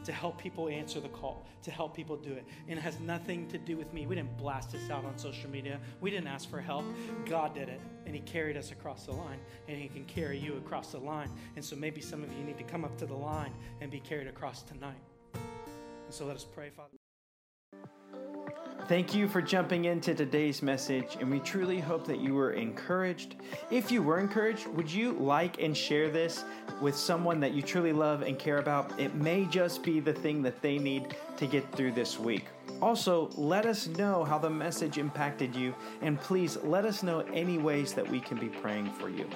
to 0.03 0.11
help 0.11 0.39
people 0.39 0.67
answer 0.67 0.99
the 0.99 1.09
call, 1.09 1.45
to 1.63 1.71
help 1.71 1.95
people 1.95 2.15
do 2.15 2.33
it. 2.33 2.43
And 2.67 2.77
it 2.77 2.81
has 2.81 2.99
nothing 2.99 3.47
to 3.49 3.57
do 3.59 3.77
with 3.77 3.93
me. 3.93 4.07
We 4.07 4.15
didn't 4.15 4.35
blast 4.37 4.71
this 4.71 4.89
out 4.89 5.05
on 5.05 5.17
social 5.17 5.49
media, 5.49 5.79
we 6.01 6.09
didn't 6.09 6.27
ask 6.27 6.49
for 6.49 6.59
help. 6.59 6.85
God 7.25 7.53
did 7.53 7.69
it, 7.69 7.81
and 8.05 8.15
He 8.15 8.21
carried 8.21 8.57
us 8.57 8.71
across 8.71 9.05
the 9.05 9.13
line, 9.13 9.39
and 9.67 9.77
He 9.77 9.87
can 9.87 10.05
carry 10.05 10.39
you 10.39 10.57
across 10.57 10.91
the 10.91 10.99
line. 10.99 11.29
And 11.55 11.63
so 11.63 11.75
maybe 11.75 12.01
some 12.01 12.23
of 12.23 12.31
you 12.33 12.43
need 12.43 12.57
to 12.57 12.63
come 12.63 12.83
up 12.83 12.97
to 12.97 13.05
the 13.05 13.15
line 13.15 13.51
and 13.79 13.91
be 13.91 13.99
carried 13.99 14.27
across 14.27 14.63
tonight. 14.63 15.01
And 15.33 15.43
so 16.09 16.25
let 16.25 16.35
us 16.35 16.45
pray, 16.45 16.69
Father. 16.69 16.97
Thank 18.88 19.15
you 19.15 19.27
for 19.27 19.41
jumping 19.41 19.86
into 19.86 20.13
today's 20.13 20.61
message, 20.61 21.17
and 21.19 21.31
we 21.31 21.39
truly 21.39 21.79
hope 21.79 22.05
that 22.05 22.19
you 22.19 22.36
were 22.36 22.51
encouraged. 22.51 23.33
If 23.71 23.91
you 23.91 24.03
were 24.03 24.19
encouraged, 24.19 24.67
would 24.67 24.91
you 24.91 25.13
like 25.13 25.59
and 25.59 25.75
share 25.75 26.07
this 26.07 26.43
with 26.81 26.95
someone 26.95 27.39
that 27.39 27.53
you 27.53 27.63
truly 27.63 27.93
love 27.93 28.21
and 28.21 28.38
care 28.38 28.59
about? 28.59 28.99
It 28.99 29.15
may 29.15 29.45
just 29.45 29.81
be 29.81 29.99
the 29.99 30.13
thing 30.13 30.43
that 30.43 30.61
they 30.61 30.77
need 30.77 31.15
to 31.38 31.47
get 31.47 31.69
through 31.71 31.93
this 31.93 32.19
week. 32.19 32.45
Also, 32.79 33.31
let 33.36 33.65
us 33.65 33.88
know 33.88 34.23
how 34.23 34.38
the 34.38 34.51
message 34.51 34.99
impacted 34.99 35.55
you, 35.55 35.73
and 36.03 36.21
please 36.21 36.57
let 36.57 36.86
us 36.86 37.01
know 37.01 37.21
any 37.33 37.57
ways 37.57 37.93
that 37.93 38.07
we 38.07 38.19
can 38.19 38.38
be 38.38 38.49
praying 38.49 38.91
for 38.93 39.09
you. 39.09 39.27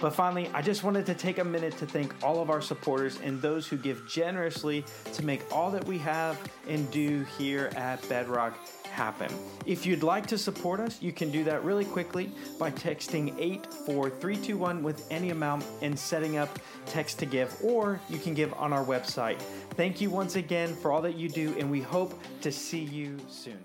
But 0.00 0.10
finally, 0.10 0.50
I 0.54 0.62
just 0.62 0.82
wanted 0.82 1.04
to 1.06 1.14
take 1.14 1.38
a 1.38 1.44
minute 1.44 1.76
to 1.78 1.86
thank 1.86 2.14
all 2.22 2.40
of 2.40 2.48
our 2.48 2.62
supporters 2.62 3.18
and 3.22 3.40
those 3.42 3.66
who 3.66 3.76
give 3.76 4.06
generously 4.08 4.84
to 5.12 5.24
make 5.24 5.42
all 5.52 5.70
that 5.72 5.84
we 5.86 5.98
have 5.98 6.38
and 6.68 6.90
do 6.90 7.24
here 7.38 7.70
at 7.76 8.06
Bedrock 8.08 8.58
happen. 8.94 9.30
If 9.66 9.84
you'd 9.84 10.02
like 10.02 10.26
to 10.28 10.38
support 10.38 10.80
us, 10.80 11.02
you 11.02 11.12
can 11.12 11.30
do 11.30 11.44
that 11.44 11.64
really 11.64 11.84
quickly 11.84 12.30
by 12.58 12.70
texting 12.70 13.34
84321 13.38 14.82
with 14.82 15.06
any 15.10 15.30
amount 15.30 15.64
and 15.82 15.98
setting 15.98 16.36
up 16.36 16.58
text 16.86 17.18
to 17.18 17.26
give, 17.26 17.54
or 17.62 18.00
you 18.08 18.18
can 18.18 18.34
give 18.34 18.54
on 18.54 18.72
our 18.72 18.84
website. 18.84 19.40
Thank 19.76 20.00
you 20.00 20.10
once 20.10 20.36
again 20.36 20.74
for 20.76 20.92
all 20.92 21.02
that 21.02 21.16
you 21.16 21.28
do, 21.28 21.54
and 21.58 21.70
we 21.70 21.80
hope 21.80 22.18
to 22.42 22.52
see 22.52 22.82
you 22.82 23.18
soon. 23.28 23.62